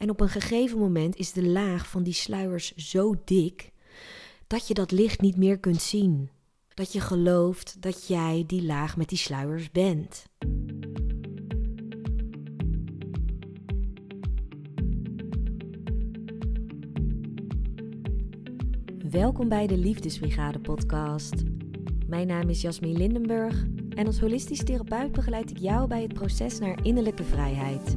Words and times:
En 0.00 0.10
op 0.10 0.20
een 0.20 0.28
gegeven 0.28 0.78
moment 0.78 1.16
is 1.16 1.32
de 1.32 1.46
laag 1.46 1.88
van 1.88 2.02
die 2.02 2.12
sluiers 2.12 2.74
zo 2.74 3.14
dik 3.24 3.70
dat 4.46 4.68
je 4.68 4.74
dat 4.74 4.90
licht 4.90 5.20
niet 5.20 5.36
meer 5.36 5.58
kunt 5.58 5.82
zien. 5.82 6.30
Dat 6.74 6.92
je 6.92 7.00
gelooft 7.00 7.82
dat 7.82 8.06
jij 8.06 8.44
die 8.46 8.62
laag 8.62 8.96
met 8.96 9.08
die 9.08 9.18
sluiers 9.18 9.70
bent. 9.70 10.24
Welkom 19.10 19.48
bij 19.48 19.66
de 19.66 19.76
Liefdesbrigade 19.76 20.60
podcast. 20.60 21.34
Mijn 22.06 22.26
naam 22.26 22.48
is 22.48 22.60
Jasmin 22.60 22.96
Lindenburg 22.96 23.64
en 23.94 24.06
als 24.06 24.20
holistisch 24.20 24.64
therapeut 24.64 25.12
begeleid 25.12 25.50
ik 25.50 25.58
jou 25.58 25.88
bij 25.88 26.02
het 26.02 26.12
proces 26.12 26.58
naar 26.58 26.84
innerlijke 26.84 27.24
vrijheid. 27.24 27.96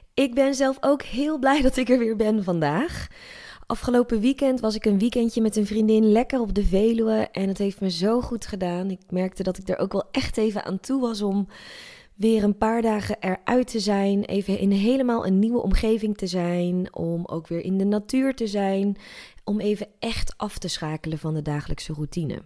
Ik 0.21 0.33
ben 0.33 0.55
zelf 0.55 0.77
ook 0.79 1.01
heel 1.01 1.39
blij 1.39 1.61
dat 1.61 1.77
ik 1.77 1.89
er 1.89 1.97
weer 1.99 2.15
ben 2.15 2.43
vandaag. 2.43 3.07
Afgelopen 3.65 4.19
weekend 4.19 4.59
was 4.59 4.75
ik 4.75 4.85
een 4.85 4.99
weekendje 4.99 5.41
met 5.41 5.55
een 5.55 5.65
vriendin 5.65 6.11
lekker 6.11 6.39
op 6.39 6.53
de 6.53 6.65
Veluwe 6.65 7.27
en 7.31 7.47
het 7.47 7.57
heeft 7.57 7.79
me 7.79 7.89
zo 7.89 8.21
goed 8.21 8.45
gedaan. 8.45 8.89
Ik 8.89 8.99
merkte 9.09 9.43
dat 9.43 9.57
ik 9.57 9.69
er 9.69 9.77
ook 9.77 9.91
wel 9.91 10.07
echt 10.11 10.37
even 10.37 10.63
aan 10.63 10.79
toe 10.79 11.01
was 11.01 11.21
om 11.21 11.47
weer 12.15 12.43
een 12.43 12.57
paar 12.57 12.81
dagen 12.81 13.17
eruit 13.19 13.67
te 13.67 13.79
zijn, 13.79 14.23
even 14.23 14.59
in 14.59 14.71
helemaal 14.71 15.25
een 15.25 15.39
nieuwe 15.39 15.61
omgeving 15.61 16.17
te 16.17 16.27
zijn, 16.27 16.95
om 16.95 17.25
ook 17.25 17.47
weer 17.47 17.63
in 17.63 17.77
de 17.77 17.85
natuur 17.85 18.35
te 18.35 18.47
zijn, 18.47 18.97
om 19.43 19.59
even 19.59 19.87
echt 19.99 20.33
af 20.37 20.57
te 20.57 20.67
schakelen 20.67 21.17
van 21.17 21.33
de 21.33 21.41
dagelijkse 21.41 21.93
routine. 21.93 22.41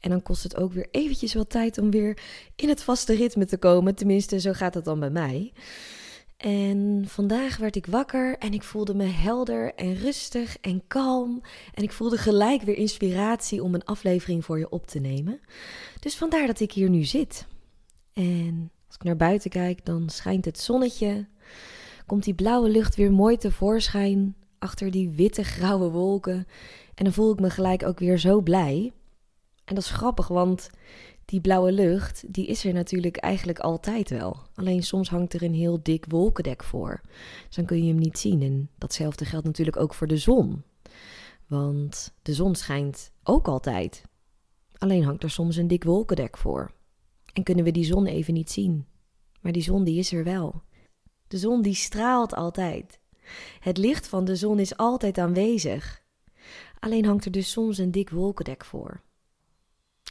En 0.00 0.10
dan 0.10 0.22
kost 0.22 0.42
het 0.42 0.56
ook 0.56 0.72
weer 0.72 0.88
eventjes 0.90 1.34
wat 1.34 1.50
tijd 1.50 1.78
om 1.78 1.90
weer 1.90 2.18
in 2.56 2.68
het 2.68 2.82
vaste 2.82 3.14
ritme 3.14 3.44
te 3.44 3.58
komen. 3.58 3.94
Tenminste, 3.94 4.40
zo 4.40 4.52
gaat 4.52 4.74
het 4.74 4.84
dan 4.84 5.00
bij 5.00 5.10
mij. 5.10 5.52
En 6.46 7.04
vandaag 7.06 7.56
werd 7.56 7.76
ik 7.76 7.86
wakker 7.86 8.38
en 8.38 8.52
ik 8.52 8.62
voelde 8.62 8.94
me 8.94 9.04
helder 9.04 9.74
en 9.74 9.94
rustig 9.94 10.58
en 10.60 10.82
kalm. 10.86 11.42
En 11.74 11.82
ik 11.82 11.92
voelde 11.92 12.16
gelijk 12.16 12.62
weer 12.62 12.76
inspiratie 12.76 13.62
om 13.62 13.74
een 13.74 13.84
aflevering 13.84 14.44
voor 14.44 14.58
je 14.58 14.68
op 14.68 14.86
te 14.86 14.98
nemen. 14.98 15.40
Dus 16.00 16.16
vandaar 16.16 16.46
dat 16.46 16.60
ik 16.60 16.72
hier 16.72 16.90
nu 16.90 17.04
zit. 17.04 17.46
En 18.12 18.70
als 18.86 18.94
ik 18.96 19.02
naar 19.02 19.16
buiten 19.16 19.50
kijk, 19.50 19.84
dan 19.84 20.08
schijnt 20.08 20.44
het 20.44 20.58
zonnetje. 20.58 21.26
Komt 22.06 22.24
die 22.24 22.34
blauwe 22.34 22.68
lucht 22.68 22.96
weer 22.96 23.12
mooi 23.12 23.36
tevoorschijn 23.36 24.36
achter 24.58 24.90
die 24.90 25.10
witte 25.10 25.44
grauwe 25.44 25.90
wolken. 25.90 26.46
En 26.94 27.04
dan 27.04 27.12
voel 27.12 27.32
ik 27.32 27.40
me 27.40 27.50
gelijk 27.50 27.82
ook 27.82 27.98
weer 27.98 28.18
zo 28.18 28.40
blij. 28.40 28.92
En 29.66 29.74
dat 29.74 29.84
is 29.84 29.90
grappig, 29.90 30.28
want 30.28 30.70
die 31.24 31.40
blauwe 31.40 31.72
lucht, 31.72 32.34
die 32.34 32.46
is 32.46 32.64
er 32.64 32.72
natuurlijk 32.72 33.16
eigenlijk 33.16 33.58
altijd 33.58 34.10
wel. 34.10 34.36
Alleen 34.54 34.82
soms 34.82 35.08
hangt 35.08 35.32
er 35.32 35.42
een 35.42 35.54
heel 35.54 35.82
dik 35.82 36.04
wolkendek 36.08 36.64
voor. 36.64 37.00
Dus 37.46 37.56
dan 37.56 37.64
kun 37.64 37.82
je 37.84 37.88
hem 37.88 37.98
niet 37.98 38.18
zien. 38.18 38.42
En 38.42 38.70
datzelfde 38.78 39.24
geldt 39.24 39.46
natuurlijk 39.46 39.76
ook 39.76 39.94
voor 39.94 40.06
de 40.06 40.16
zon. 40.16 40.62
Want 41.46 42.14
de 42.22 42.34
zon 42.34 42.54
schijnt 42.54 43.12
ook 43.22 43.48
altijd. 43.48 44.02
Alleen 44.78 45.04
hangt 45.04 45.22
er 45.22 45.30
soms 45.30 45.56
een 45.56 45.68
dik 45.68 45.84
wolkendek 45.84 46.36
voor. 46.36 46.70
En 47.32 47.42
kunnen 47.42 47.64
we 47.64 47.70
die 47.70 47.84
zon 47.84 48.06
even 48.06 48.34
niet 48.34 48.50
zien. 48.50 48.86
Maar 49.40 49.52
die 49.52 49.62
zon 49.62 49.84
die 49.84 49.98
is 49.98 50.12
er 50.12 50.24
wel. 50.24 50.62
De 51.28 51.38
zon 51.38 51.62
die 51.62 51.74
straalt 51.74 52.34
altijd. 52.34 53.00
Het 53.60 53.78
licht 53.78 54.08
van 54.08 54.24
de 54.24 54.36
zon 54.36 54.58
is 54.58 54.76
altijd 54.76 55.18
aanwezig. 55.18 56.02
Alleen 56.78 57.04
hangt 57.04 57.24
er 57.24 57.30
dus 57.30 57.50
soms 57.50 57.78
een 57.78 57.90
dik 57.90 58.10
wolkendek 58.10 58.64
voor. 58.64 59.04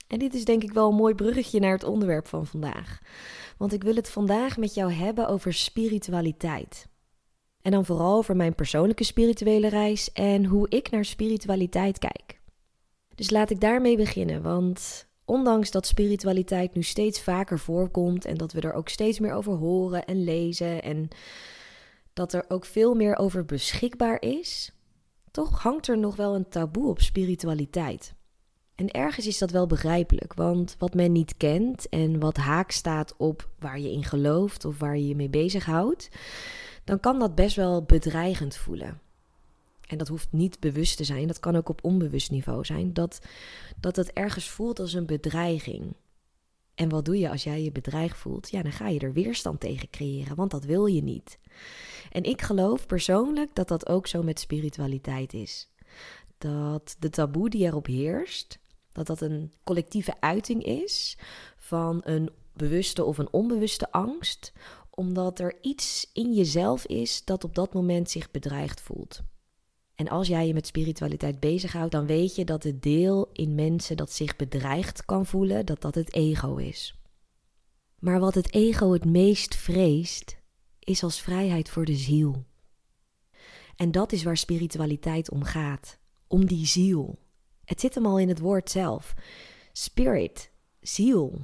En 0.08 0.20
dit 0.20 0.34
is 0.34 0.46
denk 0.46 0.64
ik 0.64 0.74
wel 0.74 0.90
een 0.90 0.96
mooi 0.96 1.16
bruggetje 1.16 1.60
naar 1.60 1.74
het 1.74 1.84
onderwerp 1.84 2.28
van 2.28 2.46
vandaag. 2.48 3.00
Want 3.58 3.74
ik 3.74 3.84
wil 3.84 3.96
het 3.96 4.10
vandaag 4.10 4.58
met 4.58 4.74
jou 4.74 4.92
hebben 4.92 5.28
over 5.28 5.54
spiritualiteit. 5.54 6.88
En 7.62 7.72
dan 7.72 7.86
vooral 7.86 8.18
over 8.18 8.36
mijn 8.36 8.56
persoonlijke 8.56 9.04
spirituele 9.04 9.68
reis 9.68 10.12
en 10.12 10.46
hoe 10.46 10.70
ik 10.70 10.92
naar 10.92 11.06
spiritualiteit 11.06 12.00
kijk. 12.00 12.40
Dus 13.16 13.30
laat 13.30 13.50
ik 13.50 13.60
daarmee 13.60 13.98
beginnen, 13.98 14.42
want 14.42 15.08
ondanks 15.26 15.72
dat 15.72 15.88
spiritualiteit 15.88 16.74
nu 16.74 16.84
steeds 16.84 17.22
vaker 17.22 17.60
voorkomt 17.60 18.26
en 18.26 18.38
dat 18.38 18.52
we 18.52 18.62
er 18.62 18.74
ook 18.74 18.90
steeds 18.90 19.20
meer 19.20 19.34
over 19.34 19.54
horen 19.54 20.06
en 20.06 20.24
lezen 20.24 20.84
en 20.84 21.08
dat 22.14 22.34
er 22.34 22.46
ook 22.48 22.66
veel 22.66 22.94
meer 22.94 23.18
over 23.18 23.46
beschikbaar 23.46 24.22
is, 24.22 24.72
toch 25.32 25.62
hangt 25.62 25.88
er 25.88 25.98
nog 25.98 26.16
wel 26.16 26.36
een 26.36 26.50
taboe 26.50 26.90
op 26.90 27.02
spiritualiteit. 27.02 28.15
En 28.76 28.92
ergens 28.92 29.28
is 29.28 29.38
dat 29.38 29.52
wel 29.52 29.68
begrijpelijk, 29.68 30.34
want 30.34 30.76
wat 30.80 30.94
men 30.94 31.12
niet 31.12 31.38
kent 31.38 31.90
en 31.90 32.20
wat 32.20 32.38
haak 32.38 32.72
staat 32.72 33.14
op 33.18 33.50
waar 33.60 33.80
je 33.80 33.92
in 33.92 34.04
gelooft 34.04 34.66
of 34.66 34.80
waar 34.80 34.98
je 34.98 35.08
je 35.08 35.16
mee 35.16 35.30
bezighoudt, 35.30 36.10
dan 36.84 37.00
kan 37.00 37.20
dat 37.20 37.36
best 37.36 37.56
wel 37.56 37.84
bedreigend 37.84 38.56
voelen. 38.56 39.00
En 39.88 39.98
dat 39.98 40.08
hoeft 40.08 40.32
niet 40.32 40.60
bewust 40.60 40.98
te 40.98 41.04
zijn, 41.04 41.28
dat 41.28 41.40
kan 41.40 41.56
ook 41.56 41.70
op 41.70 41.84
onbewust 41.84 42.32
niveau 42.32 42.66
zijn, 42.66 42.94
dat, 42.94 43.20
dat 43.80 43.96
het 43.96 44.14
ergens 44.14 44.50
voelt 44.50 44.80
als 44.80 44.94
een 44.94 45.06
bedreiging. 45.06 45.94
En 46.76 46.90
wat 46.90 47.06
doe 47.06 47.20
je 47.20 47.30
als 47.30 47.44
jij 47.44 47.64
je 47.64 47.72
bedreigd 47.72 48.18
voelt? 48.18 48.50
Ja, 48.50 48.62
dan 48.62 48.72
ga 48.72 48.88
je 48.88 49.00
er 49.00 49.14
weerstand 49.14 49.60
tegen 49.60 49.90
creëren, 49.90 50.36
want 50.36 50.52
dat 50.52 50.64
wil 50.64 50.86
je 50.86 51.04
niet. 51.04 51.40
En 52.12 52.24
ik 52.24 52.42
geloof 52.42 52.86
persoonlijk 52.86 53.56
dat 53.56 53.68
dat 53.68 53.88
ook 53.88 54.08
zo 54.08 54.24
met 54.24 54.40
spiritualiteit 54.40 55.34
is. 55.34 55.70
Dat 56.38 56.96
de 57.00 57.10
taboe 57.10 57.50
die 57.50 57.66
erop 57.66 57.86
heerst, 57.86 58.60
dat 58.96 59.08
dat 59.08 59.22
een 59.22 59.54
collectieve 59.64 60.22
uiting 60.22 60.64
is 60.64 61.18
van 61.58 62.02
een 62.04 62.30
bewuste 62.54 63.04
of 63.04 63.18
een 63.18 63.34
onbewuste 63.34 63.92
angst, 63.92 64.54
omdat 64.90 65.40
er 65.40 65.58
iets 65.62 66.10
in 66.14 66.34
jezelf 66.34 66.86
is 66.86 67.26
dat 67.26 67.44
op 67.44 67.56
dat 67.56 67.74
moment 67.74 68.10
zich 68.10 68.32
bedreigd 68.32 68.82
voelt. 68.82 69.22
En 69.96 70.10
als 70.10 70.28
jij 70.28 70.48
je 70.48 70.54
met 70.54 70.68
spiritualiteit 70.68 71.40
bezighoudt, 71.40 71.92
dan 71.92 72.06
weet 72.06 72.36
je 72.36 72.46
dat 72.46 72.64
het 72.64 72.84
deel 72.84 73.30
in 73.34 73.56
mensen 73.56 73.98
dat 73.98 74.12
zich 74.12 74.36
bedreigd 74.36 75.06
kan 75.06 75.26
voelen, 75.26 75.66
dat 75.66 75.82
dat 75.82 75.96
het 75.96 76.14
ego 76.14 76.56
is. 76.56 77.00
Maar 78.00 78.20
wat 78.20 78.36
het 78.36 78.54
ego 78.54 78.92
het 78.92 79.06
meest 79.06 79.56
vreest, 79.56 80.38
is 80.80 81.04
als 81.04 81.22
vrijheid 81.22 81.70
voor 81.70 81.86
de 81.86 81.96
ziel. 81.96 82.46
En 83.76 83.92
dat 83.92 84.12
is 84.12 84.24
waar 84.24 84.38
spiritualiteit 84.38 85.32
om 85.32 85.44
gaat, 85.44 86.00
om 86.28 86.46
die 86.46 86.66
ziel. 86.66 87.20
Het 87.66 87.80
zit 87.80 87.96
hem 87.96 88.06
al 88.06 88.20
in 88.20 88.30
het 88.30 88.40
woord 88.40 88.70
zelf. 88.70 89.14
Spirit, 89.72 90.52
ziel. 90.80 91.42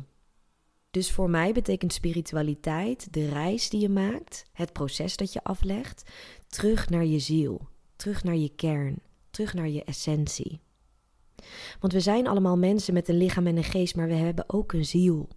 Dus 0.91 1.11
voor 1.11 1.29
mij 1.29 1.51
betekent 1.51 1.93
spiritualiteit 1.93 3.13
de 3.13 3.29
reis 3.29 3.69
die 3.69 3.81
je 3.81 3.89
maakt, 3.89 4.45
het 4.53 4.73
proces 4.73 5.17
dat 5.17 5.33
je 5.33 5.43
aflegt, 5.43 6.11
terug 6.47 6.89
naar 6.89 7.05
je 7.05 7.19
ziel, 7.19 7.67
terug 7.95 8.23
naar 8.23 8.35
je 8.35 8.49
kern, 8.55 9.01
terug 9.29 9.53
naar 9.53 9.69
je 9.69 9.83
essentie. 9.83 10.59
Want 11.79 11.93
we 11.93 11.99
zijn 11.99 12.27
allemaal 12.27 12.57
mensen 12.57 12.93
met 12.93 13.07
een 13.07 13.17
lichaam 13.17 13.47
en 13.47 13.57
een 13.57 13.63
geest, 13.63 13.95
maar 13.95 14.07
we 14.07 14.13
hebben 14.13 14.43
ook 14.47 14.73
een 14.73 14.85
ziel. 14.85 15.29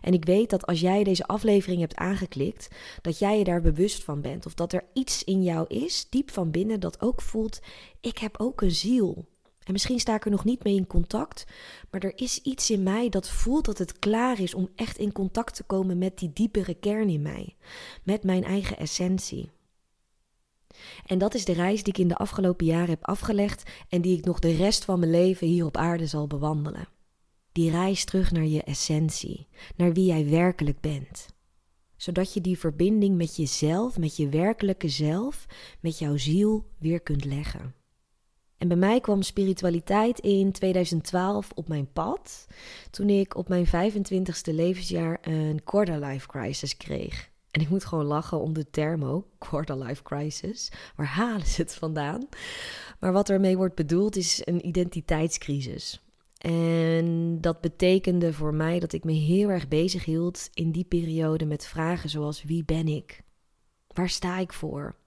En 0.00 0.12
ik 0.12 0.24
weet 0.24 0.50
dat 0.50 0.66
als 0.66 0.80
jij 0.80 1.04
deze 1.04 1.26
aflevering 1.26 1.80
hebt 1.80 1.96
aangeklikt, 1.96 2.68
dat 3.00 3.18
jij 3.18 3.38
je 3.38 3.44
daar 3.44 3.60
bewust 3.60 4.04
van 4.04 4.20
bent. 4.20 4.46
Of 4.46 4.54
dat 4.54 4.72
er 4.72 4.84
iets 4.92 5.24
in 5.24 5.42
jou 5.42 5.66
is, 5.68 6.06
diep 6.10 6.30
van 6.30 6.50
binnen, 6.50 6.80
dat 6.80 7.00
ook 7.00 7.20
voelt: 7.20 7.60
ik 8.00 8.18
heb 8.18 8.40
ook 8.40 8.60
een 8.60 8.70
ziel. 8.70 9.26
En 9.64 9.72
misschien 9.72 10.00
sta 10.00 10.14
ik 10.14 10.24
er 10.24 10.30
nog 10.30 10.44
niet 10.44 10.64
mee 10.64 10.74
in 10.74 10.86
contact, 10.86 11.44
maar 11.90 12.00
er 12.00 12.18
is 12.18 12.38
iets 12.38 12.70
in 12.70 12.82
mij 12.82 13.08
dat 13.08 13.28
voelt 13.28 13.64
dat 13.64 13.78
het 13.78 13.98
klaar 13.98 14.40
is 14.40 14.54
om 14.54 14.68
echt 14.74 14.98
in 14.98 15.12
contact 15.12 15.54
te 15.54 15.62
komen 15.62 15.98
met 15.98 16.18
die 16.18 16.32
diepere 16.32 16.74
kern 16.74 17.08
in 17.08 17.22
mij, 17.22 17.56
met 18.02 18.22
mijn 18.22 18.44
eigen 18.44 18.76
essentie. 18.76 19.50
En 21.06 21.18
dat 21.18 21.34
is 21.34 21.44
de 21.44 21.52
reis 21.52 21.82
die 21.82 21.92
ik 21.92 21.98
in 21.98 22.08
de 22.08 22.16
afgelopen 22.16 22.66
jaren 22.66 22.88
heb 22.88 23.04
afgelegd 23.04 23.70
en 23.88 24.00
die 24.02 24.18
ik 24.18 24.24
nog 24.24 24.38
de 24.38 24.54
rest 24.54 24.84
van 24.84 24.98
mijn 24.98 25.10
leven 25.10 25.46
hier 25.46 25.64
op 25.64 25.76
aarde 25.76 26.06
zal 26.06 26.26
bewandelen. 26.26 26.88
Die 27.52 27.70
reis 27.70 28.04
terug 28.04 28.30
naar 28.30 28.46
je 28.46 28.62
essentie, 28.62 29.46
naar 29.76 29.92
wie 29.92 30.04
jij 30.04 30.28
werkelijk 30.28 30.80
bent. 30.80 31.26
Zodat 31.96 32.34
je 32.34 32.40
die 32.40 32.58
verbinding 32.58 33.16
met 33.16 33.36
jezelf, 33.36 33.98
met 33.98 34.16
je 34.16 34.28
werkelijke 34.28 34.88
zelf, 34.88 35.46
met 35.80 35.98
jouw 35.98 36.16
ziel 36.16 36.66
weer 36.78 37.00
kunt 37.00 37.24
leggen. 37.24 37.74
En 38.62 38.68
bij 38.68 38.76
mij 38.76 39.00
kwam 39.00 39.22
spiritualiteit 39.22 40.18
in 40.18 40.52
2012 40.52 41.50
op 41.54 41.68
mijn 41.68 41.92
pad. 41.92 42.46
Toen 42.90 43.08
ik 43.08 43.36
op 43.36 43.48
mijn 43.48 43.66
25ste 43.66 44.54
levensjaar 44.54 45.18
een 45.22 45.64
quarter 45.64 46.04
life 46.04 46.26
crisis 46.26 46.76
kreeg. 46.76 47.30
En 47.50 47.60
ik 47.60 47.68
moet 47.68 47.84
gewoon 47.84 48.04
lachen 48.04 48.40
om 48.40 48.52
de 48.52 48.70
term 48.70 49.04
ook, 49.04 49.26
quarter 49.38 49.78
life 49.78 50.02
crisis. 50.02 50.72
Waar 50.96 51.06
halen 51.06 51.46
ze 51.46 51.60
het 51.62 51.74
vandaan? 51.74 52.28
Maar 53.00 53.12
wat 53.12 53.30
ermee 53.30 53.56
wordt 53.56 53.74
bedoeld 53.74 54.16
is 54.16 54.42
een 54.44 54.66
identiteitscrisis. 54.66 56.02
En 56.38 57.38
dat 57.40 57.60
betekende 57.60 58.32
voor 58.32 58.54
mij 58.54 58.78
dat 58.78 58.92
ik 58.92 59.04
me 59.04 59.12
heel 59.12 59.48
erg 59.48 59.68
bezig 59.68 60.04
hield 60.04 60.48
in 60.52 60.72
die 60.72 60.84
periode 60.84 61.44
met 61.44 61.66
vragen 61.66 62.08
zoals 62.10 62.42
wie 62.42 62.64
ben 62.64 62.88
ik? 62.88 63.22
Waar 63.86 64.08
sta 64.08 64.38
ik 64.38 64.52
voor? 64.52 65.00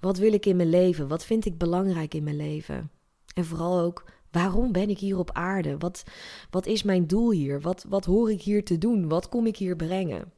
Wat 0.00 0.18
wil 0.18 0.32
ik 0.32 0.46
in 0.46 0.56
mijn 0.56 0.70
leven? 0.70 1.08
Wat 1.08 1.24
vind 1.24 1.44
ik 1.44 1.58
belangrijk 1.58 2.14
in 2.14 2.24
mijn 2.24 2.36
leven? 2.36 2.90
En 3.34 3.44
vooral 3.44 3.80
ook, 3.80 4.04
waarom 4.30 4.72
ben 4.72 4.90
ik 4.90 4.98
hier 4.98 5.18
op 5.18 5.32
aarde? 5.32 5.78
Wat, 5.78 6.04
wat 6.50 6.66
is 6.66 6.82
mijn 6.82 7.06
doel 7.06 7.30
hier? 7.30 7.60
Wat, 7.60 7.84
wat 7.88 8.04
hoor 8.04 8.30
ik 8.30 8.42
hier 8.42 8.64
te 8.64 8.78
doen? 8.78 9.08
Wat 9.08 9.28
kom 9.28 9.46
ik 9.46 9.56
hier 9.56 9.76
brengen? 9.76 10.32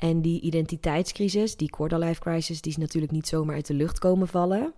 En 0.00 0.22
die 0.22 0.40
identiteitscrisis, 0.40 1.56
die 1.56 1.70
quarter-life 1.70 2.20
crisis, 2.20 2.60
die 2.60 2.72
is 2.72 2.78
natuurlijk 2.78 3.12
niet 3.12 3.26
zomaar 3.26 3.54
uit 3.54 3.66
de 3.66 3.74
lucht 3.74 3.98
komen 3.98 4.28
vallen. 4.28 4.74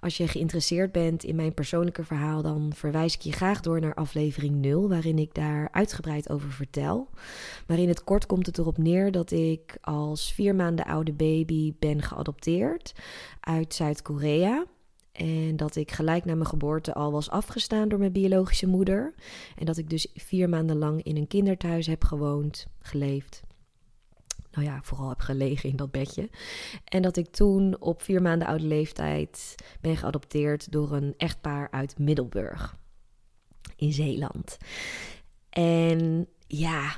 Als 0.00 0.16
je 0.16 0.28
geïnteresseerd 0.28 0.92
bent 0.92 1.24
in 1.24 1.36
mijn 1.36 1.54
persoonlijke 1.54 2.04
verhaal, 2.04 2.42
dan 2.42 2.72
verwijs 2.74 3.14
ik 3.14 3.20
je 3.20 3.32
graag 3.32 3.60
door 3.60 3.80
naar 3.80 3.94
aflevering 3.94 4.54
0, 4.54 4.88
waarin 4.88 5.18
ik 5.18 5.34
daar 5.34 5.68
uitgebreid 5.72 6.30
over 6.30 6.50
vertel. 6.50 7.08
Maar 7.66 7.78
in 7.78 7.88
het 7.88 8.04
kort 8.04 8.26
komt 8.26 8.46
het 8.46 8.58
erop 8.58 8.78
neer 8.78 9.12
dat 9.12 9.30
ik 9.30 9.78
als 9.80 10.32
vier 10.32 10.54
maanden 10.54 10.84
oude 10.84 11.12
baby 11.12 11.74
ben 11.78 12.02
geadopteerd 12.02 12.94
uit 13.40 13.74
Zuid-Korea. 13.74 14.64
En 15.12 15.56
dat 15.56 15.76
ik 15.76 15.90
gelijk 15.90 16.24
na 16.24 16.34
mijn 16.34 16.48
geboorte 16.48 16.94
al 16.94 17.12
was 17.12 17.30
afgestaan 17.30 17.88
door 17.88 17.98
mijn 17.98 18.12
biologische 18.12 18.66
moeder. 18.66 19.14
En 19.58 19.66
dat 19.66 19.76
ik 19.76 19.90
dus 19.90 20.08
vier 20.14 20.48
maanden 20.48 20.78
lang 20.78 21.02
in 21.02 21.16
een 21.16 21.26
kinderthuis 21.26 21.86
heb 21.86 22.04
gewoond, 22.04 22.66
geleefd 22.78 23.45
nou 24.56 24.68
ja, 24.68 24.80
vooral 24.82 25.08
heb 25.08 25.20
gelegen 25.20 25.70
in 25.70 25.76
dat 25.76 25.90
bedje. 25.90 26.30
En 26.84 27.02
dat 27.02 27.16
ik 27.16 27.30
toen 27.30 27.80
op 27.80 28.02
vier 28.02 28.22
maanden 28.22 28.48
oude 28.48 28.64
leeftijd 28.64 29.54
ben 29.80 29.96
geadopteerd 29.96 30.72
door 30.72 30.92
een 30.92 31.14
echtpaar 31.16 31.70
uit 31.70 31.98
Middelburg 31.98 32.76
in 33.76 33.92
Zeeland. 33.92 34.56
En 35.50 36.28
ja, 36.46 36.96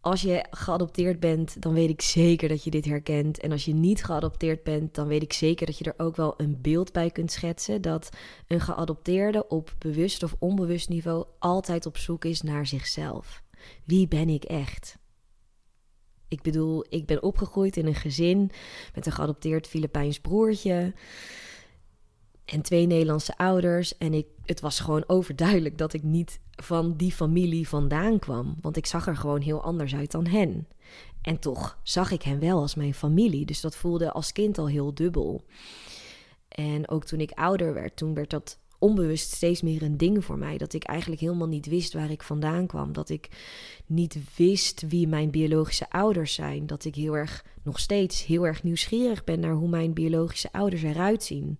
als 0.00 0.22
je 0.22 0.46
geadopteerd 0.50 1.20
bent, 1.20 1.62
dan 1.62 1.72
weet 1.74 1.90
ik 1.90 2.02
zeker 2.02 2.48
dat 2.48 2.64
je 2.64 2.70
dit 2.70 2.84
herkent. 2.84 3.40
En 3.40 3.52
als 3.52 3.64
je 3.64 3.74
niet 3.74 4.04
geadopteerd 4.04 4.62
bent, 4.62 4.94
dan 4.94 5.06
weet 5.06 5.22
ik 5.22 5.32
zeker 5.32 5.66
dat 5.66 5.78
je 5.78 5.84
er 5.84 6.04
ook 6.04 6.16
wel 6.16 6.34
een 6.36 6.58
beeld 6.60 6.92
bij 6.92 7.10
kunt 7.10 7.32
schetsen. 7.32 7.82
Dat 7.82 8.08
een 8.46 8.60
geadopteerde 8.60 9.48
op 9.48 9.74
bewust 9.78 10.22
of 10.22 10.34
onbewust 10.38 10.88
niveau 10.88 11.26
altijd 11.38 11.86
op 11.86 11.96
zoek 11.96 12.24
is 12.24 12.42
naar 12.42 12.66
zichzelf. 12.66 13.42
Wie 13.84 14.08
ben 14.08 14.28
ik 14.28 14.44
echt? 14.44 15.00
Ik 16.32 16.42
bedoel, 16.42 16.84
ik 16.88 17.06
ben 17.06 17.22
opgegroeid 17.22 17.76
in 17.76 17.86
een 17.86 17.94
gezin 17.94 18.50
met 18.94 19.06
een 19.06 19.12
geadopteerd 19.12 19.66
Filipijns 19.66 20.20
broertje 20.20 20.92
en 22.44 22.62
twee 22.62 22.86
Nederlandse 22.86 23.36
ouders. 23.36 23.98
En 23.98 24.14
ik, 24.14 24.26
het 24.44 24.60
was 24.60 24.80
gewoon 24.80 25.04
overduidelijk 25.06 25.78
dat 25.78 25.92
ik 25.92 26.02
niet 26.02 26.40
van 26.50 26.96
die 26.96 27.12
familie 27.12 27.68
vandaan 27.68 28.18
kwam. 28.18 28.56
Want 28.60 28.76
ik 28.76 28.86
zag 28.86 29.06
er 29.06 29.16
gewoon 29.16 29.40
heel 29.40 29.62
anders 29.62 29.94
uit 29.94 30.10
dan 30.10 30.26
hen. 30.26 30.68
En 31.22 31.38
toch 31.38 31.78
zag 31.82 32.10
ik 32.10 32.22
hen 32.22 32.38
wel 32.38 32.60
als 32.60 32.74
mijn 32.74 32.94
familie. 32.94 33.46
Dus 33.46 33.60
dat 33.60 33.76
voelde 33.76 34.12
als 34.12 34.32
kind 34.32 34.58
al 34.58 34.68
heel 34.68 34.94
dubbel. 34.94 35.44
En 36.48 36.88
ook 36.88 37.04
toen 37.04 37.20
ik 37.20 37.30
ouder 37.30 37.74
werd, 37.74 37.96
toen 37.96 38.14
werd 38.14 38.30
dat 38.30 38.58
onbewust 38.82 39.32
steeds 39.32 39.62
meer 39.62 39.82
een 39.82 39.96
ding 39.96 40.24
voor 40.24 40.38
mij. 40.38 40.58
Dat 40.58 40.72
ik 40.72 40.84
eigenlijk 40.84 41.20
helemaal 41.20 41.48
niet 41.48 41.66
wist 41.66 41.92
waar 41.92 42.10
ik 42.10 42.22
vandaan 42.22 42.66
kwam. 42.66 42.92
Dat 42.92 43.08
ik 43.08 43.28
niet 43.86 44.18
wist 44.36 44.84
wie 44.88 45.08
mijn 45.08 45.30
biologische 45.30 45.90
ouders 45.90 46.34
zijn. 46.34 46.66
Dat 46.66 46.84
ik 46.84 46.94
heel 46.94 47.16
erg, 47.16 47.44
nog 47.62 47.78
steeds 47.78 48.26
heel 48.26 48.46
erg 48.46 48.62
nieuwsgierig 48.62 49.24
ben 49.24 49.40
naar 49.40 49.52
hoe 49.52 49.68
mijn 49.68 49.92
biologische 49.92 50.52
ouders 50.52 50.82
eruit 50.82 51.22
zien. 51.22 51.58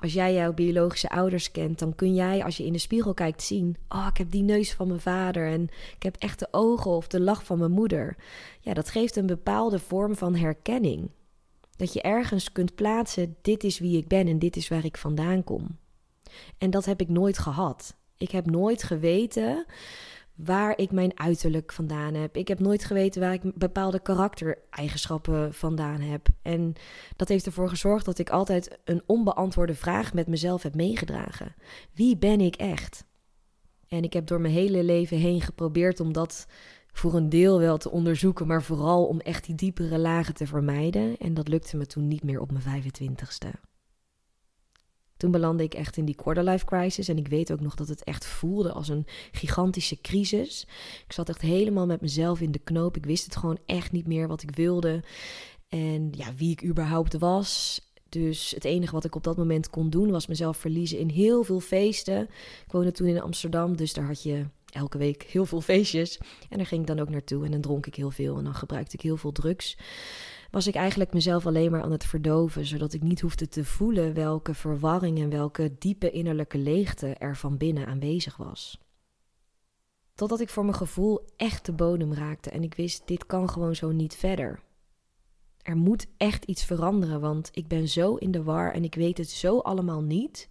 Als 0.00 0.12
jij 0.12 0.34
jouw 0.34 0.52
biologische 0.52 1.08
ouders 1.08 1.50
kent, 1.50 1.78
dan 1.78 1.94
kun 1.94 2.14
jij 2.14 2.44
als 2.44 2.56
je 2.56 2.64
in 2.64 2.72
de 2.72 2.78
spiegel 2.78 3.14
kijkt 3.14 3.42
zien: 3.42 3.76
Oh, 3.88 4.06
ik 4.10 4.16
heb 4.16 4.30
die 4.30 4.42
neus 4.42 4.72
van 4.72 4.88
mijn 4.88 5.00
vader 5.00 5.46
en 5.46 5.62
ik 5.96 6.02
heb 6.02 6.16
echt 6.16 6.38
de 6.38 6.48
ogen 6.50 6.90
of 6.90 7.06
de 7.06 7.20
lach 7.20 7.44
van 7.44 7.58
mijn 7.58 7.70
moeder. 7.70 8.16
Ja, 8.60 8.74
dat 8.74 8.90
geeft 8.90 9.16
een 9.16 9.26
bepaalde 9.26 9.78
vorm 9.78 10.16
van 10.16 10.34
herkenning. 10.34 11.10
Dat 11.76 11.92
je 11.92 12.02
ergens 12.02 12.52
kunt 12.52 12.74
plaatsen: 12.74 13.36
dit 13.42 13.64
is 13.64 13.78
wie 13.78 13.96
ik 13.96 14.08
ben 14.08 14.26
en 14.26 14.38
dit 14.38 14.56
is 14.56 14.68
waar 14.68 14.84
ik 14.84 14.96
vandaan 14.96 15.44
kom. 15.44 15.78
En 16.58 16.70
dat 16.70 16.84
heb 16.84 17.00
ik 17.00 17.08
nooit 17.08 17.38
gehad. 17.38 17.96
Ik 18.16 18.30
heb 18.30 18.50
nooit 18.50 18.82
geweten 18.82 19.66
waar 20.38 20.78
ik 20.78 20.92
mijn 20.92 21.18
uiterlijk 21.18 21.72
vandaan 21.72 22.14
heb. 22.14 22.36
Ik 22.36 22.48
heb 22.48 22.58
nooit 22.58 22.84
geweten 22.84 23.20
waar 23.20 23.32
ik 23.32 23.42
bepaalde 23.54 24.00
karaktereigenschappen 24.00 25.54
vandaan 25.54 26.00
heb. 26.00 26.26
En 26.42 26.72
dat 27.16 27.28
heeft 27.28 27.46
ervoor 27.46 27.68
gezorgd 27.68 28.04
dat 28.04 28.18
ik 28.18 28.30
altijd 28.30 28.78
een 28.84 29.02
onbeantwoorde 29.06 29.74
vraag 29.74 30.14
met 30.14 30.26
mezelf 30.26 30.62
heb 30.62 30.74
meegedragen. 30.74 31.54
Wie 31.94 32.16
ben 32.16 32.40
ik 32.40 32.56
echt? 32.56 33.04
En 33.88 34.02
ik 34.02 34.12
heb 34.12 34.26
door 34.26 34.40
mijn 34.40 34.54
hele 34.54 34.82
leven 34.82 35.16
heen 35.16 35.40
geprobeerd 35.40 36.00
om 36.00 36.12
dat 36.12 36.46
voor 36.92 37.14
een 37.14 37.28
deel 37.28 37.58
wel 37.58 37.78
te 37.78 37.90
onderzoeken, 37.90 38.46
maar 38.46 38.62
vooral 38.62 39.06
om 39.06 39.20
echt 39.20 39.44
die 39.44 39.54
diepere 39.54 39.98
lagen 39.98 40.34
te 40.34 40.46
vermijden. 40.46 41.16
En 41.16 41.34
dat 41.34 41.48
lukte 41.48 41.76
me 41.76 41.86
toen 41.86 42.08
niet 42.08 42.24
meer 42.24 42.40
op 42.40 42.50
mijn 42.52 42.82
25ste. 42.82 43.67
Toen 45.18 45.30
belandde 45.30 45.64
ik 45.64 45.74
echt 45.74 45.96
in 45.96 46.04
die 46.04 46.14
quarterlife 46.14 46.64
crisis. 46.64 47.08
En 47.08 47.16
ik 47.16 47.28
weet 47.28 47.52
ook 47.52 47.60
nog 47.60 47.74
dat 47.74 47.88
het 47.88 48.04
echt 48.04 48.26
voelde 48.26 48.72
als 48.72 48.88
een 48.88 49.06
gigantische 49.32 50.00
crisis. 50.00 50.66
Ik 51.06 51.12
zat 51.12 51.28
echt 51.28 51.40
helemaal 51.40 51.86
met 51.86 52.00
mezelf 52.00 52.40
in 52.40 52.52
de 52.52 52.58
knoop. 52.58 52.96
Ik 52.96 53.06
wist 53.06 53.24
het 53.24 53.36
gewoon 53.36 53.58
echt 53.66 53.92
niet 53.92 54.06
meer 54.06 54.28
wat 54.28 54.42
ik 54.42 54.54
wilde. 54.54 55.02
En 55.68 56.12
ja, 56.16 56.34
wie 56.34 56.50
ik 56.50 56.64
überhaupt 56.64 57.18
was. 57.18 57.80
Dus 58.08 58.50
het 58.50 58.64
enige 58.64 58.92
wat 58.92 59.04
ik 59.04 59.14
op 59.14 59.24
dat 59.24 59.36
moment 59.36 59.70
kon 59.70 59.90
doen 59.90 60.10
was 60.10 60.26
mezelf 60.26 60.56
verliezen 60.56 60.98
in 60.98 61.08
heel 61.08 61.42
veel 61.42 61.60
feesten. 61.60 62.22
Ik 62.66 62.72
woonde 62.72 62.92
toen 62.92 63.06
in 63.06 63.20
Amsterdam, 63.20 63.76
dus 63.76 63.92
daar 63.92 64.06
had 64.06 64.22
je 64.22 64.44
elke 64.72 64.98
week 64.98 65.22
heel 65.22 65.46
veel 65.46 65.60
feestjes. 65.60 66.18
En 66.48 66.56
daar 66.56 66.66
ging 66.66 66.80
ik 66.80 66.86
dan 66.86 67.00
ook 67.00 67.08
naartoe 67.10 67.44
en 67.44 67.50
dan 67.50 67.60
dronk 67.60 67.86
ik 67.86 67.94
heel 67.94 68.10
veel 68.10 68.38
en 68.38 68.44
dan 68.44 68.54
gebruikte 68.54 68.96
ik 68.96 69.02
heel 69.02 69.16
veel 69.16 69.32
drugs 69.32 69.76
was 70.50 70.66
ik 70.66 70.74
eigenlijk 70.74 71.12
mezelf 71.12 71.46
alleen 71.46 71.70
maar 71.70 71.82
aan 71.82 71.92
het 71.92 72.04
verdoven, 72.04 72.66
zodat 72.66 72.92
ik 72.92 73.02
niet 73.02 73.20
hoefde 73.20 73.48
te 73.48 73.64
voelen 73.64 74.14
welke 74.14 74.54
verwarring 74.54 75.18
en 75.18 75.30
welke 75.30 75.74
diepe 75.78 76.10
innerlijke 76.10 76.58
leegte 76.58 77.06
er 77.06 77.36
van 77.36 77.56
binnen 77.56 77.86
aanwezig 77.86 78.36
was. 78.36 78.78
Totdat 80.14 80.40
ik 80.40 80.48
voor 80.48 80.64
mijn 80.64 80.76
gevoel 80.76 81.24
echt 81.36 81.66
de 81.66 81.72
bodem 81.72 82.14
raakte 82.14 82.50
en 82.50 82.62
ik 82.62 82.74
wist: 82.74 83.02
dit 83.06 83.26
kan 83.26 83.48
gewoon 83.48 83.76
zo 83.76 83.90
niet 83.90 84.14
verder. 84.14 84.60
Er 85.62 85.76
moet 85.76 86.06
echt 86.16 86.44
iets 86.44 86.64
veranderen, 86.64 87.20
want 87.20 87.48
ik 87.52 87.68
ben 87.68 87.88
zo 87.88 88.14
in 88.14 88.30
de 88.30 88.42
war 88.42 88.72
en 88.72 88.84
ik 88.84 88.94
weet 88.94 89.18
het 89.18 89.30
zo 89.30 89.58
allemaal 89.58 90.02
niet. 90.02 90.48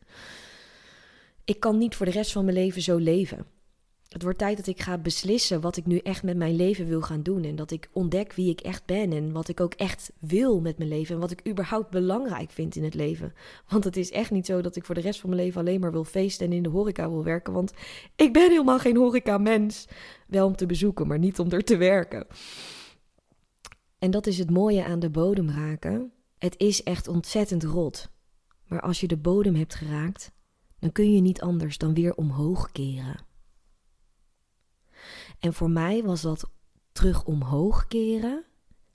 Ik 1.45 1.59
kan 1.59 1.77
niet 1.77 1.95
voor 1.95 2.05
de 2.05 2.11
rest 2.11 2.31
van 2.31 2.45
mijn 2.45 2.57
leven 2.57 2.81
zo 2.81 2.97
leven. 2.97 3.45
Het 4.17 4.25
wordt 4.25 4.41
tijd 4.41 4.57
dat 4.57 4.67
ik 4.67 4.81
ga 4.81 4.97
beslissen 4.97 5.61
wat 5.61 5.77
ik 5.77 5.85
nu 5.85 5.97
echt 5.97 6.23
met 6.23 6.37
mijn 6.37 6.55
leven 6.55 6.87
wil 6.87 7.01
gaan 7.01 7.23
doen. 7.23 7.43
En 7.43 7.55
dat 7.55 7.71
ik 7.71 7.89
ontdek 7.91 8.33
wie 8.33 8.49
ik 8.49 8.59
echt 8.59 8.85
ben 8.85 9.11
en 9.11 9.31
wat 9.31 9.47
ik 9.47 9.59
ook 9.59 9.73
echt 9.73 10.11
wil 10.19 10.61
met 10.61 10.77
mijn 10.77 10.89
leven. 10.89 11.15
En 11.15 11.21
wat 11.21 11.31
ik 11.31 11.47
überhaupt 11.47 11.89
belangrijk 11.89 12.51
vind 12.51 12.75
in 12.75 12.83
het 12.83 12.93
leven. 12.93 13.33
Want 13.67 13.83
het 13.83 13.97
is 13.97 14.11
echt 14.11 14.31
niet 14.31 14.45
zo 14.45 14.61
dat 14.61 14.75
ik 14.75 14.85
voor 14.85 14.95
de 14.95 15.01
rest 15.01 15.19
van 15.19 15.29
mijn 15.29 15.41
leven 15.41 15.59
alleen 15.59 15.79
maar 15.79 15.91
wil 15.91 16.03
feesten 16.03 16.45
en 16.47 16.53
in 16.53 16.63
de 16.63 16.69
horeca 16.69 17.09
wil 17.09 17.23
werken. 17.23 17.53
Want 17.53 17.73
ik 18.15 18.33
ben 18.33 18.49
helemaal 18.49 18.79
geen 18.79 18.97
horeca-mens. 18.97 19.87
Wel 20.27 20.47
om 20.47 20.55
te 20.55 20.65
bezoeken, 20.65 21.07
maar 21.07 21.19
niet 21.19 21.39
om 21.39 21.51
er 21.51 21.63
te 21.63 21.77
werken. 21.77 22.27
En 23.99 24.11
dat 24.11 24.27
is 24.27 24.37
het 24.37 24.49
mooie 24.49 24.85
aan 24.85 24.99
de 24.99 25.09
bodem 25.09 25.49
raken. 25.49 26.11
Het 26.37 26.57
is 26.57 26.83
echt 26.83 27.07
ontzettend 27.07 27.63
rot. 27.63 28.09
Maar 28.67 28.81
als 28.81 28.99
je 28.99 29.07
de 29.07 29.17
bodem 29.17 29.55
hebt 29.55 29.75
geraakt, 29.75 30.31
dan 30.79 30.91
kun 30.91 31.13
je 31.13 31.21
niet 31.21 31.41
anders 31.41 31.77
dan 31.77 31.93
weer 31.93 32.15
omhoog 32.15 32.71
keren. 32.71 33.26
En 35.39 35.53
voor 35.53 35.69
mij 35.69 36.03
was 36.03 36.21
dat 36.21 36.49
terug 36.91 37.23
omhoog 37.23 37.87
keren 37.87 38.45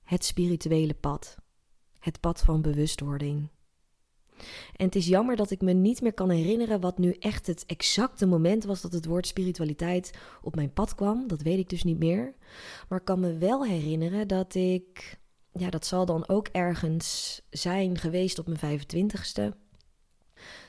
het 0.03 0.25
spirituele 0.25 0.95
pad. 0.95 1.37
Het 1.99 2.21
pad 2.21 2.41
van 2.41 2.63
bewustwording. 2.63 3.49
En 4.77 4.87
het 4.87 4.97
is 4.97 5.07
jammer 5.07 5.37
dat 5.37 5.51
ik 5.51 5.61
me 5.61 5.73
niet 5.73 6.01
meer 6.01 6.15
kan 6.15 6.31
herinneren 6.31 6.81
wat 6.81 6.99
nu 6.99 7.13
echt 7.19 7.47
het 7.47 7.67
exacte 7.67 8.27
moment 8.27 8.65
was 8.65 8.81
dat 8.81 8.93
het 8.93 9.05
woord 9.05 9.27
spiritualiteit 9.27 10.19
op 10.43 10.55
mijn 10.55 10.73
pad 10.73 10.95
kwam. 10.95 11.29
Dat 11.29 11.43
weet 11.43 11.59
ik 11.59 11.69
dus 11.69 11.83
niet 11.83 11.99
meer. 11.99 12.35
Maar 12.89 12.99
ik 12.99 13.05
kan 13.05 13.21
me 13.21 13.39
wel 13.39 13.65
herinneren 13.65 14.29
dat 14.29 14.55
ik, 14.55 15.21
ja, 15.53 15.71
dat 15.71 15.87
zal 15.87 16.07
dan 16.07 16.29
ook 16.29 16.49
ergens 16.49 17.41
zijn 17.51 17.99
geweest 17.99 18.39
op 18.39 18.47
mijn 18.47 18.81
25ste. 18.81 19.57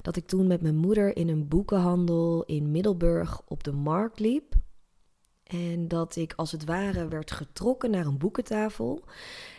Dat 0.02 0.16
ik 0.16 0.28
toen 0.28 0.48
met 0.48 0.62
mijn 0.62 0.76
moeder 0.76 1.16
in 1.16 1.30
een 1.30 1.48
boekenhandel 1.48 2.44
in 2.44 2.72
Middelburg 2.72 3.42
op 3.48 3.64
de 3.64 3.72
markt 3.72 4.20
liep. 4.20 4.56
En 5.44 5.88
dat 5.88 6.16
ik 6.16 6.34
als 6.36 6.52
het 6.52 6.66
ware 6.66 7.08
werd 7.08 7.32
getrokken 7.32 7.92
naar 7.92 8.06
een 8.06 8.18
boekentafel. 8.18 9.04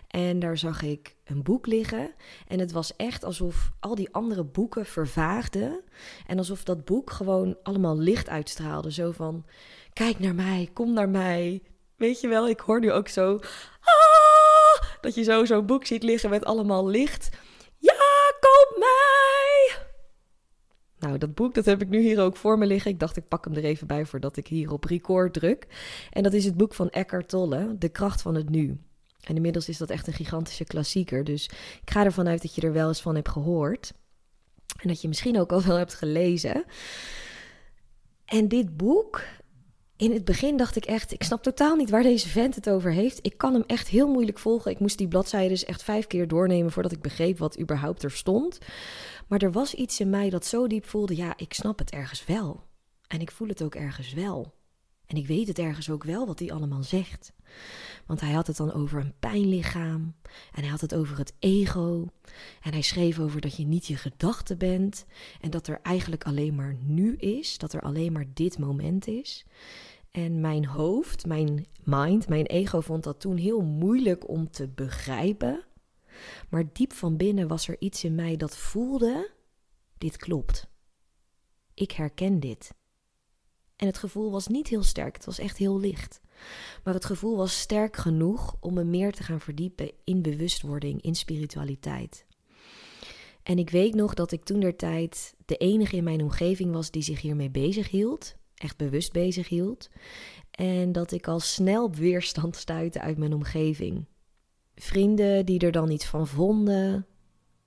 En 0.09 0.39
daar 0.39 0.59
zag 0.59 0.83
ik 0.83 1.17
een 1.25 1.43
boek 1.43 1.67
liggen. 1.67 2.15
En 2.49 2.59
het 2.59 2.73
was 2.73 2.97
echt 2.97 3.25
alsof 3.25 3.71
al 3.81 3.95
die 3.95 4.13
andere 4.13 4.45
boeken 4.45 4.87
vervaagden. 4.87 5.81
En 6.27 6.39
alsof 6.39 6.65
dat 6.65 6.85
boek 6.85 7.11
gewoon 7.11 7.57
allemaal 7.63 7.99
licht 7.99 8.29
uitstraalde. 8.29 8.93
Zo 8.93 9.11
van: 9.11 9.45
kijk 9.93 10.19
naar 10.19 10.35
mij, 10.35 10.71
kom 10.73 10.93
naar 10.93 11.09
mij. 11.09 11.63
Weet 11.97 12.21
je 12.21 12.29
wel, 12.29 12.49
ik 12.49 12.61
hoor 12.61 12.81
nu 12.81 12.93
ook 12.93 13.09
zo. 13.09 13.39
Ah! 13.81 14.89
Dat 15.01 15.15
je 15.15 15.23
zo 15.23 15.45
zo'n 15.45 15.67
boek 15.67 15.87
ziet 15.87 16.03
liggen 16.03 16.31
met 16.31 16.45
allemaal 16.45 16.87
licht. 16.87 17.29
Ja, 17.79 17.95
koop 18.41 18.77
mij! 18.79 19.84
Nou, 21.05 21.19
dat 21.19 21.35
boek 21.35 21.55
dat 21.55 21.65
heb 21.65 21.83
ik 21.83 21.89
nu 21.89 22.01
hier 22.01 22.21
ook 22.21 22.37
voor 22.37 22.59
me 22.59 22.67
liggen. 22.67 22.91
Ik 22.91 22.99
dacht, 22.99 23.17
ik 23.17 23.29
pak 23.29 23.45
hem 23.45 23.55
er 23.55 23.65
even 23.65 23.87
bij 23.87 24.07
voordat 24.07 24.37
ik 24.37 24.47
hier 24.47 24.73
op 24.73 24.85
record 24.85 25.33
druk. 25.33 25.67
En 26.11 26.23
dat 26.23 26.33
is 26.33 26.45
het 26.45 26.57
boek 26.57 26.75
van 26.75 26.91
Eckhart 26.91 27.29
Tolle, 27.29 27.77
De 27.79 27.89
kracht 27.89 28.23
van 28.23 28.35
het 28.35 28.49
nu. 28.49 28.79
En 29.21 29.37
inmiddels 29.37 29.69
is 29.69 29.79
dat 29.79 29.91
echt 29.91 30.07
een 30.07 30.13
gigantische 30.13 30.65
klassieker. 30.65 31.25
Dus 31.25 31.45
ik 31.83 31.91
ga 31.91 32.05
ervan 32.05 32.29
uit 32.29 32.43
dat 32.43 32.55
je 32.55 32.61
er 32.61 32.73
wel 32.73 32.89
eens 32.89 33.03
van 33.03 33.15
hebt 33.15 33.29
gehoord. 33.29 33.93
En 34.81 34.89
dat 34.89 35.01
je 35.01 35.09
misschien 35.09 35.41
ook 35.41 35.53
al 35.53 35.63
wel 35.63 35.77
hebt 35.77 35.95
gelezen. 35.95 36.65
En 38.25 38.49
dit 38.49 38.77
boek, 38.77 39.23
in 39.97 40.13
het 40.13 40.25
begin 40.25 40.57
dacht 40.57 40.77
ik 40.77 40.85
echt, 40.85 41.13
ik 41.13 41.23
snap 41.23 41.43
totaal 41.43 41.77
niet 41.77 41.91
waar 41.91 42.03
deze 42.03 42.29
vent 42.29 42.55
het 42.55 42.71
over 42.71 42.93
heeft. 42.93 43.19
Ik 43.23 43.39
kan 43.39 43.53
hem 43.53 43.65
echt 43.67 43.89
heel 43.89 44.09
moeilijk 44.09 44.39
volgen. 44.39 44.71
Ik 44.71 44.79
moest 44.79 44.99
die 44.99 45.09
bladzijden 45.09 45.59
echt 45.59 45.83
vijf 45.83 46.07
keer 46.07 46.29
doornemen 46.29 46.73
voordat 46.73 46.93
ik 46.93 47.03
begreep 47.03 47.39
wat 47.39 47.61
überhaupt 47.61 48.03
er 48.03 48.11
stond. 48.11 48.59
Maar 49.29 49.43
er 49.43 49.53
was 49.53 49.75
iets 49.75 50.01
in 50.01 50.11
mij 50.11 50.31
dat 50.31 50.47
zo 50.47 50.67
diep 50.67 50.87
voelde, 50.87 51.17
ja, 51.17 51.37
ik 51.37 51.53
snap 51.53 51.79
het 51.79 51.91
ergens 51.91 52.25
wel. 52.25 52.63
En 53.07 53.21
ik 53.21 53.31
voel 53.31 53.49
het 53.49 53.63
ook 53.63 53.75
ergens 53.75 54.13
wel. 54.13 54.55
En 55.07 55.17
ik 55.17 55.27
weet 55.27 55.49
het 55.49 55.59
ergens 55.59 55.91
ook 55.91 56.05
wel 56.05 56.27
wat 56.27 56.39
hij 56.39 56.53
allemaal 56.53 56.83
zegt. 56.83 57.33
Want 58.07 58.21
hij 58.21 58.33
had 58.33 58.47
het 58.47 58.57
dan 58.57 58.73
over 58.73 59.01
een 59.01 59.15
pijnlichaam. 59.21 60.15
En 60.53 60.61
hij 60.61 60.69
had 60.69 60.81
het 60.81 60.95
over 60.95 61.19
het 61.19 61.35
ego. 61.39 62.07
En 62.63 62.73
hij 62.73 62.83
schreef 62.83 63.19
over 63.19 63.41
dat 63.41 63.57
je 63.57 63.67
niet 63.67 63.87
je 63.87 63.97
gedachte 63.97 64.57
bent. 64.57 65.05
En 65.41 65.51
dat 65.51 65.67
er 65.67 65.81
eigenlijk 65.83 66.25
alleen 66.25 66.55
maar 66.55 66.77
nu 66.81 67.17
is. 67.17 67.59
Dat 67.59 67.73
er 67.73 67.81
alleen 67.81 68.13
maar 68.13 68.27
dit 68.35 68.59
moment 68.59 69.07
is. 69.07 69.47
En 70.11 70.41
mijn 70.41 70.67
hoofd, 70.67 71.27
mijn 71.27 71.67
mind, 71.85 72.29
mijn 72.29 72.47
ego 72.47 72.81
vond 72.81 73.05
dat 73.05 73.21
toen 73.21 73.37
heel 73.37 73.61
moeilijk 73.61 74.29
om 74.29 74.51
te 74.51 74.69
begrijpen. 74.69 75.65
Maar 76.49 76.65
diep 76.73 76.93
van 76.93 77.17
binnen 77.17 77.49
was 77.49 77.69
er 77.69 77.77
iets 77.79 78.05
in 78.05 78.15
mij 78.15 78.37
dat 78.37 78.57
voelde: 78.57 79.31
dit 79.99 80.17
klopt. 80.17 80.69
Ik 81.75 81.91
herken 81.91 82.41
dit. 82.41 82.75
En 83.85 83.91
het 83.91 83.99
gevoel 83.99 84.31
was 84.31 84.47
niet 84.47 84.69
heel 84.69 84.83
sterk, 84.83 85.15
het 85.15 85.25
was 85.25 85.39
echt 85.39 85.57
heel 85.57 85.81
licht. 85.81 86.21
Maar 86.85 86.95
het 86.95 87.05
gevoel 87.05 87.37
was 87.37 87.61
sterk 87.61 87.97
genoeg 87.97 88.57
om 88.61 88.75
me 88.75 88.85
meer 88.85 89.13
te 89.13 89.23
gaan 89.23 89.41
verdiepen 89.41 89.91
in 90.05 90.23
bewustwording, 90.23 91.03
in 91.03 91.15
spiritualiteit. 91.15 92.27
En 93.43 93.59
ik 93.59 93.71
weet 93.71 93.95
nog 93.95 94.15
dat 94.15 94.33
ik 94.33 94.45
toen 94.45 94.61
der 94.61 94.77
tijd 94.77 95.35
de 95.45 95.57
enige 95.57 95.97
in 95.97 96.05
mijn 96.05 96.23
omgeving 96.23 96.73
was 96.73 96.91
die 96.91 97.03
zich 97.03 97.21
hiermee 97.21 97.51
bezig 97.51 97.91
hield, 97.91 98.37
echt 98.55 98.77
bewust 98.77 99.13
bezig 99.13 99.49
hield. 99.49 99.89
En 100.51 100.93
dat 100.93 101.13
ik 101.13 101.29
al 101.29 101.41
snel 101.41 101.91
weerstand 101.91 102.57
stuitte 102.57 103.01
uit 103.01 103.19
mijn 103.19 103.35
omgeving. 103.35 104.05
Vrienden 104.75 105.47
die 105.47 105.61
er 105.61 105.73
dan 105.73 105.91
iets 105.91 106.07
van 106.07 106.27
vonden. 106.27 107.07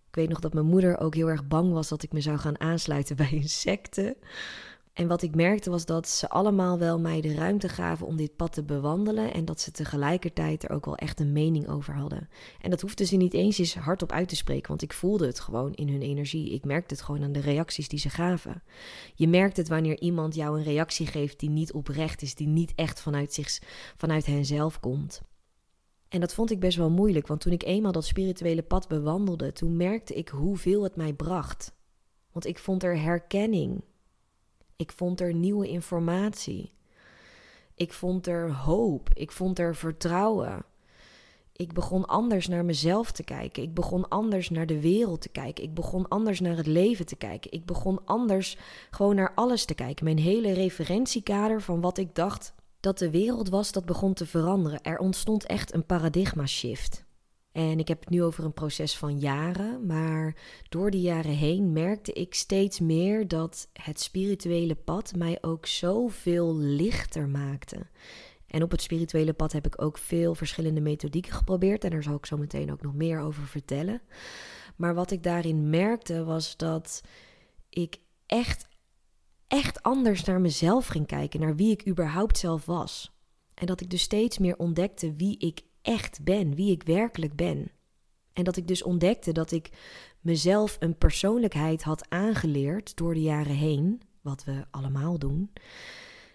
Ik 0.07 0.15
weet 0.15 0.29
nog 0.29 0.39
dat 0.39 0.53
mijn 0.53 0.65
moeder 0.65 0.99
ook 0.99 1.15
heel 1.15 1.29
erg 1.29 1.47
bang 1.47 1.71
was 1.71 1.87
dat 1.87 2.03
ik 2.03 2.13
me 2.13 2.21
zou 2.21 2.37
gaan 2.37 2.59
aansluiten 2.59 3.15
bij 3.15 3.31
een 3.31 3.49
secte. 3.49 4.17
En 4.97 5.07
wat 5.07 5.21
ik 5.21 5.35
merkte 5.35 5.69
was 5.69 5.85
dat 5.85 6.07
ze 6.07 6.29
allemaal 6.29 6.79
wel 6.79 6.99
mij 6.99 7.21
de 7.21 7.33
ruimte 7.33 7.69
gaven 7.69 8.07
om 8.07 8.15
dit 8.15 8.35
pad 8.35 8.53
te 8.53 8.63
bewandelen 8.63 9.33
en 9.33 9.45
dat 9.45 9.61
ze 9.61 9.71
tegelijkertijd 9.71 10.63
er 10.63 10.69
ook 10.69 10.85
wel 10.85 10.95
echt 10.95 11.19
een 11.19 11.31
mening 11.31 11.69
over 11.69 11.93
hadden. 11.93 12.29
En 12.61 12.69
dat 12.69 12.81
hoefden 12.81 13.07
ze 13.07 13.15
niet 13.15 13.33
eens 13.33 13.57
eens 13.57 13.75
hardop 13.75 14.11
uit 14.11 14.29
te 14.29 14.35
spreken, 14.35 14.67
want 14.67 14.81
ik 14.81 14.93
voelde 14.93 15.25
het 15.25 15.39
gewoon 15.39 15.73
in 15.73 15.89
hun 15.89 16.01
energie. 16.01 16.53
Ik 16.53 16.65
merkte 16.65 16.93
het 16.93 17.03
gewoon 17.03 17.23
aan 17.23 17.31
de 17.31 17.39
reacties 17.39 17.87
die 17.87 17.99
ze 17.99 18.09
gaven. 18.09 18.63
Je 19.15 19.27
merkt 19.27 19.57
het 19.57 19.67
wanneer 19.67 19.99
iemand 19.99 20.35
jou 20.35 20.57
een 20.57 20.63
reactie 20.63 21.07
geeft 21.07 21.39
die 21.39 21.49
niet 21.49 21.73
oprecht 21.73 22.21
is, 22.21 22.35
die 22.35 22.47
niet 22.47 22.73
echt 22.75 23.01
vanuit, 23.01 23.33
zich, 23.33 23.61
vanuit 23.97 24.25
henzelf 24.25 24.79
komt. 24.79 25.21
En 26.09 26.19
dat 26.19 26.33
vond 26.33 26.51
ik 26.51 26.59
best 26.59 26.77
wel 26.77 26.89
moeilijk, 26.89 27.27
want 27.27 27.41
toen 27.41 27.53
ik 27.53 27.63
eenmaal 27.63 27.91
dat 27.91 28.05
spirituele 28.05 28.63
pad 28.63 28.87
bewandelde, 28.87 29.51
toen 29.51 29.77
merkte 29.77 30.13
ik 30.13 30.29
hoeveel 30.29 30.83
het 30.83 30.95
mij 30.95 31.13
bracht. 31.13 31.75
Want 32.31 32.45
ik 32.45 32.59
vond 32.59 32.83
er 32.83 33.01
herkenning. 33.01 33.83
Ik 34.77 34.91
vond 34.91 35.21
er 35.21 35.33
nieuwe 35.33 35.67
informatie. 35.67 36.71
Ik 37.75 37.93
vond 37.93 38.27
er 38.27 38.51
hoop. 38.51 39.09
Ik 39.13 39.31
vond 39.31 39.59
er 39.59 39.75
vertrouwen. 39.75 40.65
Ik 41.53 41.73
begon 41.73 42.05
anders 42.05 42.47
naar 42.47 42.65
mezelf 42.65 43.11
te 43.11 43.23
kijken. 43.23 43.63
Ik 43.63 43.73
begon 43.73 44.07
anders 44.07 44.49
naar 44.49 44.65
de 44.65 44.81
wereld 44.81 45.21
te 45.21 45.29
kijken. 45.29 45.63
Ik 45.63 45.73
begon 45.73 46.07
anders 46.07 46.39
naar 46.39 46.57
het 46.57 46.67
leven 46.67 47.05
te 47.05 47.15
kijken. 47.15 47.51
Ik 47.51 47.65
begon 47.65 48.05
anders 48.05 48.57
gewoon 48.89 49.15
naar 49.15 49.33
alles 49.35 49.65
te 49.65 49.75
kijken. 49.75 50.05
Mijn 50.05 50.19
hele 50.19 50.53
referentiekader 50.53 51.61
van 51.61 51.81
wat 51.81 51.97
ik 51.97 52.15
dacht 52.15 52.53
dat 52.79 52.97
de 52.97 53.11
wereld 53.11 53.49
was, 53.49 53.71
dat 53.71 53.85
begon 53.85 54.13
te 54.13 54.25
veranderen. 54.25 54.81
Er 54.81 54.97
ontstond 54.97 55.45
echt 55.45 55.73
een 55.73 55.85
paradigma 55.85 56.45
shift. 56.45 57.06
En 57.57 57.79
ik 57.79 57.87
heb 57.87 57.99
het 57.99 58.09
nu 58.09 58.23
over 58.23 58.43
een 58.43 58.53
proces 58.53 58.97
van 58.97 59.19
jaren, 59.19 59.85
maar 59.85 60.35
door 60.69 60.91
die 60.91 61.01
jaren 61.01 61.31
heen 61.31 61.73
merkte 61.73 62.13
ik 62.13 62.33
steeds 62.33 62.79
meer 62.79 63.27
dat 63.27 63.69
het 63.73 63.99
spirituele 63.99 64.75
pad 64.75 65.15
mij 65.15 65.37
ook 65.41 65.65
zoveel 65.65 66.55
lichter 66.55 67.29
maakte. 67.29 67.87
En 68.47 68.63
op 68.63 68.71
het 68.71 68.81
spirituele 68.81 69.33
pad 69.33 69.51
heb 69.51 69.65
ik 69.65 69.81
ook 69.81 69.97
veel 69.97 70.35
verschillende 70.35 70.81
methodieken 70.81 71.31
geprobeerd 71.31 71.83
en 71.83 71.89
daar 71.89 72.03
zal 72.03 72.15
ik 72.15 72.25
zo 72.25 72.37
meteen 72.37 72.71
ook 72.71 72.81
nog 72.81 72.93
meer 72.93 73.19
over 73.19 73.47
vertellen. 73.47 74.01
Maar 74.75 74.93
wat 74.93 75.11
ik 75.11 75.23
daarin 75.23 75.69
merkte 75.69 76.23
was 76.23 76.57
dat 76.57 77.01
ik 77.69 77.97
echt, 78.25 78.67
echt 79.47 79.83
anders 79.83 80.23
naar 80.23 80.41
mezelf 80.41 80.87
ging 80.87 81.07
kijken, 81.07 81.39
naar 81.39 81.55
wie 81.55 81.71
ik 81.71 81.87
überhaupt 81.87 82.37
zelf 82.37 82.65
was. 82.65 83.11
En 83.53 83.65
dat 83.65 83.81
ik 83.81 83.89
dus 83.89 84.01
steeds 84.01 84.37
meer 84.37 84.57
ontdekte 84.57 85.13
wie 85.15 85.37
ik 85.37 85.61
echt 85.87 86.23
ben, 86.23 86.55
wie 86.55 86.71
ik 86.71 86.83
werkelijk 86.83 87.35
ben. 87.35 87.71
En 88.33 88.43
dat 88.43 88.57
ik 88.57 88.67
dus 88.67 88.83
ontdekte 88.83 89.31
dat 89.31 89.51
ik 89.51 89.69
mezelf 90.21 90.77
een 90.79 90.97
persoonlijkheid 90.97 91.83
had 91.83 92.09
aangeleerd 92.09 92.95
door 92.95 93.13
de 93.13 93.21
jaren 93.21 93.55
heen, 93.55 94.01
wat 94.21 94.43
we 94.43 94.65
allemaal 94.71 95.19
doen. 95.19 95.53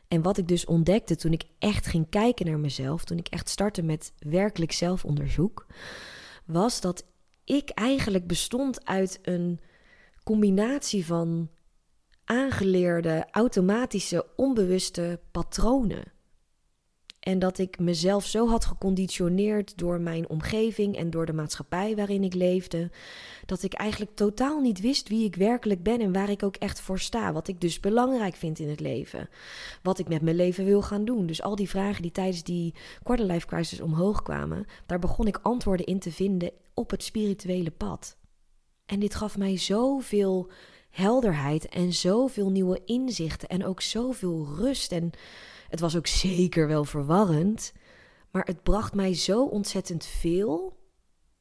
En 0.08 0.22
wat 0.22 0.38
ik 0.38 0.48
dus 0.48 0.64
ontdekte 0.64 1.16
toen 1.16 1.32
ik 1.32 1.44
echt 1.58 1.86
ging 1.86 2.08
kijken 2.08 2.46
naar 2.46 2.58
mezelf, 2.58 3.04
toen 3.04 3.18
ik 3.18 3.28
echt 3.28 3.48
startte 3.48 3.82
met 3.82 4.12
werkelijk 4.18 4.72
zelfonderzoek, 4.72 5.66
was 6.44 6.80
dat 6.80 7.06
ik 7.44 7.70
eigenlijk 7.70 8.26
bestond 8.26 8.86
uit 8.86 9.18
een 9.22 9.60
combinatie 10.24 11.06
van 11.06 11.50
aangeleerde, 12.24 13.26
automatische, 13.30 14.26
onbewuste 14.36 15.20
patronen. 15.30 16.12
En 17.22 17.38
dat 17.38 17.58
ik 17.58 17.78
mezelf 17.78 18.26
zo 18.26 18.48
had 18.48 18.64
geconditioneerd 18.64 19.78
door 19.78 20.00
mijn 20.00 20.28
omgeving 20.28 20.96
en 20.96 21.10
door 21.10 21.26
de 21.26 21.32
maatschappij 21.32 21.96
waarin 21.96 22.24
ik 22.24 22.34
leefde, 22.34 22.90
dat 23.46 23.62
ik 23.62 23.72
eigenlijk 23.72 24.14
totaal 24.14 24.60
niet 24.60 24.80
wist 24.80 25.08
wie 25.08 25.24
ik 25.24 25.34
werkelijk 25.34 25.82
ben 25.82 26.00
en 26.00 26.12
waar 26.12 26.30
ik 26.30 26.42
ook 26.42 26.56
echt 26.56 26.80
voor 26.80 26.98
sta. 26.98 27.32
Wat 27.32 27.48
ik 27.48 27.60
dus 27.60 27.80
belangrijk 27.80 28.34
vind 28.34 28.58
in 28.58 28.68
het 28.68 28.80
leven. 28.80 29.28
Wat 29.82 29.98
ik 29.98 30.08
met 30.08 30.22
mijn 30.22 30.36
leven 30.36 30.64
wil 30.64 30.82
gaan 30.82 31.04
doen. 31.04 31.26
Dus 31.26 31.42
al 31.42 31.56
die 31.56 31.68
vragen 31.68 32.02
die 32.02 32.12
tijdens 32.12 32.42
die 32.42 32.74
quarterlife 33.02 33.46
crisis 33.46 33.80
omhoog 33.80 34.22
kwamen, 34.22 34.66
daar 34.86 34.98
begon 34.98 35.26
ik 35.26 35.38
antwoorden 35.42 35.86
in 35.86 35.98
te 35.98 36.12
vinden 36.12 36.50
op 36.74 36.90
het 36.90 37.02
spirituele 37.02 37.70
pad. 37.70 38.16
En 38.86 39.00
dit 39.00 39.14
gaf 39.14 39.38
mij 39.38 39.56
zoveel 39.56 40.50
helderheid 40.90 41.68
en 41.68 41.92
zoveel 41.92 42.50
nieuwe 42.50 42.80
inzichten 42.84 43.48
en 43.48 43.64
ook 43.64 43.80
zoveel 43.80 44.46
rust 44.56 44.92
en 44.92 45.12
het 45.72 45.80
was 45.80 45.96
ook 45.96 46.06
zeker 46.06 46.66
wel 46.66 46.84
verwarrend, 46.84 47.72
maar 48.30 48.44
het 48.44 48.62
bracht 48.62 48.94
mij 48.94 49.14
zo 49.14 49.44
ontzettend 49.46 50.04
veel. 50.04 50.76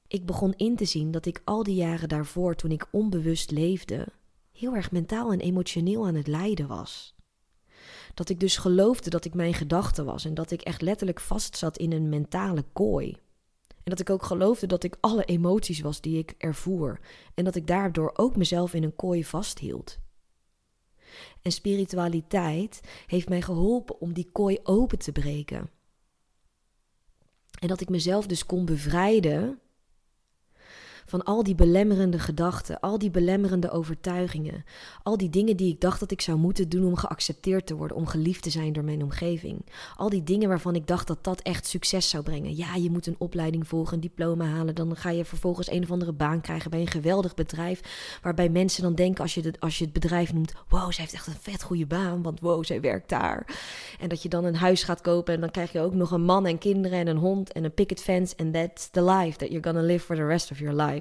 Ik 0.07 0.25
begon 0.25 0.53
in 0.55 0.75
te 0.75 0.85
zien 0.85 1.11
dat 1.11 1.25
ik 1.25 1.41
al 1.43 1.63
die 1.63 1.75
jaren 1.75 2.09
daarvoor, 2.09 2.55
toen 2.55 2.71
ik 2.71 2.87
onbewust 2.91 3.51
leefde, 3.51 4.07
heel 4.51 4.75
erg 4.75 4.91
mentaal 4.91 5.31
en 5.31 5.39
emotioneel 5.39 6.07
aan 6.07 6.15
het 6.15 6.27
lijden 6.27 6.67
was. 6.67 7.15
Dat 8.13 8.29
ik 8.29 8.39
dus 8.39 8.57
geloofde 8.57 9.09
dat 9.09 9.25
ik 9.25 9.33
mijn 9.33 9.53
gedachte 9.53 10.03
was 10.03 10.25
en 10.25 10.33
dat 10.33 10.51
ik 10.51 10.61
echt 10.61 10.81
letterlijk 10.81 11.19
vastzat 11.19 11.77
in 11.77 11.91
een 11.91 12.09
mentale 12.09 12.65
kooi. 12.73 13.17
En 13.67 13.91
dat 13.91 13.99
ik 13.99 14.09
ook 14.09 14.23
geloofde 14.23 14.67
dat 14.67 14.83
ik 14.83 14.97
alle 14.99 15.23
emoties 15.25 15.79
was 15.79 16.01
die 16.01 16.17
ik 16.17 16.35
ervoer 16.37 16.99
en 17.33 17.43
dat 17.43 17.55
ik 17.55 17.67
daardoor 17.67 18.11
ook 18.15 18.35
mezelf 18.35 18.73
in 18.73 18.83
een 18.83 18.95
kooi 18.95 19.25
vasthield. 19.25 19.99
En 21.41 21.51
spiritualiteit 21.51 22.81
heeft 23.07 23.29
mij 23.29 23.41
geholpen 23.41 24.01
om 24.01 24.13
die 24.13 24.29
kooi 24.31 24.59
open 24.63 24.99
te 24.99 25.11
breken. 25.11 25.69
En 27.59 27.67
dat 27.67 27.81
ik 27.81 27.89
mezelf 27.89 28.25
dus 28.27 28.45
kon 28.45 28.65
bevrijden 28.65 29.59
van 31.11 31.23
al 31.23 31.43
die 31.43 31.55
belemmerende 31.55 32.19
gedachten, 32.19 32.79
al 32.79 32.97
die 32.97 33.11
belemmerende 33.11 33.71
overtuigingen, 33.71 34.65
al 35.03 35.17
die 35.17 35.29
dingen 35.29 35.57
die 35.57 35.73
ik 35.73 35.81
dacht 35.81 35.99
dat 35.99 36.11
ik 36.11 36.21
zou 36.21 36.37
moeten 36.37 36.69
doen 36.69 36.85
om 36.85 36.95
geaccepteerd 36.95 37.65
te 37.65 37.75
worden, 37.75 37.97
om 37.97 38.05
geliefd 38.05 38.43
te 38.43 38.49
zijn 38.49 38.73
door 38.73 38.83
mijn 38.83 39.03
omgeving. 39.03 39.65
Al 39.95 40.09
die 40.09 40.23
dingen 40.23 40.49
waarvan 40.49 40.75
ik 40.75 40.87
dacht 40.87 41.07
dat 41.07 41.23
dat 41.23 41.41
echt 41.41 41.67
succes 41.67 42.09
zou 42.09 42.23
brengen. 42.23 42.55
Ja, 42.55 42.75
je 42.75 42.89
moet 42.89 43.07
een 43.07 43.15
opleiding 43.17 43.67
volgen, 43.67 43.93
een 43.93 43.99
diploma 43.99 44.45
halen, 44.45 44.75
dan 44.75 44.95
ga 44.95 45.09
je 45.09 45.25
vervolgens 45.25 45.71
een 45.71 45.83
of 45.83 45.91
andere 45.91 46.11
baan 46.11 46.41
krijgen 46.41 46.71
bij 46.71 46.79
een 46.79 46.87
geweldig 46.87 47.33
bedrijf, 47.33 47.81
waarbij 48.21 48.49
mensen 48.49 48.83
dan 48.83 48.95
denken 48.95 49.21
als 49.21 49.33
je, 49.33 49.41
het, 49.41 49.59
als 49.59 49.77
je 49.77 49.83
het 49.83 49.93
bedrijf 49.93 50.33
noemt, 50.33 50.53
wow, 50.69 50.91
zij 50.91 51.03
heeft 51.03 51.13
echt 51.13 51.27
een 51.27 51.33
vet 51.41 51.63
goede 51.63 51.85
baan, 51.85 52.21
want 52.21 52.39
wow, 52.39 52.65
zij 52.65 52.81
werkt 52.81 53.09
daar. 53.09 53.45
En 53.99 54.09
dat 54.09 54.23
je 54.23 54.29
dan 54.29 54.45
een 54.45 54.55
huis 54.55 54.83
gaat 54.83 55.01
kopen 55.01 55.33
en 55.33 55.39
dan 55.39 55.51
krijg 55.51 55.71
je 55.71 55.79
ook 55.79 55.93
nog 55.93 56.11
een 56.11 56.23
man 56.23 56.45
en 56.45 56.57
kinderen 56.57 56.99
en 56.99 57.07
een 57.07 57.17
hond 57.17 57.51
en 57.51 57.63
een 57.63 57.73
picket 57.73 58.01
fence 58.01 58.35
and 58.37 58.53
that's 58.53 58.89
the 58.89 59.03
life 59.03 59.37
that 59.37 59.49
you're 59.49 59.63
gonna 59.63 59.81
live 59.81 60.05
for 60.05 60.15
the 60.15 60.25
rest 60.25 60.51
of 60.51 60.59
your 60.59 60.75
life. 60.75 61.00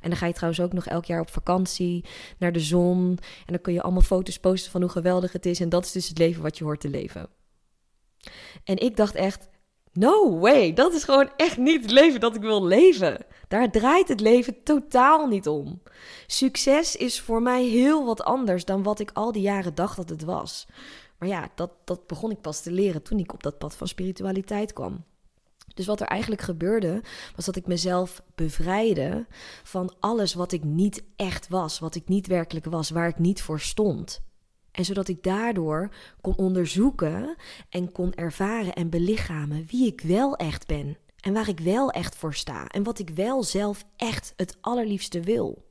En 0.00 0.08
dan 0.08 0.18
ga 0.18 0.26
je 0.26 0.32
trouwens 0.32 0.60
ook 0.60 0.72
nog 0.72 0.86
elk 0.86 1.04
jaar 1.04 1.20
op 1.20 1.30
vakantie 1.30 2.04
naar 2.38 2.52
de 2.52 2.60
zon. 2.60 3.18
En 3.18 3.52
dan 3.52 3.60
kun 3.60 3.72
je 3.72 3.82
allemaal 3.82 4.02
foto's 4.02 4.38
posten 4.38 4.70
van 4.70 4.80
hoe 4.80 4.90
geweldig 4.90 5.32
het 5.32 5.46
is. 5.46 5.60
En 5.60 5.68
dat 5.68 5.84
is 5.84 5.92
dus 5.92 6.08
het 6.08 6.18
leven 6.18 6.42
wat 6.42 6.58
je 6.58 6.64
hoort 6.64 6.80
te 6.80 6.88
leven. 6.88 7.28
En 8.64 8.76
ik 8.76 8.96
dacht 8.96 9.14
echt, 9.14 9.48
no 9.92 10.38
way, 10.38 10.72
dat 10.72 10.94
is 10.94 11.04
gewoon 11.04 11.30
echt 11.36 11.56
niet 11.56 11.82
het 11.82 11.90
leven 11.90 12.20
dat 12.20 12.34
ik 12.34 12.40
wil 12.40 12.64
leven. 12.64 13.24
Daar 13.48 13.70
draait 13.70 14.08
het 14.08 14.20
leven 14.20 14.62
totaal 14.62 15.26
niet 15.26 15.48
om. 15.48 15.82
Succes 16.26 16.96
is 16.96 17.20
voor 17.20 17.42
mij 17.42 17.64
heel 17.64 18.06
wat 18.06 18.22
anders 18.22 18.64
dan 18.64 18.82
wat 18.82 19.00
ik 19.00 19.10
al 19.12 19.32
die 19.32 19.42
jaren 19.42 19.74
dacht 19.74 19.96
dat 19.96 20.08
het 20.08 20.24
was. 20.24 20.66
Maar 21.18 21.28
ja, 21.28 21.50
dat, 21.54 21.70
dat 21.84 22.06
begon 22.06 22.30
ik 22.30 22.40
pas 22.40 22.62
te 22.62 22.70
leren 22.70 23.02
toen 23.02 23.18
ik 23.18 23.32
op 23.32 23.42
dat 23.42 23.58
pad 23.58 23.74
van 23.74 23.88
spiritualiteit 23.88 24.72
kwam. 24.72 25.04
Dus 25.74 25.86
wat 25.86 26.00
er 26.00 26.06
eigenlijk 26.06 26.42
gebeurde, 26.42 27.02
was 27.36 27.44
dat 27.44 27.56
ik 27.56 27.66
mezelf 27.66 28.22
bevrijdde 28.34 29.26
van 29.62 29.94
alles 30.00 30.34
wat 30.34 30.52
ik 30.52 30.64
niet 30.64 31.02
echt 31.16 31.48
was, 31.48 31.78
wat 31.78 31.94
ik 31.94 32.08
niet 32.08 32.26
werkelijk 32.26 32.66
was, 32.66 32.90
waar 32.90 33.08
ik 33.08 33.18
niet 33.18 33.42
voor 33.42 33.60
stond. 33.60 34.22
En 34.70 34.84
zodat 34.84 35.08
ik 35.08 35.22
daardoor 35.22 35.90
kon 36.20 36.36
onderzoeken 36.36 37.36
en 37.68 37.92
kon 37.92 38.14
ervaren 38.14 38.74
en 38.74 38.90
belichamen 38.90 39.66
wie 39.66 39.86
ik 39.86 40.00
wel 40.00 40.36
echt 40.36 40.66
ben. 40.66 40.96
En 41.20 41.32
waar 41.32 41.48
ik 41.48 41.60
wel 41.60 41.90
echt 41.90 42.16
voor 42.16 42.34
sta. 42.34 42.66
En 42.66 42.82
wat 42.82 42.98
ik 42.98 43.10
wel 43.10 43.42
zelf 43.42 43.84
echt 43.96 44.32
het 44.36 44.56
allerliefste 44.60 45.20
wil. 45.20 45.66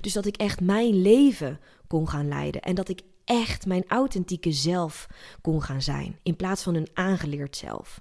Dus 0.00 0.12
dat 0.12 0.26
ik 0.26 0.36
echt 0.36 0.60
mijn 0.60 1.02
leven 1.02 1.60
kon 1.86 2.08
gaan 2.08 2.28
leiden. 2.28 2.60
En 2.60 2.74
dat 2.74 2.88
ik 2.88 3.00
echt 3.24 3.66
mijn 3.66 3.84
authentieke 3.88 4.52
zelf 4.52 5.06
kon 5.40 5.62
gaan 5.62 5.82
zijn. 5.82 6.18
In 6.22 6.36
plaats 6.36 6.62
van 6.62 6.74
een 6.74 6.88
aangeleerd 6.94 7.56
zelf. 7.56 8.00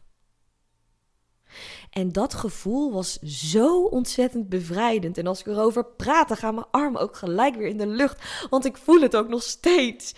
En 1.90 2.12
dat 2.12 2.34
gevoel 2.34 2.92
was 2.92 3.20
zo 3.20 3.84
ontzettend 3.84 4.50
bevrijdend. 4.50 5.18
En 5.18 5.28
als 5.28 5.40
ik 5.40 5.46
erover 5.46 5.86
praat, 5.86 6.28
dan 6.28 6.38
gaan 6.38 6.56
mijn 6.56 6.68
armen 6.72 7.02
ook 7.02 7.16
gelijk 7.16 7.56
weer 7.56 7.68
in 7.68 7.78
de 7.78 7.88
lucht. 7.88 8.48
Want 8.50 8.66
ik 8.66 8.78
voel 8.78 9.02
het 9.02 9.16
ook 9.16 9.28
nog 9.28 9.44
steeds. 9.44 10.14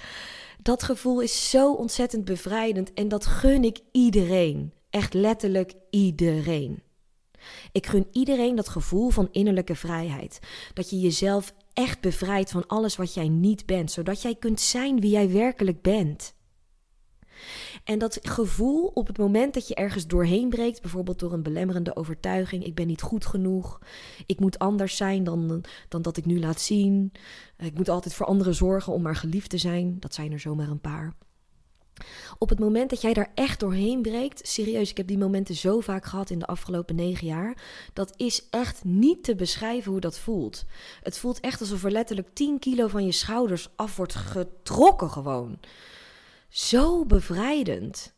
Dat 0.61 0.83
gevoel 0.83 1.19
is 1.19 1.49
zo 1.49 1.73
ontzettend 1.73 2.25
bevrijdend. 2.25 2.93
En 2.93 3.07
dat 3.07 3.25
gun 3.25 3.63
ik 3.63 3.79
iedereen. 3.91 4.73
Echt 4.89 5.13
letterlijk 5.13 5.73
iedereen. 5.89 6.83
Ik 7.71 7.87
gun 7.87 8.07
iedereen 8.11 8.55
dat 8.55 8.69
gevoel 8.69 9.09
van 9.09 9.27
innerlijke 9.31 9.75
vrijheid. 9.75 10.39
Dat 10.73 10.89
je 10.89 10.99
jezelf 10.99 11.53
echt 11.73 12.01
bevrijdt 12.01 12.51
van 12.51 12.67
alles 12.67 12.95
wat 12.95 13.13
jij 13.13 13.27
niet 13.27 13.65
bent, 13.65 13.91
zodat 13.91 14.21
jij 14.21 14.35
kunt 14.35 14.61
zijn 14.61 14.99
wie 14.99 15.11
jij 15.11 15.31
werkelijk 15.31 15.81
bent. 15.81 16.33
En 17.83 17.99
dat 17.99 18.19
gevoel 18.21 18.91
op 18.93 19.07
het 19.07 19.17
moment 19.17 19.53
dat 19.53 19.67
je 19.67 19.75
ergens 19.75 20.07
doorheen 20.07 20.49
breekt, 20.49 20.81
bijvoorbeeld 20.81 21.19
door 21.19 21.33
een 21.33 21.43
belemmerende 21.43 21.95
overtuiging: 21.95 22.65
ik 22.65 22.75
ben 22.75 22.87
niet 22.87 23.01
goed 23.01 23.25
genoeg, 23.25 23.79
ik 24.25 24.39
moet 24.39 24.59
anders 24.59 24.97
zijn 24.97 25.23
dan, 25.23 25.63
dan 25.87 26.01
dat 26.01 26.17
ik 26.17 26.25
nu 26.25 26.39
laat 26.39 26.61
zien, 26.61 27.11
ik 27.57 27.73
moet 27.75 27.89
altijd 27.89 28.13
voor 28.13 28.25
anderen 28.25 28.55
zorgen 28.55 28.93
om 28.93 29.01
maar 29.01 29.15
geliefd 29.15 29.49
te 29.49 29.57
zijn, 29.57 29.97
dat 29.99 30.13
zijn 30.13 30.31
er 30.31 30.39
zomaar 30.39 30.69
een 30.69 30.81
paar. 30.81 31.15
Op 32.37 32.49
het 32.49 32.59
moment 32.59 32.89
dat 32.89 33.01
jij 33.01 33.13
daar 33.13 33.31
echt 33.33 33.59
doorheen 33.59 34.01
breekt, 34.01 34.47
serieus, 34.47 34.89
ik 34.89 34.97
heb 34.97 35.07
die 35.07 35.17
momenten 35.17 35.55
zo 35.55 35.79
vaak 35.79 36.05
gehad 36.05 36.29
in 36.29 36.39
de 36.39 36.45
afgelopen 36.45 36.95
negen 36.95 37.27
jaar, 37.27 37.57
dat 37.93 38.13
is 38.15 38.49
echt 38.49 38.83
niet 38.83 39.23
te 39.23 39.35
beschrijven 39.35 39.91
hoe 39.91 40.01
dat 40.01 40.19
voelt. 40.19 40.65
Het 41.01 41.17
voelt 41.17 41.39
echt 41.39 41.61
alsof 41.61 41.83
er 41.83 41.91
letterlijk 41.91 42.29
10 42.33 42.59
kilo 42.59 42.87
van 42.87 43.05
je 43.05 43.11
schouders 43.11 43.69
af 43.75 43.95
wordt 43.95 44.15
getrokken 44.15 45.09
gewoon. 45.09 45.59
Zo 46.49 47.05
bevrijdend. 47.05 48.15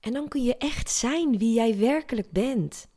En 0.00 0.12
dan 0.12 0.28
kun 0.28 0.42
je 0.42 0.56
echt 0.56 0.90
zijn 0.90 1.38
wie 1.38 1.54
jij 1.54 1.78
werkelijk 1.78 2.30
bent. 2.30 2.88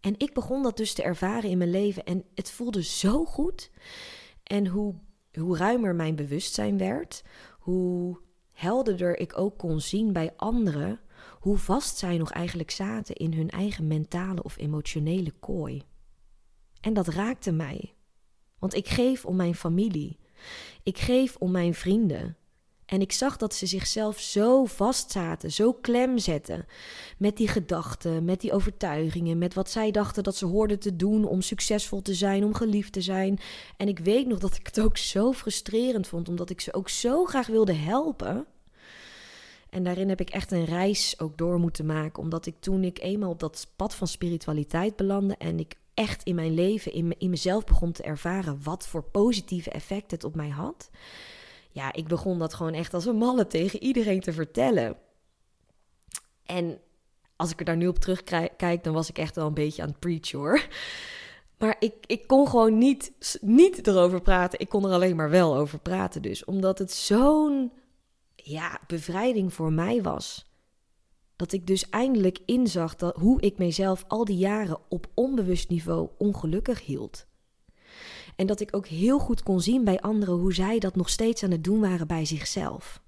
En 0.00 0.14
ik 0.18 0.34
begon 0.34 0.62
dat 0.62 0.76
dus 0.76 0.92
te 0.92 1.02
ervaren 1.02 1.50
in 1.50 1.58
mijn 1.58 1.70
leven 1.70 2.04
en 2.04 2.24
het 2.34 2.50
voelde 2.50 2.82
zo 2.82 3.24
goed. 3.24 3.70
En 4.42 4.66
hoe, 4.66 4.94
hoe 5.32 5.56
ruimer 5.56 5.94
mijn 5.94 6.16
bewustzijn 6.16 6.78
werd, 6.78 7.24
hoe 7.58 8.20
helderder 8.52 9.18
ik 9.18 9.38
ook 9.38 9.58
kon 9.58 9.80
zien 9.80 10.12
bij 10.12 10.32
anderen 10.36 11.00
hoe 11.40 11.58
vast 11.58 11.96
zij 11.96 12.16
nog 12.16 12.30
eigenlijk 12.30 12.70
zaten 12.70 13.14
in 13.14 13.32
hun 13.32 13.50
eigen 13.50 13.86
mentale 13.86 14.42
of 14.42 14.58
emotionele 14.58 15.30
kooi. 15.30 15.82
En 16.80 16.92
dat 16.92 17.08
raakte 17.08 17.52
mij. 17.52 17.94
Want 18.58 18.74
ik 18.74 18.88
geef 18.88 19.24
om 19.24 19.36
mijn 19.36 19.54
familie. 19.54 20.18
Ik 20.82 20.98
geef 20.98 21.36
om 21.36 21.50
mijn 21.50 21.74
vrienden. 21.74 22.36
En 22.90 23.00
ik 23.00 23.12
zag 23.12 23.36
dat 23.36 23.54
ze 23.54 23.66
zichzelf 23.66 24.20
zo 24.20 24.64
vast 24.64 25.10
zaten, 25.10 25.52
zo 25.52 25.72
klem 25.72 26.18
zetten. 26.18 26.66
Met 27.18 27.36
die 27.36 27.48
gedachten, 27.48 28.24
met 28.24 28.40
die 28.40 28.52
overtuigingen, 28.52 29.38
met 29.38 29.54
wat 29.54 29.70
zij 29.70 29.90
dachten 29.90 30.22
dat 30.22 30.36
ze 30.36 30.46
hoorden 30.46 30.78
te 30.78 30.96
doen 30.96 31.24
om 31.24 31.40
succesvol 31.40 32.02
te 32.02 32.14
zijn, 32.14 32.44
om 32.44 32.54
geliefd 32.54 32.92
te 32.92 33.00
zijn. 33.00 33.38
En 33.76 33.88
ik 33.88 33.98
weet 33.98 34.26
nog 34.26 34.38
dat 34.38 34.56
ik 34.56 34.66
het 34.66 34.80
ook 34.80 34.96
zo 34.96 35.32
frustrerend 35.32 36.06
vond, 36.06 36.28
omdat 36.28 36.50
ik 36.50 36.60
ze 36.60 36.74
ook 36.74 36.88
zo 36.88 37.24
graag 37.24 37.46
wilde 37.46 37.72
helpen. 37.72 38.46
En 39.68 39.84
daarin 39.84 40.08
heb 40.08 40.20
ik 40.20 40.30
echt 40.30 40.52
een 40.52 40.64
reis 40.64 41.14
ook 41.18 41.38
door 41.38 41.58
moeten 41.58 41.86
maken, 41.86 42.22
omdat 42.22 42.46
ik 42.46 42.54
toen 42.60 42.84
ik 42.84 43.00
eenmaal 43.00 43.30
op 43.30 43.40
dat 43.40 43.66
pad 43.76 43.94
van 43.94 44.08
spiritualiteit 44.08 44.96
belandde 44.96 45.34
en 45.36 45.58
ik 45.58 45.74
echt 45.94 46.22
in 46.22 46.34
mijn 46.34 46.54
leven, 46.54 46.92
in, 46.92 47.14
in 47.18 47.30
mezelf 47.30 47.64
begon 47.64 47.92
te 47.92 48.02
ervaren 48.02 48.62
wat 48.62 48.86
voor 48.86 49.02
positieve 49.02 49.70
effect 49.70 50.10
het 50.10 50.24
op 50.24 50.34
mij 50.34 50.48
had 50.48 50.90
ja, 51.70 51.92
ik 51.92 52.08
begon 52.08 52.38
dat 52.38 52.54
gewoon 52.54 52.74
echt 52.74 52.94
als 52.94 53.06
een 53.06 53.16
malle 53.16 53.46
tegen 53.46 53.82
iedereen 53.82 54.20
te 54.20 54.32
vertellen. 54.32 54.96
En 56.44 56.80
als 57.36 57.50
ik 57.50 57.58
er 57.58 57.64
daar 57.64 57.76
nu 57.76 57.86
op 57.86 57.98
terugkijk, 57.98 58.84
dan 58.84 58.92
was 58.92 59.08
ik 59.08 59.18
echt 59.18 59.36
wel 59.36 59.46
een 59.46 59.54
beetje 59.54 59.82
aan 59.82 59.88
het 59.88 59.98
preach 59.98 60.30
hoor. 60.30 60.66
Maar 61.58 61.76
ik, 61.78 61.94
ik 62.06 62.26
kon 62.26 62.48
gewoon 62.48 62.78
niet, 62.78 63.12
niet 63.40 63.86
erover 63.86 64.20
praten. 64.20 64.60
Ik 64.60 64.68
kon 64.68 64.84
er 64.84 64.92
alleen 64.92 65.16
maar 65.16 65.30
wel 65.30 65.56
over 65.56 65.78
praten 65.78 66.22
dus. 66.22 66.44
Omdat 66.44 66.78
het 66.78 66.92
zo'n 66.92 67.72
ja, 68.34 68.80
bevrijding 68.86 69.54
voor 69.54 69.72
mij 69.72 70.02
was. 70.02 70.50
Dat 71.36 71.52
ik 71.52 71.66
dus 71.66 71.88
eindelijk 71.90 72.38
inzag 72.46 72.96
dat, 72.96 73.16
hoe 73.16 73.40
ik 73.40 73.58
mezelf 73.58 74.04
al 74.08 74.24
die 74.24 74.36
jaren 74.36 74.78
op 74.88 75.06
onbewust 75.14 75.68
niveau 75.68 76.08
ongelukkig 76.18 76.86
hield. 76.86 77.26
En 78.40 78.46
dat 78.46 78.60
ik 78.60 78.76
ook 78.76 78.86
heel 78.86 79.18
goed 79.18 79.42
kon 79.42 79.60
zien 79.60 79.84
bij 79.84 80.00
anderen 80.00 80.34
hoe 80.34 80.54
zij 80.54 80.78
dat 80.78 80.96
nog 80.96 81.08
steeds 81.08 81.42
aan 81.42 81.50
het 81.50 81.64
doen 81.64 81.80
waren 81.80 82.06
bij 82.06 82.24
zichzelf. 82.24 83.02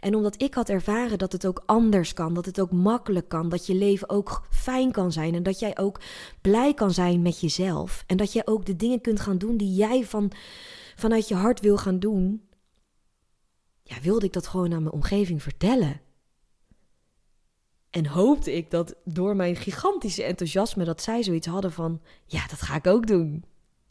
En 0.00 0.14
omdat 0.14 0.42
ik 0.42 0.54
had 0.54 0.68
ervaren 0.68 1.18
dat 1.18 1.32
het 1.32 1.46
ook 1.46 1.62
anders 1.66 2.12
kan, 2.12 2.34
dat 2.34 2.44
het 2.44 2.60
ook 2.60 2.72
makkelijk 2.72 3.28
kan, 3.28 3.48
dat 3.48 3.66
je 3.66 3.74
leven 3.74 4.08
ook 4.08 4.46
fijn 4.50 4.92
kan 4.92 5.12
zijn 5.12 5.34
en 5.34 5.42
dat 5.42 5.58
jij 5.58 5.78
ook 5.78 6.00
blij 6.40 6.74
kan 6.74 6.90
zijn 6.90 7.22
met 7.22 7.40
jezelf 7.40 8.04
en 8.06 8.16
dat 8.16 8.32
jij 8.32 8.46
ook 8.46 8.66
de 8.66 8.76
dingen 8.76 9.00
kunt 9.00 9.20
gaan 9.20 9.38
doen 9.38 9.56
die 9.56 9.74
jij 9.74 10.04
van, 10.04 10.32
vanuit 10.96 11.28
je 11.28 11.34
hart 11.34 11.60
wil 11.60 11.76
gaan 11.76 11.98
doen, 11.98 12.42
ja, 13.82 14.00
wilde 14.00 14.26
ik 14.26 14.32
dat 14.32 14.46
gewoon 14.46 14.72
aan 14.72 14.82
mijn 14.82 14.94
omgeving 14.94 15.42
vertellen. 15.42 16.00
En 17.90 18.06
hoopte 18.06 18.52
ik 18.56 18.70
dat 18.70 18.94
door 19.04 19.36
mijn 19.36 19.56
gigantische 19.56 20.22
enthousiasme 20.22 20.84
dat 20.84 21.02
zij 21.02 21.22
zoiets 21.22 21.46
hadden 21.46 21.72
van, 21.72 22.00
ja, 22.26 22.46
dat 22.46 22.62
ga 22.62 22.74
ik 22.74 22.86
ook 22.86 23.06
doen. 23.06 23.44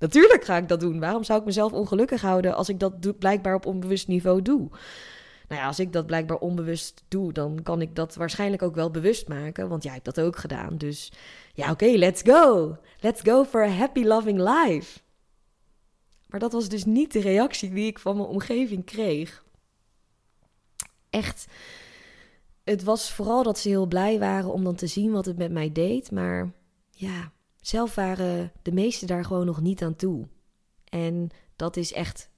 Natuurlijk 0.04 0.44
ga 0.44 0.58
ik 0.58 0.68
dat 0.68 0.80
doen. 0.80 1.00
Waarom 1.00 1.24
zou 1.24 1.40
ik 1.40 1.46
mezelf 1.46 1.74
ongelukkig 1.74 2.22
houden 2.22 2.56
als 2.56 2.70
ik 2.70 2.80
dat 2.80 3.20
blijkbaar 3.20 3.56
op 3.56 3.66
onbewust 3.66 4.08
niveau 4.08 4.42
doe? 4.42 4.70
Nou 5.48 5.62
ja, 5.62 5.68
als 5.68 5.80
ik 5.80 5.94
dat 5.94 6.06
blijkbaar 6.06 6.38
onbewust 6.38 7.04
doe, 7.08 7.34
dan 7.34 7.60
kan 7.64 7.82
ik 7.82 7.96
dat 7.96 8.16
waarschijnlijk 8.16 8.62
ook 8.62 8.76
wel 8.76 8.92
bewust 8.92 9.28
maken, 9.28 9.70
want 9.70 9.84
jij 9.84 9.92
hebt 9.92 10.06
dat 10.06 10.20
ook 10.20 10.38
gedaan. 10.38 10.78
Dus 10.78 11.12
ja, 11.54 11.72
oké, 11.72 11.86
let's 11.86 12.22
go. 12.22 12.78
Let's 13.00 13.22
go 13.22 13.44
for 13.44 13.64
a 13.64 13.70
happy, 13.70 14.04
loving 14.04 14.38
life. 14.38 15.00
Maar 16.28 16.40
dat 16.40 16.52
was 16.52 16.70
dus 16.70 16.86
niet 16.86 17.14
de 17.14 17.22
reactie 17.22 17.74
die 17.74 17.86
ik 17.86 18.00
van 18.00 18.16
mijn 18.18 18.28
omgeving 18.28 18.86
kreeg. 18.86 19.44
Echt, 21.10 21.48
het 22.64 22.84
was 22.84 23.12
vooral 23.12 23.44
dat 23.44 23.60
ze 23.60 23.70
heel 23.70 23.86
blij 23.86 24.20
waren 24.20 24.54
om 24.54 24.64
dan 24.64 24.76
te 24.76 24.88
zien 24.88 25.12
wat 25.12 25.26
het 25.26 25.38
met 25.38 25.52
mij 25.52 25.72
deed, 25.72 26.12
maar 26.12 26.52
ja, 26.92 27.32
zelf 27.64 27.96
waren 27.96 28.52
de 28.62 28.72
meesten 28.72 29.08
daar 29.08 29.26
gewoon 29.26 29.46
nog 29.46 29.62
niet 29.62 29.84
aan 29.84 29.96
toe. 29.96 30.28
En 30.90 31.30
dat 31.56 31.78
is 31.78 31.94
echt, 31.94 32.30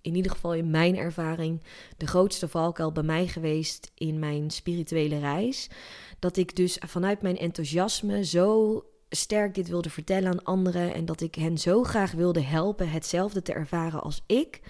in 0.00 0.14
ieder 0.14 0.32
geval 0.32 0.54
in 0.54 0.70
mijn 0.70 0.96
ervaring, 0.96 1.62
de 1.96 2.06
grootste 2.06 2.48
valkuil 2.48 2.92
bij 2.92 3.02
mij 3.02 3.26
geweest 3.26 3.90
in 3.94 4.18
mijn 4.18 4.50
spirituele 4.50 5.18
reis. 5.18 5.70
Dat 6.18 6.36
ik 6.36 6.56
dus 6.56 6.80
vanuit 6.86 7.22
mijn 7.22 7.38
enthousiasme 7.38 8.24
zo 8.24 8.82
sterk 9.08 9.54
dit 9.54 9.68
wilde 9.68 9.90
vertellen 9.90 10.30
aan 10.30 10.44
anderen 10.44 10.94
en 10.94 11.04
dat 11.04 11.20
ik 11.20 11.34
hen 11.34 11.58
zo 11.58 11.82
graag 11.82 12.12
wilde 12.12 12.42
helpen 12.42 12.90
hetzelfde 12.90 13.42
te 13.42 13.52
ervaren 13.52 14.02
als 14.02 14.22
ik, 14.26 14.60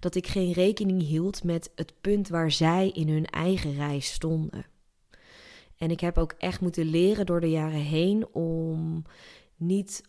dat 0.00 0.14
ik 0.14 0.26
geen 0.26 0.52
rekening 0.52 1.02
hield 1.02 1.44
met 1.44 1.70
het 1.74 1.92
punt 2.00 2.28
waar 2.28 2.50
zij 2.50 2.88
in 2.88 3.08
hun 3.08 3.26
eigen 3.26 3.74
reis 3.74 4.12
stonden. 4.12 4.66
En 5.76 5.90
ik 5.90 6.00
heb 6.00 6.18
ook 6.18 6.34
echt 6.38 6.60
moeten 6.60 6.84
leren 6.84 7.26
door 7.26 7.40
de 7.40 7.50
jaren 7.50 7.80
heen 7.80 8.26
om 8.32 9.04
niet 9.60 10.02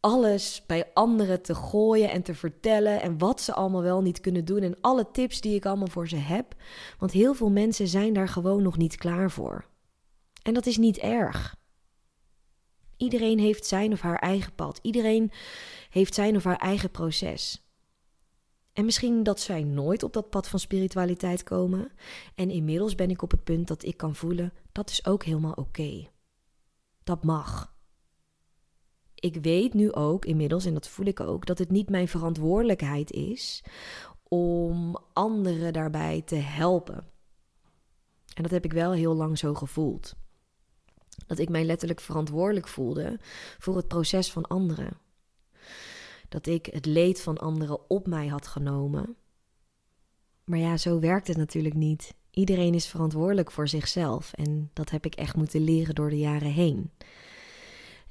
alles 0.00 0.62
bij 0.66 0.90
anderen 0.94 1.42
te 1.42 1.54
gooien 1.54 2.10
en 2.10 2.22
te 2.22 2.34
vertellen 2.34 3.00
en 3.02 3.18
wat 3.18 3.40
ze 3.40 3.54
allemaal 3.54 3.82
wel 3.82 4.02
niet 4.02 4.20
kunnen 4.20 4.44
doen 4.44 4.62
en 4.62 4.80
alle 4.80 5.10
tips 5.10 5.40
die 5.40 5.54
ik 5.54 5.66
allemaal 5.66 5.88
voor 5.88 6.08
ze 6.08 6.16
heb. 6.16 6.54
Want 6.98 7.12
heel 7.12 7.34
veel 7.34 7.50
mensen 7.50 7.88
zijn 7.88 8.12
daar 8.12 8.28
gewoon 8.28 8.62
nog 8.62 8.76
niet 8.76 8.96
klaar 8.96 9.30
voor. 9.30 9.64
En 10.42 10.54
dat 10.54 10.66
is 10.66 10.76
niet 10.76 10.98
erg. 10.98 11.56
Iedereen 12.96 13.38
heeft 13.38 13.66
zijn 13.66 13.92
of 13.92 14.00
haar 14.00 14.18
eigen 14.18 14.54
pad. 14.54 14.78
Iedereen 14.82 15.30
heeft 15.90 16.14
zijn 16.14 16.36
of 16.36 16.44
haar 16.44 16.58
eigen 16.58 16.90
proces. 16.90 17.62
En 18.72 18.84
misschien 18.84 19.22
dat 19.22 19.40
zij 19.40 19.62
nooit 19.62 20.02
op 20.02 20.12
dat 20.12 20.30
pad 20.30 20.48
van 20.48 20.58
spiritualiteit 20.58 21.42
komen. 21.42 21.92
En 22.34 22.50
inmiddels 22.50 22.94
ben 22.94 23.10
ik 23.10 23.22
op 23.22 23.30
het 23.30 23.44
punt 23.44 23.68
dat 23.68 23.84
ik 23.84 23.96
kan 23.96 24.14
voelen 24.14 24.52
dat 24.78 24.90
is 24.90 25.06
ook 25.06 25.24
helemaal 25.24 25.52
oké. 25.52 26.08
Dat 27.04 27.24
mag. 27.24 27.76
Ik 29.20 29.36
weet 29.36 29.74
nu 29.74 29.92
ook 29.92 30.24
inmiddels, 30.24 30.64
en 30.64 30.74
dat 30.74 30.88
voel 30.88 31.06
ik 31.06 31.20
ook, 31.20 31.46
dat 31.46 31.58
het 31.58 31.70
niet 31.70 31.88
mijn 31.90 32.08
verantwoordelijkheid 32.08 33.10
is 33.10 33.62
om 34.28 34.98
anderen 35.12 35.72
daarbij 35.72 36.22
te 36.22 36.34
helpen. 36.34 37.06
En 38.34 38.42
dat 38.42 38.50
heb 38.50 38.64
ik 38.64 38.72
wel 38.72 38.92
heel 38.92 39.14
lang 39.14 39.38
zo 39.38 39.54
gevoeld. 39.54 40.14
Dat 41.26 41.38
ik 41.38 41.48
mij 41.48 41.64
letterlijk 41.64 42.00
verantwoordelijk 42.00 42.68
voelde 42.68 43.18
voor 43.58 43.76
het 43.76 43.88
proces 43.88 44.32
van 44.32 44.46
anderen. 44.46 44.98
Dat 46.28 46.46
ik 46.46 46.66
het 46.66 46.86
leed 46.86 47.20
van 47.20 47.38
anderen 47.38 47.90
op 47.90 48.06
mij 48.06 48.26
had 48.26 48.46
genomen. 48.46 49.16
Maar 50.44 50.58
ja, 50.58 50.76
zo 50.76 51.00
werkt 51.00 51.26
het 51.26 51.36
natuurlijk 51.36 51.74
niet. 51.74 52.14
Iedereen 52.30 52.74
is 52.74 52.86
verantwoordelijk 52.86 53.50
voor 53.50 53.68
zichzelf 53.68 54.32
en 54.32 54.70
dat 54.72 54.90
heb 54.90 55.06
ik 55.06 55.14
echt 55.14 55.36
moeten 55.36 55.60
leren 55.60 55.94
door 55.94 56.10
de 56.10 56.18
jaren 56.18 56.52
heen. 56.52 56.90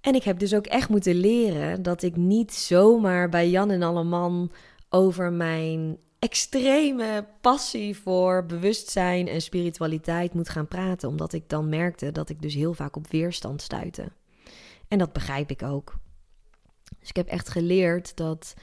En 0.08 0.15
ik 0.15 0.24
heb 0.24 0.39
dus 0.39 0.54
ook 0.54 0.65
echt 0.65 0.89
moeten 0.89 1.15
leren 1.15 1.82
dat 1.84 2.02
ik 2.02 2.15
niet 2.15 2.54
zomaar 2.54 3.30
bij 3.30 3.50
Jan 3.50 3.72
en 3.72 3.82
Alleman 3.82 4.52
over 4.89 5.34
mijn 5.34 5.98
extreme 6.20 7.28
passie 7.41 7.98
voor 7.98 8.46
bewustzijn 8.46 9.28
en 9.28 9.41
spiritualiteit 9.41 10.34
moet 10.34 10.50
gaan 10.50 10.67
praten, 10.67 11.10
omdat 11.10 11.34
ik 11.34 11.50
dan 11.50 11.70
merkte 11.70 12.12
dat 12.12 12.30
ik 12.30 12.41
dus 12.41 12.54
heel 12.54 12.74
vaak 12.74 12.96
op 12.96 13.12
weerstand 13.12 13.62
stuitte. 13.62 14.12
En 14.88 14.98
dat 14.98 15.13
begrijp 15.13 15.52
ik 15.52 15.63
ook. 15.63 15.96
Dus 17.00 17.10
ik 17.10 17.15
heb 17.15 17.28
echt 17.28 17.50
geleerd 17.50 18.15
dat 18.15 18.54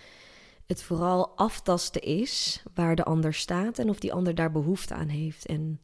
het 0.67 0.83
vooral 0.83 1.37
aftasten 1.37 2.03
is 2.03 2.63
waar 2.75 2.97
de 2.97 3.05
ander 3.05 3.35
staat 3.35 3.79
en 3.79 3.89
of 3.89 3.99
die 3.99 4.13
ander 4.13 4.35
daar 4.35 4.53
behoefte 4.53 4.95
aan 4.95 5.09
heeft. 5.09 5.47
En, 5.47 5.81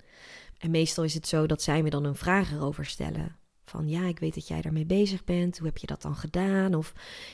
en 0.59 0.71
meestal 0.71 1.05
is 1.05 1.15
het 1.15 1.29
zo 1.29 1.47
dat 1.47 1.63
zij 1.63 1.83
me 1.83 1.91
dan 1.91 2.05
een 2.05 2.17
vraag 2.17 2.53
erover 2.53 2.85
stellen. 2.85 3.40
Van 3.71 3.89
ja, 3.89 4.07
ik 4.07 4.19
weet 4.19 4.35
dat 4.35 4.49
jij 4.49 4.61
daarmee 4.61 4.87
bezig 4.87 5.25
bent. 5.25 5.59
Hoe 5.59 5.67
heb 5.67 5.79
je 5.79 5.87
dat 5.87 6.03
dan 6.03 6.15
gedaan? 6.15 6.75
Of 6.75 6.93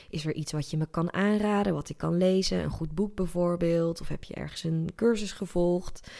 is 0.09 0.25
er 0.25 0.33
iets 0.33 0.51
wat 0.51 0.69
je 0.69 0.77
me 0.77 0.87
kan 0.89 1.13
aanraden, 1.13 1.73
wat 1.73 1.89
ik 1.89 1.97
kan 1.97 2.17
lezen? 2.17 2.63
Een 2.63 2.69
goed 2.69 2.95
boek 2.95 3.15
bijvoorbeeld? 3.15 4.01
Of 4.01 4.07
heb 4.07 4.23
je 4.23 4.33
ergens 4.33 4.63
een 4.63 4.89
cursus 4.95 5.31
gevolgd? 5.31 6.11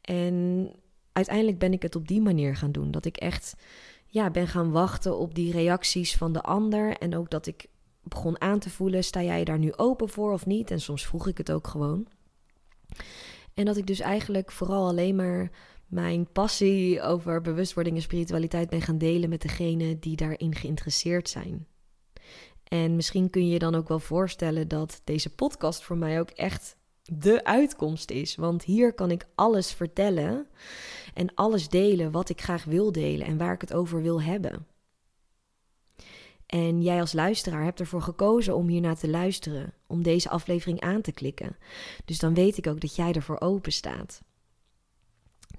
En 0.00 0.68
uiteindelijk 1.12 1.58
ben 1.58 1.72
ik 1.72 1.82
het 1.82 1.96
op 1.96 2.08
die 2.08 2.20
manier 2.20 2.56
gaan 2.56 2.72
doen. 2.72 2.90
Dat 2.90 3.04
ik 3.04 3.16
echt 3.16 3.56
ja, 4.06 4.30
ben 4.30 4.48
gaan 4.48 4.70
wachten 4.70 5.18
op 5.18 5.34
die 5.34 5.52
reacties 5.52 6.16
van 6.16 6.32
de 6.32 6.42
ander. 6.42 6.96
En 6.96 7.16
ook 7.16 7.30
dat 7.30 7.46
ik 7.46 7.66
begon 8.02 8.40
aan 8.40 8.58
te 8.58 8.70
voelen: 8.70 9.04
sta 9.04 9.22
jij 9.22 9.44
daar 9.44 9.58
nu 9.58 9.72
open 9.76 10.08
voor 10.08 10.32
of 10.32 10.46
niet? 10.46 10.70
En 10.70 10.80
soms 10.80 11.06
vroeg 11.06 11.26
ik 11.26 11.38
het 11.38 11.52
ook 11.52 11.66
gewoon. 11.66 12.06
En 13.54 13.64
dat 13.64 13.76
ik 13.76 13.86
dus 13.86 14.00
eigenlijk 14.00 14.50
vooral 14.50 14.88
alleen 14.88 15.16
maar 15.16 15.50
mijn 15.90 16.32
passie 16.32 17.02
over 17.02 17.40
bewustwording 17.40 17.96
en 17.96 18.02
spiritualiteit 18.02 18.70
ben 18.70 18.82
gaan 18.82 18.98
delen 18.98 19.28
met 19.28 19.42
degenen 19.42 20.00
die 20.00 20.16
daarin 20.16 20.54
geïnteresseerd 20.54 21.28
zijn. 21.28 21.66
En 22.64 22.96
misschien 22.96 23.30
kun 23.30 23.46
je 23.46 23.52
je 23.52 23.58
dan 23.58 23.74
ook 23.74 23.88
wel 23.88 23.98
voorstellen 23.98 24.68
dat 24.68 25.00
deze 25.04 25.34
podcast 25.34 25.82
voor 25.82 25.96
mij 25.96 26.20
ook 26.20 26.30
echt 26.30 26.76
de 27.02 27.44
uitkomst 27.44 28.10
is. 28.10 28.36
Want 28.36 28.64
hier 28.64 28.92
kan 28.92 29.10
ik 29.10 29.26
alles 29.34 29.72
vertellen 29.72 30.46
en 31.14 31.34
alles 31.34 31.68
delen 31.68 32.10
wat 32.10 32.28
ik 32.28 32.40
graag 32.40 32.64
wil 32.64 32.92
delen 32.92 33.26
en 33.26 33.38
waar 33.38 33.54
ik 33.54 33.60
het 33.60 33.72
over 33.72 34.02
wil 34.02 34.22
hebben. 34.22 34.66
En 36.46 36.82
jij 36.82 37.00
als 37.00 37.12
luisteraar 37.12 37.64
hebt 37.64 37.80
ervoor 37.80 38.02
gekozen 38.02 38.54
om 38.54 38.68
hiernaar 38.68 38.96
te 38.96 39.08
luisteren, 39.08 39.74
om 39.86 40.02
deze 40.02 40.28
aflevering 40.28 40.80
aan 40.80 41.00
te 41.00 41.12
klikken. 41.12 41.56
Dus 42.04 42.18
dan 42.18 42.34
weet 42.34 42.56
ik 42.56 42.66
ook 42.66 42.80
dat 42.80 42.96
jij 42.96 43.12
ervoor 43.12 43.40
open 43.40 43.72
staat. 43.72 44.20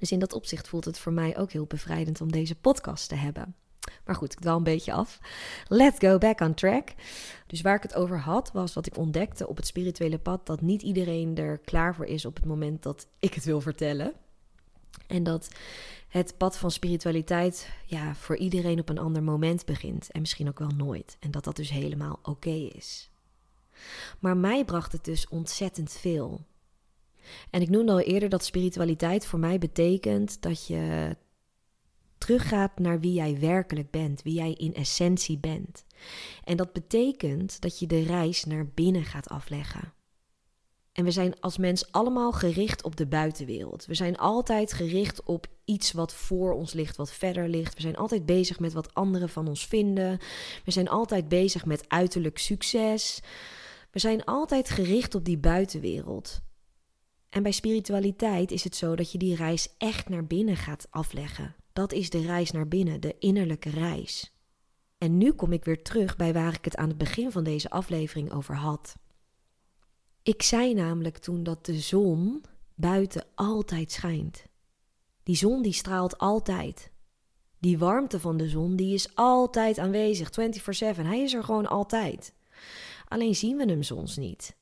Dus 0.01 0.11
in 0.11 0.19
dat 0.19 0.33
opzicht 0.33 0.67
voelt 0.67 0.85
het 0.85 0.99
voor 0.99 1.13
mij 1.13 1.37
ook 1.37 1.51
heel 1.51 1.65
bevrijdend 1.65 2.21
om 2.21 2.31
deze 2.31 2.55
podcast 2.55 3.09
te 3.09 3.15
hebben. 3.15 3.55
Maar 4.05 4.15
goed, 4.15 4.31
ik 4.33 4.39
dwaal 4.39 4.57
een 4.57 4.63
beetje 4.63 4.93
af. 4.93 5.19
Let's 5.67 5.99
go 5.99 6.17
back 6.17 6.39
on 6.39 6.53
track. 6.53 6.89
Dus 7.47 7.61
waar 7.61 7.75
ik 7.75 7.83
het 7.83 7.95
over 7.95 8.19
had, 8.19 8.51
was 8.51 8.73
wat 8.73 8.85
ik 8.85 8.97
ontdekte 8.97 9.47
op 9.47 9.57
het 9.57 9.67
spirituele 9.67 10.19
pad: 10.19 10.45
dat 10.45 10.61
niet 10.61 10.81
iedereen 10.81 11.37
er 11.37 11.57
klaar 11.57 11.95
voor 11.95 12.05
is 12.05 12.25
op 12.25 12.35
het 12.35 12.45
moment 12.45 12.83
dat 12.83 13.07
ik 13.19 13.33
het 13.33 13.45
wil 13.45 13.61
vertellen. 13.61 14.13
En 15.07 15.23
dat 15.23 15.49
het 16.07 16.37
pad 16.37 16.57
van 16.57 16.71
spiritualiteit 16.71 17.69
ja, 17.85 18.15
voor 18.15 18.37
iedereen 18.37 18.79
op 18.79 18.89
een 18.89 18.97
ander 18.97 19.23
moment 19.23 19.65
begint. 19.65 20.11
En 20.11 20.19
misschien 20.19 20.47
ook 20.47 20.59
wel 20.59 20.71
nooit. 20.77 21.17
En 21.19 21.31
dat 21.31 21.43
dat 21.43 21.55
dus 21.55 21.69
helemaal 21.69 22.19
oké 22.23 22.69
is. 22.73 23.09
Maar 24.19 24.37
mij 24.37 24.65
bracht 24.65 24.91
het 24.91 25.05
dus 25.05 25.27
ontzettend 25.27 25.91
veel. 25.91 26.41
En 27.49 27.62
ik 27.62 27.69
noemde 27.69 27.91
al 27.91 27.99
eerder 27.99 28.29
dat 28.29 28.45
spiritualiteit 28.45 29.25
voor 29.25 29.39
mij 29.39 29.57
betekent 29.57 30.41
dat 30.41 30.67
je 30.67 31.15
teruggaat 32.17 32.79
naar 32.79 32.99
wie 32.99 33.13
jij 33.13 33.39
werkelijk 33.39 33.91
bent, 33.91 34.21
wie 34.21 34.34
jij 34.34 34.53
in 34.53 34.73
essentie 34.73 35.38
bent. 35.38 35.86
En 36.43 36.57
dat 36.57 36.73
betekent 36.73 37.62
dat 37.62 37.79
je 37.79 37.88
de 37.88 38.03
reis 38.03 38.43
naar 38.43 38.67
binnen 38.67 39.05
gaat 39.05 39.29
afleggen. 39.29 39.93
En 40.91 41.03
we 41.03 41.12
zijn 41.12 41.39
als 41.39 41.57
mens 41.57 41.91
allemaal 41.91 42.31
gericht 42.31 42.84
op 42.84 42.95
de 42.95 43.07
buitenwereld. 43.07 43.86
We 43.86 43.93
zijn 43.93 44.17
altijd 44.17 44.73
gericht 44.73 45.23
op 45.23 45.47
iets 45.65 45.91
wat 45.91 46.13
voor 46.13 46.53
ons 46.53 46.73
ligt, 46.73 46.95
wat 46.95 47.12
verder 47.12 47.49
ligt. 47.49 47.75
We 47.75 47.81
zijn 47.81 47.95
altijd 47.95 48.25
bezig 48.25 48.60
met 48.60 48.73
wat 48.73 48.93
anderen 48.93 49.29
van 49.29 49.47
ons 49.47 49.65
vinden. 49.65 50.19
We 50.65 50.71
zijn 50.71 50.89
altijd 50.89 51.29
bezig 51.29 51.65
met 51.65 51.89
uiterlijk 51.89 52.38
succes. 52.38 53.21
We 53.91 53.99
zijn 53.99 54.23
altijd 54.23 54.69
gericht 54.69 55.15
op 55.15 55.25
die 55.25 55.38
buitenwereld. 55.38 56.41
En 57.31 57.43
bij 57.43 57.51
spiritualiteit 57.51 58.51
is 58.51 58.63
het 58.63 58.75
zo 58.75 58.95
dat 58.95 59.11
je 59.11 59.17
die 59.17 59.35
reis 59.35 59.75
echt 59.77 60.09
naar 60.09 60.25
binnen 60.25 60.55
gaat 60.55 60.87
afleggen. 60.89 61.55
Dat 61.73 61.91
is 61.91 62.09
de 62.09 62.21
reis 62.21 62.51
naar 62.51 62.67
binnen, 62.67 63.01
de 63.01 63.15
innerlijke 63.19 63.69
reis. 63.69 64.33
En 64.97 65.17
nu 65.17 65.31
kom 65.31 65.51
ik 65.51 65.65
weer 65.65 65.83
terug 65.83 66.15
bij 66.15 66.33
waar 66.33 66.53
ik 66.53 66.65
het 66.65 66.75
aan 66.75 66.87
het 66.87 66.97
begin 66.97 67.31
van 67.31 67.43
deze 67.43 67.69
aflevering 67.69 68.31
over 68.31 68.55
had. 68.55 68.95
Ik 70.23 70.41
zei 70.41 70.73
namelijk 70.73 71.17
toen 71.17 71.43
dat 71.43 71.65
de 71.65 71.79
zon 71.79 72.43
buiten 72.75 73.25
altijd 73.35 73.91
schijnt. 73.91 74.45
Die 75.23 75.35
zon 75.35 75.61
die 75.61 75.73
straalt 75.73 76.17
altijd. 76.17 76.91
Die 77.59 77.77
warmte 77.77 78.19
van 78.19 78.37
de 78.37 78.49
zon 78.49 78.75
die 78.75 78.93
is 78.93 79.15
altijd 79.15 79.77
aanwezig, 79.77 80.29
24/7. 80.31 81.05
Hij 81.05 81.21
is 81.21 81.33
er 81.33 81.43
gewoon 81.43 81.67
altijd. 81.67 82.33
Alleen 83.07 83.35
zien 83.35 83.57
we 83.57 83.65
hem 83.65 83.83
soms 83.83 84.17
niet 84.17 84.59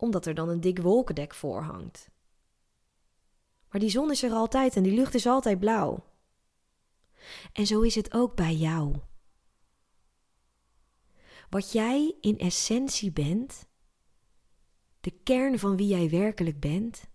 omdat 0.00 0.26
er 0.26 0.34
dan 0.34 0.48
een 0.48 0.60
dik 0.60 0.78
wolkendek 0.78 1.34
voor 1.34 1.62
hangt. 1.62 2.10
Maar 3.70 3.80
die 3.80 3.90
zon 3.90 4.10
is 4.10 4.22
er 4.22 4.32
altijd 4.32 4.76
en 4.76 4.82
die 4.82 4.94
lucht 4.94 5.14
is 5.14 5.26
altijd 5.26 5.58
blauw. 5.58 6.04
En 7.52 7.66
zo 7.66 7.80
is 7.80 7.94
het 7.94 8.12
ook 8.12 8.34
bij 8.36 8.54
jou. 8.54 8.96
Wat 11.50 11.72
jij 11.72 12.14
in 12.20 12.38
essentie 12.38 13.12
bent, 13.12 13.66
de 15.00 15.10
kern 15.10 15.58
van 15.58 15.76
wie 15.76 15.86
jij 15.86 16.10
werkelijk 16.10 16.60
bent, 16.60 17.08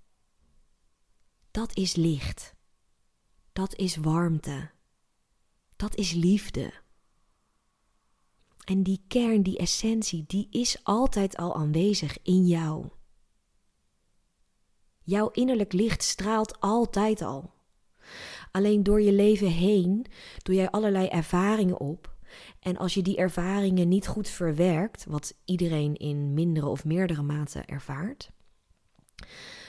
dat 1.51 1.77
is 1.77 1.95
licht. 1.95 2.55
Dat 3.53 3.75
is 3.75 3.95
warmte. 3.95 4.71
Dat 5.75 5.95
is 5.95 6.11
liefde. 6.11 6.84
En 8.65 8.83
die 8.83 9.03
kern, 9.07 9.41
die 9.43 9.57
essentie, 9.57 10.23
die 10.27 10.47
is 10.51 10.79
altijd 10.83 11.37
al 11.37 11.55
aanwezig 11.55 12.17
in 12.23 12.45
jou. 12.45 12.85
Jouw 15.01 15.29
innerlijk 15.29 15.73
licht 15.73 16.03
straalt 16.03 16.59
altijd 16.59 17.21
al. 17.21 17.53
Alleen 18.51 18.83
door 18.83 19.01
je 19.01 19.11
leven 19.11 19.47
heen 19.47 20.05
doe 20.37 20.55
jij 20.55 20.69
allerlei 20.69 21.07
ervaringen 21.07 21.79
op. 21.79 22.13
En 22.59 22.77
als 22.77 22.93
je 22.93 23.01
die 23.01 23.17
ervaringen 23.17 23.87
niet 23.87 24.07
goed 24.07 24.27
verwerkt, 24.27 25.05
wat 25.05 25.33
iedereen 25.45 25.95
in 25.95 26.33
mindere 26.33 26.67
of 26.67 26.85
meerdere 26.85 27.21
mate 27.21 27.59
ervaart, 27.59 28.31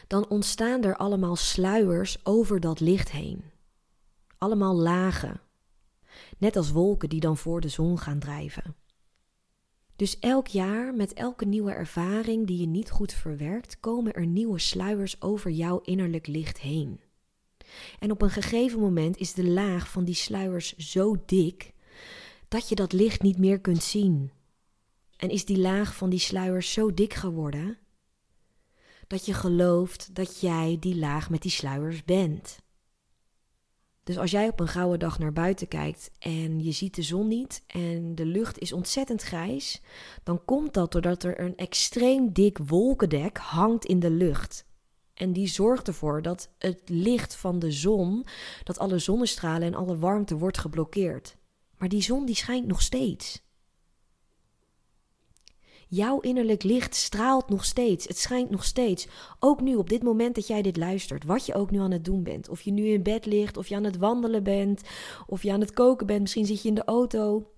dan 0.06 0.28
ontstaan 0.28 0.82
er 0.82 0.96
allemaal 0.96 1.36
sluiers 1.36 2.26
over 2.26 2.60
dat 2.60 2.80
licht 2.80 3.10
heen. 3.10 3.44
Allemaal 4.38 4.74
lagen 4.74 5.40
Net 6.38 6.56
als 6.56 6.70
wolken 6.70 7.08
die 7.08 7.20
dan 7.20 7.36
voor 7.36 7.60
de 7.60 7.68
zon 7.68 7.98
gaan 7.98 8.18
drijven. 8.18 8.76
Dus 9.96 10.18
elk 10.18 10.46
jaar, 10.46 10.94
met 10.94 11.12
elke 11.12 11.44
nieuwe 11.44 11.72
ervaring 11.72 12.46
die 12.46 12.60
je 12.60 12.66
niet 12.66 12.90
goed 12.90 13.12
verwerkt, 13.12 13.80
komen 13.80 14.14
er 14.14 14.26
nieuwe 14.26 14.58
sluiers 14.58 15.22
over 15.22 15.50
jouw 15.50 15.80
innerlijk 15.80 16.26
licht 16.26 16.60
heen. 16.60 17.00
En 17.98 18.10
op 18.10 18.22
een 18.22 18.30
gegeven 18.30 18.80
moment 18.80 19.16
is 19.16 19.32
de 19.32 19.44
laag 19.46 19.90
van 19.90 20.04
die 20.04 20.14
sluiers 20.14 20.76
zo 20.76 21.16
dik 21.26 21.72
dat 22.48 22.68
je 22.68 22.74
dat 22.74 22.92
licht 22.92 23.22
niet 23.22 23.38
meer 23.38 23.60
kunt 23.60 23.82
zien. 23.82 24.30
En 25.16 25.30
is 25.30 25.44
die 25.44 25.58
laag 25.58 25.96
van 25.96 26.10
die 26.10 26.18
sluiers 26.18 26.72
zo 26.72 26.94
dik 26.94 27.14
geworden 27.14 27.78
dat 29.06 29.26
je 29.26 29.34
gelooft 29.34 30.14
dat 30.14 30.40
jij 30.40 30.76
die 30.80 30.96
laag 30.96 31.30
met 31.30 31.42
die 31.42 31.50
sluiers 31.50 32.04
bent. 32.04 32.58
Dus 34.06 34.18
als 34.18 34.30
jij 34.30 34.48
op 34.48 34.60
een 34.60 34.68
gouden 34.68 34.98
dag 34.98 35.18
naar 35.18 35.32
buiten 35.32 35.68
kijkt 35.68 36.10
en 36.18 36.64
je 36.64 36.72
ziet 36.72 36.94
de 36.94 37.02
zon 37.02 37.28
niet 37.28 37.62
en 37.66 38.14
de 38.14 38.26
lucht 38.26 38.58
is 38.58 38.72
ontzettend 38.72 39.22
grijs, 39.22 39.82
dan 40.22 40.44
komt 40.44 40.74
dat 40.74 40.92
doordat 40.92 41.22
er 41.22 41.40
een 41.40 41.56
extreem 41.56 42.32
dik 42.32 42.58
wolkendek 42.58 43.38
hangt 43.38 43.84
in 43.84 44.00
de 44.00 44.10
lucht. 44.10 44.66
En 45.14 45.32
die 45.32 45.46
zorgt 45.46 45.88
ervoor 45.88 46.22
dat 46.22 46.50
het 46.58 46.80
licht 46.84 47.34
van 47.34 47.58
de 47.58 47.72
zon, 47.72 48.26
dat 48.64 48.78
alle 48.78 48.98
zonnestralen 48.98 49.62
en 49.62 49.74
alle 49.74 49.98
warmte 49.98 50.36
wordt 50.36 50.58
geblokkeerd. 50.58 51.36
Maar 51.78 51.88
die 51.88 52.02
zon 52.02 52.26
die 52.26 52.34
schijnt 52.34 52.66
nog 52.66 52.82
steeds. 52.82 53.45
Jouw 55.88 56.20
innerlijk 56.20 56.62
licht 56.62 56.94
straalt 56.94 57.48
nog 57.48 57.64
steeds. 57.64 58.06
Het 58.06 58.18
schijnt 58.18 58.50
nog 58.50 58.64
steeds. 58.64 59.06
Ook 59.38 59.60
nu, 59.60 59.74
op 59.74 59.88
dit 59.88 60.02
moment 60.02 60.34
dat 60.34 60.46
jij 60.46 60.62
dit 60.62 60.76
luistert. 60.76 61.24
Wat 61.24 61.46
je 61.46 61.54
ook 61.54 61.70
nu 61.70 61.78
aan 61.78 61.90
het 61.90 62.04
doen 62.04 62.22
bent. 62.22 62.48
Of 62.48 62.60
je 62.60 62.70
nu 62.70 62.86
in 62.86 63.02
bed 63.02 63.26
ligt, 63.26 63.56
of 63.56 63.68
je 63.68 63.74
aan 63.74 63.84
het 63.84 63.96
wandelen 63.96 64.42
bent. 64.42 64.82
Of 65.26 65.42
je 65.42 65.52
aan 65.52 65.60
het 65.60 65.72
koken 65.72 66.06
bent. 66.06 66.20
Misschien 66.20 66.46
zit 66.46 66.62
je 66.62 66.68
in 66.68 66.74
de 66.74 66.84
auto. 66.84 67.50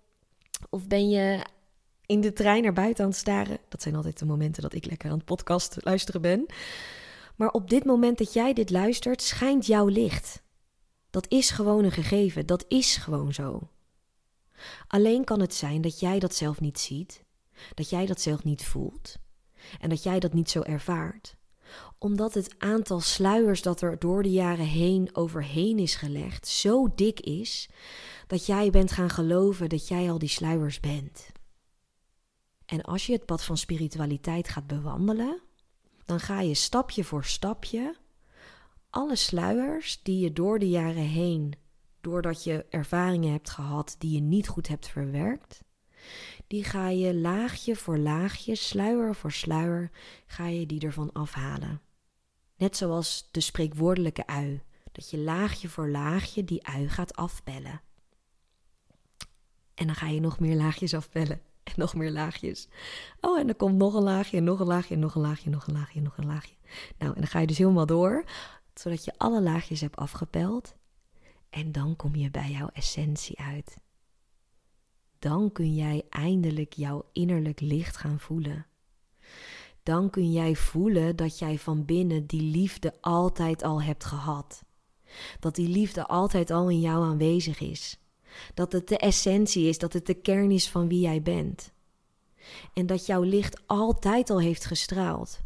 Of 0.70 0.86
ben 0.86 1.08
je 1.08 1.44
in 2.06 2.20
de 2.20 2.32
trein 2.32 2.62
naar 2.62 2.72
buiten 2.72 3.04
aan 3.04 3.10
het 3.10 3.18
staren. 3.18 3.58
Dat 3.68 3.82
zijn 3.82 3.94
altijd 3.94 4.18
de 4.18 4.26
momenten 4.26 4.62
dat 4.62 4.74
ik 4.74 4.86
lekker 4.86 5.10
aan 5.10 5.16
het 5.16 5.26
podcast 5.26 5.76
luisteren 5.80 6.20
ben. 6.20 6.46
Maar 7.36 7.50
op 7.50 7.70
dit 7.70 7.84
moment 7.84 8.18
dat 8.18 8.32
jij 8.32 8.52
dit 8.52 8.70
luistert, 8.70 9.22
schijnt 9.22 9.66
jouw 9.66 9.86
licht. 9.86 10.42
Dat 11.10 11.26
is 11.28 11.50
gewoon 11.50 11.84
een 11.84 11.92
gegeven. 11.92 12.46
Dat 12.46 12.64
is 12.68 12.96
gewoon 12.96 13.34
zo. 13.34 13.68
Alleen 14.86 15.24
kan 15.24 15.40
het 15.40 15.54
zijn 15.54 15.80
dat 15.80 16.00
jij 16.00 16.18
dat 16.18 16.34
zelf 16.34 16.60
niet 16.60 16.78
ziet 16.78 17.26
dat 17.74 17.90
jij 17.90 18.06
dat 18.06 18.20
zelf 18.20 18.44
niet 18.44 18.64
voelt 18.64 19.16
en 19.80 19.88
dat 19.88 20.02
jij 20.02 20.18
dat 20.18 20.32
niet 20.32 20.50
zo 20.50 20.60
ervaart. 20.60 21.36
Omdat 21.98 22.34
het 22.34 22.54
aantal 22.58 23.00
sluiers 23.00 23.62
dat 23.62 23.80
er 23.80 23.98
door 23.98 24.22
de 24.22 24.30
jaren 24.30 24.66
heen 24.66 25.08
overheen 25.12 25.78
is 25.78 25.94
gelegd 25.94 26.48
zo 26.48 26.94
dik 26.94 27.20
is 27.20 27.68
dat 28.26 28.46
jij 28.46 28.70
bent 28.70 28.92
gaan 28.92 29.10
geloven 29.10 29.68
dat 29.68 29.88
jij 29.88 30.10
al 30.10 30.18
die 30.18 30.28
sluiers 30.28 30.80
bent. 30.80 31.26
En 32.66 32.82
als 32.82 33.06
je 33.06 33.12
het 33.12 33.26
pad 33.26 33.44
van 33.44 33.56
spiritualiteit 33.56 34.48
gaat 34.48 34.66
bewandelen, 34.66 35.40
dan 36.04 36.20
ga 36.20 36.40
je 36.40 36.54
stapje 36.54 37.04
voor 37.04 37.24
stapje 37.24 37.96
alle 38.90 39.16
sluiers 39.16 40.02
die 40.02 40.18
je 40.20 40.32
door 40.32 40.58
de 40.58 40.68
jaren 40.68 41.02
heen, 41.02 41.54
doordat 42.00 42.44
je 42.44 42.66
ervaringen 42.70 43.32
hebt 43.32 43.50
gehad 43.50 43.96
die 43.98 44.12
je 44.12 44.20
niet 44.20 44.48
goed 44.48 44.68
hebt 44.68 44.88
verwerkt, 44.88 45.64
die 46.46 46.64
ga 46.64 46.88
je 46.88 47.14
laagje 47.14 47.76
voor 47.76 47.98
laagje, 47.98 48.54
sluier 48.54 49.14
voor 49.14 49.32
sluier, 49.32 49.90
ga 50.26 50.46
je 50.46 50.66
die 50.66 50.80
ervan 50.80 51.12
afhalen. 51.12 51.80
Net 52.56 52.76
zoals 52.76 53.28
de 53.30 53.40
spreekwoordelijke 53.40 54.26
ui, 54.26 54.62
dat 54.92 55.10
je 55.10 55.18
laagje 55.18 55.68
voor 55.68 55.88
laagje 55.88 56.44
die 56.44 56.66
ui 56.66 56.88
gaat 56.88 57.16
afbellen. 57.16 57.80
En 59.74 59.86
dan 59.86 59.94
ga 59.94 60.08
je 60.08 60.20
nog 60.20 60.38
meer 60.40 60.56
laagjes 60.56 60.94
afbellen. 60.94 61.40
En 61.68 61.74
nog 61.76 61.94
meer 61.94 62.10
laagjes. 62.10 62.68
Oh, 63.20 63.38
en 63.38 63.46
dan 63.46 63.56
komt 63.56 63.76
nog 63.76 63.94
een 63.94 64.02
laagje, 64.02 64.40
nog 64.40 64.60
een 64.60 64.66
laagje, 64.66 64.96
nog 64.96 65.14
een 65.14 65.20
laagje, 65.20 65.50
nog 65.50 65.66
een 65.66 65.74
laagje, 65.74 66.00
nog 66.00 66.16
een 66.16 66.26
laagje. 66.26 66.54
Nou, 66.98 67.14
en 67.14 67.20
dan 67.20 67.26
ga 67.26 67.38
je 67.38 67.46
dus 67.46 67.58
helemaal 67.58 67.86
door, 67.86 68.24
zodat 68.74 69.04
je 69.04 69.12
alle 69.16 69.42
laagjes 69.42 69.80
hebt 69.80 69.96
afgepeld. 69.96 70.74
En 71.50 71.72
dan 71.72 71.96
kom 71.96 72.14
je 72.14 72.30
bij 72.30 72.50
jouw 72.50 72.68
essentie 72.72 73.38
uit 73.38 73.76
dan 75.18 75.52
kun 75.52 75.74
jij 75.74 76.02
eindelijk 76.08 76.72
jouw 76.72 77.04
innerlijk 77.12 77.60
licht 77.60 77.96
gaan 77.96 78.20
voelen. 78.20 78.66
Dan 79.82 80.10
kun 80.10 80.32
jij 80.32 80.54
voelen 80.54 81.16
dat 81.16 81.38
jij 81.38 81.58
van 81.58 81.84
binnen 81.84 82.26
die 82.26 82.42
liefde 82.42 82.94
altijd 83.00 83.62
al 83.62 83.82
hebt 83.82 84.04
gehad. 84.04 84.64
Dat 85.40 85.54
die 85.54 85.68
liefde 85.68 86.06
altijd 86.06 86.50
al 86.50 86.70
in 86.70 86.80
jou 86.80 87.04
aanwezig 87.04 87.60
is. 87.60 87.98
Dat 88.54 88.72
het 88.72 88.88
de 88.88 88.98
essentie 88.98 89.68
is, 89.68 89.78
dat 89.78 89.92
het 89.92 90.06
de 90.06 90.14
kern 90.14 90.50
is 90.50 90.68
van 90.68 90.88
wie 90.88 91.00
jij 91.00 91.22
bent. 91.22 91.72
En 92.74 92.86
dat 92.86 93.06
jouw 93.06 93.22
licht 93.22 93.62
altijd 93.66 94.30
al 94.30 94.40
heeft 94.40 94.64
gestraald. 94.64 95.40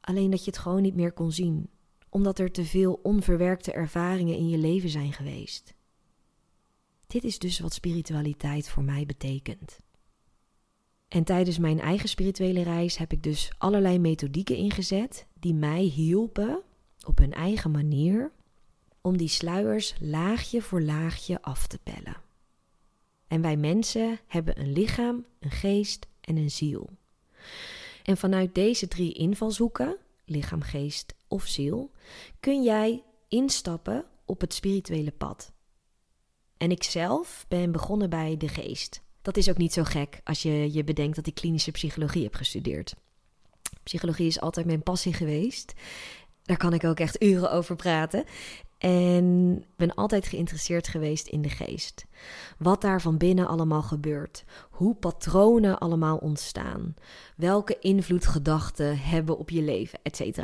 Alleen 0.00 0.30
dat 0.30 0.44
je 0.44 0.50
het 0.50 0.60
gewoon 0.60 0.82
niet 0.82 0.94
meer 0.94 1.12
kon 1.12 1.32
zien, 1.32 1.70
omdat 2.08 2.38
er 2.38 2.52
te 2.52 2.64
veel 2.64 3.00
onverwerkte 3.02 3.72
ervaringen 3.72 4.36
in 4.36 4.48
je 4.48 4.58
leven 4.58 4.88
zijn 4.88 5.12
geweest. 5.12 5.74
Dit 7.06 7.24
is 7.24 7.38
dus 7.38 7.58
wat 7.58 7.74
spiritualiteit 7.74 8.68
voor 8.68 8.82
mij 8.82 9.06
betekent. 9.06 9.78
En 11.08 11.24
tijdens 11.24 11.58
mijn 11.58 11.80
eigen 11.80 12.08
spirituele 12.08 12.62
reis 12.62 12.96
heb 12.96 13.12
ik 13.12 13.22
dus 13.22 13.50
allerlei 13.58 13.98
methodieken 13.98 14.56
ingezet 14.56 15.26
die 15.40 15.54
mij 15.54 15.82
hielpen 15.82 16.62
op 17.06 17.18
hun 17.18 17.32
eigen 17.32 17.70
manier 17.70 18.32
om 19.00 19.16
die 19.16 19.28
sluiers 19.28 19.94
laagje 20.00 20.62
voor 20.62 20.82
laagje 20.82 21.42
af 21.42 21.66
te 21.66 21.78
pellen. 21.78 22.16
En 23.26 23.40
wij 23.40 23.56
mensen 23.56 24.18
hebben 24.26 24.60
een 24.60 24.72
lichaam, 24.72 25.26
een 25.40 25.50
geest 25.50 26.06
en 26.20 26.36
een 26.36 26.50
ziel. 26.50 26.90
En 28.02 28.16
vanuit 28.16 28.54
deze 28.54 28.88
drie 28.88 29.12
invalshoeken, 29.12 29.96
lichaam, 30.24 30.62
geest 30.62 31.14
of 31.28 31.46
ziel, 31.46 31.90
kun 32.40 32.62
jij 32.62 33.02
instappen 33.28 34.04
op 34.24 34.40
het 34.40 34.54
spirituele 34.54 35.12
pad. 35.12 35.52
En 36.56 36.70
ik 36.70 36.82
zelf 36.82 37.44
ben 37.48 37.72
begonnen 37.72 38.10
bij 38.10 38.36
de 38.36 38.48
geest. 38.48 39.02
Dat 39.22 39.36
is 39.36 39.48
ook 39.50 39.56
niet 39.56 39.72
zo 39.72 39.84
gek 39.84 40.20
als 40.24 40.42
je 40.42 40.72
je 40.72 40.84
bedenkt 40.84 41.16
dat 41.16 41.26
ik 41.26 41.34
klinische 41.34 41.70
psychologie 41.70 42.22
heb 42.22 42.34
gestudeerd. 42.34 42.94
Psychologie 43.82 44.26
is 44.26 44.40
altijd 44.40 44.66
mijn 44.66 44.82
passie 44.82 45.12
geweest. 45.12 45.72
Daar 46.42 46.56
kan 46.56 46.72
ik 46.72 46.84
ook 46.84 47.00
echt 47.00 47.22
uren 47.22 47.52
over 47.52 47.76
praten. 47.76 48.24
En 48.78 49.64
ben 49.76 49.94
altijd 49.94 50.26
geïnteresseerd 50.26 50.88
geweest 50.88 51.26
in 51.26 51.42
de 51.42 51.48
geest. 51.48 52.06
Wat 52.58 52.80
daar 52.80 53.00
van 53.00 53.16
binnen 53.16 53.46
allemaal 53.46 53.82
gebeurt. 53.82 54.44
Hoe 54.70 54.94
patronen 54.94 55.78
allemaal 55.78 56.16
ontstaan. 56.16 56.94
Welke 57.36 57.78
invloed 57.78 58.26
gedachten 58.26 58.98
hebben 58.98 59.38
op 59.38 59.50
je 59.50 59.62
leven, 59.62 59.98
etc. 60.02 60.40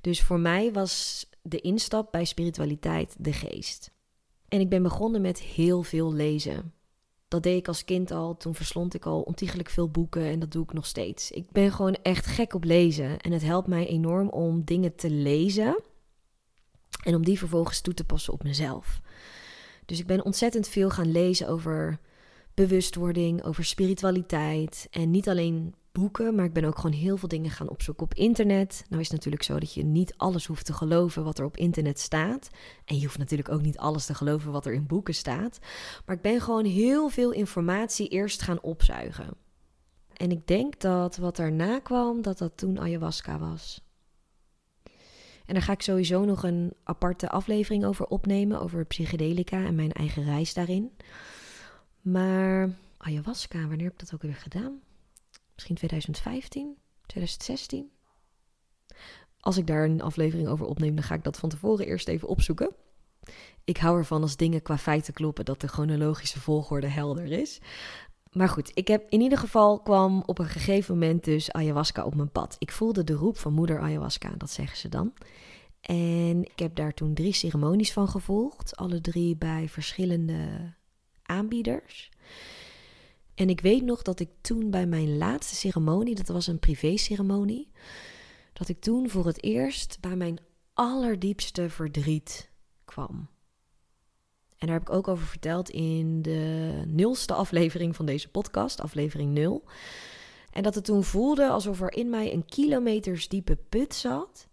Dus 0.00 0.22
voor 0.22 0.40
mij 0.40 0.72
was 0.72 1.26
de 1.42 1.60
instap 1.60 2.12
bij 2.12 2.24
spiritualiteit 2.24 3.14
de 3.18 3.32
geest. 3.32 3.90
En 4.48 4.60
ik 4.60 4.68
ben 4.68 4.82
begonnen 4.82 5.20
met 5.20 5.40
heel 5.40 5.82
veel 5.82 6.12
lezen. 6.12 6.72
Dat 7.28 7.42
deed 7.42 7.58
ik 7.58 7.68
als 7.68 7.84
kind 7.84 8.10
al. 8.10 8.36
Toen 8.36 8.54
verslond 8.54 8.94
ik 8.94 9.06
al 9.06 9.20
ontiegelijk 9.20 9.68
veel 9.68 9.90
boeken 9.90 10.22
en 10.22 10.38
dat 10.38 10.52
doe 10.52 10.62
ik 10.62 10.72
nog 10.72 10.86
steeds. 10.86 11.30
Ik 11.30 11.50
ben 11.50 11.72
gewoon 11.72 11.96
echt 12.02 12.26
gek 12.26 12.54
op 12.54 12.64
lezen. 12.64 13.18
En 13.18 13.32
het 13.32 13.42
helpt 13.42 13.68
mij 13.68 13.86
enorm 13.86 14.28
om 14.28 14.64
dingen 14.64 14.94
te 14.94 15.10
lezen. 15.10 15.82
En 17.02 17.14
om 17.14 17.24
die 17.24 17.38
vervolgens 17.38 17.80
toe 17.80 17.94
te 17.94 18.04
passen 18.04 18.32
op 18.32 18.42
mezelf. 18.42 19.00
Dus 19.84 19.98
ik 19.98 20.06
ben 20.06 20.24
ontzettend 20.24 20.68
veel 20.68 20.90
gaan 20.90 21.10
lezen 21.10 21.48
over 21.48 22.00
bewustwording, 22.54 23.44
over 23.44 23.64
spiritualiteit. 23.64 24.86
En 24.90 25.10
niet 25.10 25.28
alleen 25.28 25.74
boeken, 25.92 26.34
maar 26.34 26.44
ik 26.44 26.52
ben 26.52 26.64
ook 26.64 26.78
gewoon 26.78 26.96
heel 26.96 27.16
veel 27.16 27.28
dingen 27.28 27.50
gaan 27.50 27.68
opzoeken 27.68 28.04
op 28.04 28.14
internet. 28.14 28.84
Nou 28.88 29.00
is 29.00 29.08
het 29.08 29.16
natuurlijk 29.16 29.42
zo 29.42 29.58
dat 29.58 29.74
je 29.74 29.84
niet 29.84 30.14
alles 30.16 30.46
hoeft 30.46 30.66
te 30.66 30.72
geloven 30.72 31.24
wat 31.24 31.38
er 31.38 31.44
op 31.44 31.56
internet 31.56 31.98
staat. 31.98 32.50
En 32.84 32.96
je 32.96 33.04
hoeft 33.04 33.18
natuurlijk 33.18 33.48
ook 33.48 33.62
niet 33.62 33.78
alles 33.78 34.06
te 34.06 34.14
geloven 34.14 34.52
wat 34.52 34.66
er 34.66 34.72
in 34.72 34.86
boeken 34.86 35.14
staat. 35.14 35.58
Maar 36.06 36.16
ik 36.16 36.22
ben 36.22 36.40
gewoon 36.40 36.64
heel 36.64 37.08
veel 37.08 37.32
informatie 37.32 38.08
eerst 38.08 38.42
gaan 38.42 38.60
opzuigen. 38.60 39.36
En 40.12 40.30
ik 40.30 40.46
denk 40.46 40.80
dat 40.80 41.16
wat 41.16 41.36
daarna 41.36 41.78
kwam, 41.78 42.22
dat 42.22 42.38
dat 42.38 42.56
toen 42.56 42.80
ayahuasca 42.80 43.38
was. 43.38 43.86
En 45.46 45.54
daar 45.54 45.62
ga 45.62 45.72
ik 45.72 45.82
sowieso 45.82 46.24
nog 46.24 46.42
een 46.42 46.72
aparte 46.84 47.28
aflevering 47.28 47.84
over 47.84 48.06
opnemen, 48.06 48.60
over 48.60 48.84
psychedelica 48.84 49.64
en 49.64 49.74
mijn 49.74 49.92
eigen 49.92 50.24
reis 50.24 50.54
daarin. 50.54 50.90
Maar 52.00 52.70
ayahuasca, 52.96 53.58
wanneer 53.58 53.84
heb 53.84 53.92
ik 53.92 53.98
dat 53.98 54.14
ook 54.14 54.22
weer 54.22 54.34
gedaan? 54.34 54.80
Misschien 55.58 55.76
2015, 55.76 56.76
2016. 57.06 57.90
Als 59.40 59.56
ik 59.56 59.66
daar 59.66 59.84
een 59.84 60.02
aflevering 60.02 60.48
over 60.48 60.66
opneem, 60.66 60.94
dan 60.94 61.04
ga 61.04 61.14
ik 61.14 61.24
dat 61.24 61.38
van 61.38 61.48
tevoren 61.48 61.86
eerst 61.86 62.08
even 62.08 62.28
opzoeken. 62.28 62.74
Ik 63.64 63.76
hou 63.76 63.98
ervan 63.98 64.22
als 64.22 64.36
dingen 64.36 64.62
qua 64.62 64.78
feiten 64.78 65.12
kloppen, 65.12 65.44
dat 65.44 65.60
de 65.60 65.66
chronologische 65.66 66.40
volgorde 66.40 66.86
helder 66.86 67.32
is. 67.32 67.60
Maar 68.32 68.48
goed, 68.48 68.70
ik 68.74 68.88
heb 68.88 69.10
in 69.10 69.20
ieder 69.20 69.38
geval 69.38 69.80
kwam 69.80 70.22
op 70.26 70.38
een 70.38 70.48
gegeven 70.48 70.98
moment 70.98 71.24
dus 71.24 71.52
ayahuasca 71.52 72.04
op 72.04 72.14
mijn 72.14 72.32
pad. 72.32 72.56
Ik 72.58 72.72
voelde 72.72 73.04
de 73.04 73.12
roep 73.12 73.38
van 73.38 73.52
moeder 73.52 73.80
ayahuasca, 73.80 74.30
dat 74.36 74.50
zeggen 74.50 74.78
ze 74.78 74.88
dan. 74.88 75.12
En 75.80 76.44
ik 76.44 76.58
heb 76.58 76.74
daar 76.74 76.94
toen 76.94 77.14
drie 77.14 77.32
ceremonies 77.32 77.92
van 77.92 78.08
gevolgd. 78.08 78.76
Alle 78.76 79.00
drie 79.00 79.36
bij 79.36 79.68
verschillende 79.68 80.74
aanbieders. 81.22 82.10
En 83.38 83.48
ik 83.48 83.60
weet 83.60 83.84
nog 83.84 84.02
dat 84.02 84.20
ik 84.20 84.28
toen 84.40 84.70
bij 84.70 84.86
mijn 84.86 85.16
laatste 85.16 85.54
ceremonie, 85.54 86.14
dat 86.14 86.28
was 86.28 86.46
een 86.46 86.58
privé-ceremonie, 86.58 87.70
dat 88.52 88.68
ik 88.68 88.80
toen 88.80 89.10
voor 89.10 89.26
het 89.26 89.42
eerst 89.42 90.00
bij 90.00 90.16
mijn 90.16 90.38
allerdiepste 90.72 91.70
verdriet 91.70 92.50
kwam. 92.84 93.28
En 94.56 94.66
daar 94.66 94.78
heb 94.78 94.88
ik 94.88 94.94
ook 94.94 95.08
over 95.08 95.26
verteld 95.26 95.70
in 95.70 96.22
de 96.22 96.82
nulste 96.86 97.34
aflevering 97.34 97.96
van 97.96 98.06
deze 98.06 98.28
podcast, 98.28 98.80
aflevering 98.80 99.32
0. 99.32 99.64
En 100.50 100.62
dat 100.62 100.74
het 100.74 100.84
toen 100.84 101.04
voelde 101.04 101.48
alsof 101.48 101.80
er 101.80 101.92
in 101.92 102.10
mij 102.10 102.32
een 102.32 102.44
kilometers 102.44 103.28
diepe 103.28 103.56
put 103.56 103.94
zat. 103.94 104.48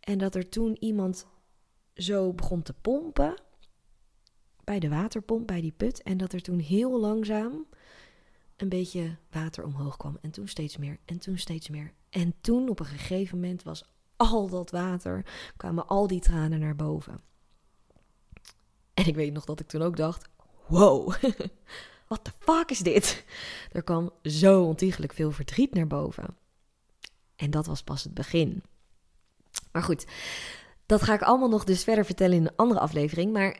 En 0.00 0.18
dat 0.18 0.34
er 0.34 0.48
toen 0.48 0.76
iemand 0.80 1.26
zo 1.94 2.32
begon 2.32 2.62
te 2.62 2.72
pompen 2.72 3.34
bij 4.64 4.78
de 4.78 4.88
waterpomp, 4.88 5.46
bij 5.46 5.60
die 5.60 5.74
put. 5.76 6.02
En 6.02 6.16
dat 6.16 6.32
er 6.32 6.42
toen 6.42 6.58
heel 6.58 7.00
langzaam 7.00 7.66
een 8.62 8.68
beetje 8.68 9.16
water 9.30 9.64
omhoog 9.64 9.96
kwam. 9.96 10.18
En 10.20 10.30
toen 10.30 10.48
steeds 10.48 10.76
meer, 10.76 10.98
en 11.04 11.18
toen 11.18 11.38
steeds 11.38 11.68
meer. 11.68 11.92
En 12.10 12.34
toen 12.40 12.68
op 12.68 12.80
een 12.80 12.86
gegeven 12.86 13.40
moment 13.40 13.62
was 13.62 13.84
al 14.16 14.48
dat 14.48 14.70
water, 14.70 15.24
kwamen 15.56 15.86
al 15.86 16.06
die 16.06 16.20
tranen 16.20 16.60
naar 16.60 16.76
boven. 16.76 17.20
En 18.94 19.06
ik 19.06 19.14
weet 19.14 19.32
nog 19.32 19.44
dat 19.44 19.60
ik 19.60 19.68
toen 19.68 19.82
ook 19.82 19.96
dacht: 19.96 20.28
wow, 20.66 21.14
wat 22.08 22.24
de 22.24 22.32
fuck 22.38 22.70
is 22.70 22.78
dit? 22.78 23.24
Er 23.72 23.82
kwam 23.82 24.10
zo 24.22 24.64
ontiegelijk 24.64 25.12
veel 25.12 25.30
verdriet 25.30 25.74
naar 25.74 25.86
boven. 25.86 26.36
En 27.36 27.50
dat 27.50 27.66
was 27.66 27.82
pas 27.82 28.04
het 28.04 28.14
begin. 28.14 28.62
Maar 29.72 29.82
goed, 29.82 30.06
dat 30.86 31.02
ga 31.02 31.14
ik 31.14 31.22
allemaal 31.22 31.48
nog 31.48 31.64
dus 31.64 31.84
verder 31.84 32.04
vertellen 32.04 32.36
in 32.36 32.44
een 32.44 32.56
andere 32.56 32.80
aflevering. 32.80 33.32
Maar, 33.32 33.58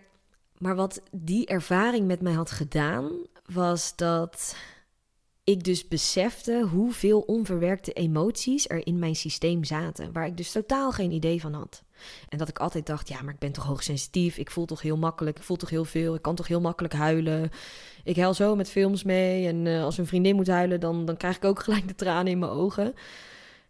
maar 0.59 0.75
wat 0.75 1.03
die 1.13 1.47
ervaring 1.47 2.07
met 2.07 2.21
mij 2.21 2.33
had 2.33 2.51
gedaan, 2.51 3.13
was 3.45 3.97
dat 3.97 4.57
ik 5.45 5.65
dus 5.65 5.89
besefte 5.89 6.67
hoeveel 6.71 7.21
onverwerkte 7.21 7.93
emoties 7.93 8.69
er 8.69 8.87
in 8.87 8.99
mijn 8.99 9.17
systeem 9.17 9.65
zaten, 9.65 10.13
waar 10.13 10.27
ik 10.27 10.37
dus 10.37 10.53
totaal 10.53 10.93
geen 10.93 11.13
idee 11.13 11.41
van 11.41 11.53
had. 11.53 11.83
En 12.29 12.39
dat 12.39 12.49
ik 12.49 12.59
altijd 12.59 12.87
dacht, 12.87 13.09
ja, 13.09 13.23
maar 13.23 13.35
ik 13.35 13.39
ben 13.39 13.53
toch 13.53 13.65
hoogsensitief, 13.65 14.37
ik 14.37 14.51
voel 14.51 14.65
toch 14.65 14.83
heel 14.83 14.97
makkelijk, 14.97 15.37
ik 15.39 15.43
voel 15.43 15.57
toch 15.57 15.71
heel 15.71 15.85
veel, 15.85 16.15
ik 16.15 16.23
kan 16.23 16.35
toch 16.35 16.49
heel 16.49 16.61
makkelijk 16.61 16.95
huilen. 16.95 17.51
Ik 18.05 18.17
huil 18.17 18.35
zo 18.35 18.57
met 18.57 18.71
films 18.71 19.03
mee 19.03 19.47
en 19.47 19.67
uh, 19.67 19.83
als 19.83 19.99
een 19.99 20.07
vriendin 20.07 20.37
moet 20.37 20.47
huilen, 20.47 20.81
dan, 20.81 21.05
dan 21.05 21.17
krijg 21.17 21.37
ik 21.37 21.45
ook 21.45 21.63
gelijk 21.65 21.89
de 21.89 21.95
tranen 21.95 22.33
in 22.33 22.39
mijn 22.39 22.53
ogen. 22.53 22.95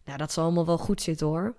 Nou, 0.04 0.18
dat 0.18 0.32
zal 0.32 0.44
allemaal 0.44 0.66
wel 0.66 0.78
goed 0.78 1.02
zitten 1.02 1.26
hoor. 1.26 1.54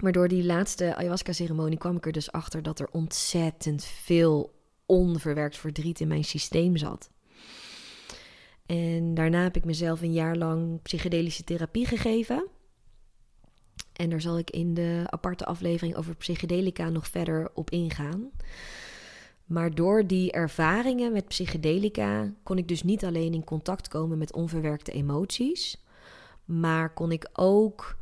Maar 0.00 0.12
door 0.12 0.28
die 0.28 0.44
laatste 0.44 0.94
ayahuasca-ceremonie 0.94 1.78
kwam 1.78 1.96
ik 1.96 2.06
er 2.06 2.12
dus 2.12 2.32
achter 2.32 2.62
dat 2.62 2.78
er 2.78 2.88
ontzettend 2.90 3.84
veel 3.84 4.54
onverwerkt 4.86 5.56
verdriet 5.56 6.00
in 6.00 6.08
mijn 6.08 6.24
systeem 6.24 6.76
zat. 6.76 7.11
En 8.72 9.14
daarna 9.14 9.42
heb 9.42 9.56
ik 9.56 9.64
mezelf 9.64 10.02
een 10.02 10.12
jaar 10.12 10.36
lang 10.36 10.82
psychedelische 10.82 11.44
therapie 11.44 11.86
gegeven. 11.86 12.46
En 13.92 14.10
daar 14.10 14.20
zal 14.20 14.38
ik 14.38 14.50
in 14.50 14.74
de 14.74 15.02
aparte 15.06 15.44
aflevering 15.44 15.96
over 15.96 16.14
psychedelica 16.14 16.88
nog 16.88 17.08
verder 17.08 17.50
op 17.54 17.70
ingaan. 17.70 18.30
Maar 19.44 19.74
door 19.74 20.06
die 20.06 20.32
ervaringen 20.32 21.12
met 21.12 21.28
psychedelica 21.28 22.32
kon 22.42 22.58
ik 22.58 22.68
dus 22.68 22.82
niet 22.82 23.04
alleen 23.04 23.34
in 23.34 23.44
contact 23.44 23.88
komen 23.88 24.18
met 24.18 24.32
onverwerkte 24.32 24.92
emoties, 24.92 25.84
maar 26.44 26.94
kon 26.94 27.12
ik 27.12 27.28
ook 27.32 27.96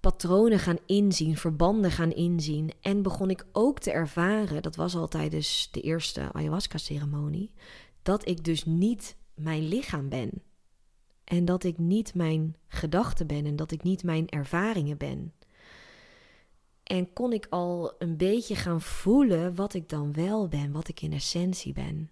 patronen 0.00 0.58
gaan 0.58 0.78
inzien, 0.86 1.36
verbanden 1.36 1.90
gaan 1.90 2.12
inzien. 2.12 2.70
En 2.80 3.02
begon 3.02 3.30
ik 3.30 3.46
ook 3.52 3.78
te 3.78 3.90
ervaren, 3.90 4.62
dat 4.62 4.76
was 4.76 4.96
al 4.96 5.08
tijdens 5.08 5.68
de 5.72 5.80
eerste 5.80 6.32
ayahuasca-ceremonie, 6.32 7.52
dat 8.02 8.28
ik 8.28 8.44
dus 8.44 8.64
niet 8.64 9.16
mijn 9.36 9.68
lichaam 9.68 10.08
ben. 10.08 10.42
En 11.24 11.44
dat 11.44 11.64
ik 11.64 11.78
niet 11.78 12.14
mijn 12.14 12.56
gedachten 12.68 13.26
ben 13.26 13.46
en 13.46 13.56
dat 13.56 13.70
ik 13.70 13.82
niet 13.82 14.02
mijn 14.02 14.28
ervaringen 14.28 14.96
ben. 14.96 15.34
En 16.82 17.12
kon 17.12 17.32
ik 17.32 17.46
al 17.50 17.94
een 17.98 18.16
beetje 18.16 18.54
gaan 18.54 18.80
voelen 18.80 19.54
wat 19.54 19.74
ik 19.74 19.88
dan 19.88 20.12
wel 20.12 20.48
ben, 20.48 20.72
wat 20.72 20.88
ik 20.88 21.02
in 21.02 21.12
essentie 21.12 21.72
ben. 21.72 22.10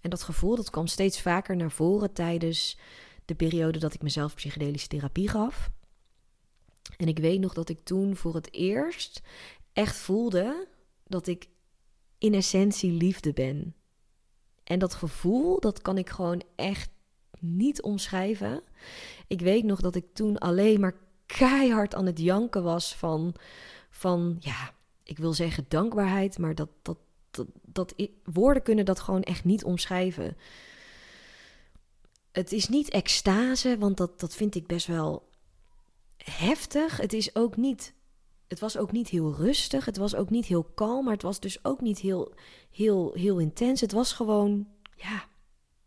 En 0.00 0.10
dat 0.10 0.22
gevoel 0.22 0.56
dat 0.56 0.70
kwam 0.70 0.86
steeds 0.86 1.20
vaker 1.20 1.56
naar 1.56 1.70
voren 1.70 2.12
tijdens 2.12 2.78
de 3.24 3.34
periode 3.34 3.78
dat 3.78 3.94
ik 3.94 4.02
mezelf 4.02 4.34
psychedelische 4.34 4.88
therapie 4.88 5.28
gaf. 5.28 5.70
En 6.96 7.08
ik 7.08 7.18
weet 7.18 7.40
nog 7.40 7.54
dat 7.54 7.68
ik 7.68 7.80
toen 7.80 8.16
voor 8.16 8.34
het 8.34 8.52
eerst 8.52 9.22
echt 9.72 9.96
voelde 9.96 10.68
dat 11.04 11.26
ik 11.26 11.48
in 12.18 12.34
essentie 12.34 12.92
liefde 12.92 13.32
ben. 13.32 13.74
En 14.70 14.78
dat 14.78 14.94
gevoel, 14.94 15.60
dat 15.60 15.82
kan 15.82 15.98
ik 15.98 16.10
gewoon 16.10 16.42
echt 16.56 16.90
niet 17.38 17.82
omschrijven. 17.82 18.62
Ik 19.26 19.40
weet 19.40 19.64
nog 19.64 19.80
dat 19.80 19.94
ik 19.94 20.04
toen 20.12 20.38
alleen 20.38 20.80
maar 20.80 20.94
keihard 21.26 21.94
aan 21.94 22.06
het 22.06 22.18
janken 22.18 22.62
was 22.62 22.96
van, 22.96 23.34
van 23.90 24.36
ja, 24.40 24.74
ik 25.02 25.18
wil 25.18 25.32
zeggen 25.32 25.64
dankbaarheid, 25.68 26.38
maar 26.38 26.54
dat, 26.54 26.68
dat, 26.82 26.98
dat, 27.62 27.94
woorden 28.24 28.62
kunnen 28.62 28.84
dat 28.84 29.00
gewoon 29.00 29.22
echt 29.22 29.44
niet 29.44 29.64
omschrijven. 29.64 30.36
Het 32.32 32.52
is 32.52 32.68
niet 32.68 32.88
extase, 32.88 33.78
want 33.78 33.96
dat, 33.96 34.20
dat 34.20 34.34
vind 34.34 34.54
ik 34.54 34.66
best 34.66 34.86
wel 34.86 35.28
heftig. 36.16 36.96
Het 36.96 37.12
is 37.12 37.34
ook 37.34 37.56
niet. 37.56 37.94
Het 38.50 38.60
was 38.60 38.76
ook 38.76 38.92
niet 38.92 39.08
heel 39.08 39.34
rustig. 39.34 39.84
Het 39.84 39.96
was 39.96 40.14
ook 40.14 40.30
niet 40.30 40.46
heel 40.46 40.64
kalm. 40.64 41.04
Maar 41.04 41.12
het 41.12 41.22
was 41.22 41.40
dus 41.40 41.64
ook 41.64 41.80
niet 41.80 41.98
heel, 41.98 42.34
heel, 42.70 43.12
heel 43.14 43.38
intens. 43.38 43.80
Het 43.80 43.92
was 43.92 44.12
gewoon. 44.12 44.68
Ja, 44.96 45.24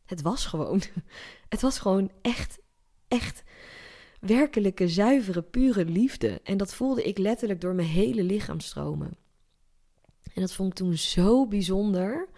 het 0.05 0.21
was 0.21 0.45
gewoon. 0.45 0.81
Het 1.49 1.61
was 1.61 1.79
gewoon 1.79 2.11
echt, 2.21 2.59
echt 3.07 3.43
werkelijke, 4.19 4.87
zuivere, 4.87 5.41
pure 5.41 5.85
liefde. 5.85 6.41
En 6.43 6.57
dat 6.57 6.73
voelde 6.73 7.03
ik 7.03 7.17
letterlijk 7.17 7.61
door 7.61 7.73
mijn 7.73 7.87
hele 7.87 8.23
lichaam 8.23 8.59
stromen. 8.59 9.17
En 10.33 10.41
dat 10.41 10.53
vond 10.53 10.69
ik 10.69 10.75
toen 10.75 10.97
zo 10.97 11.47
bijzonder. 11.47 12.29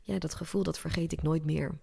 Ja, 0.00 0.18
dat 0.18 0.34
gevoel, 0.34 0.62
dat 0.62 0.78
vergeet 0.78 1.12
ik 1.12 1.22
nooit 1.22 1.44
meer. 1.44 1.78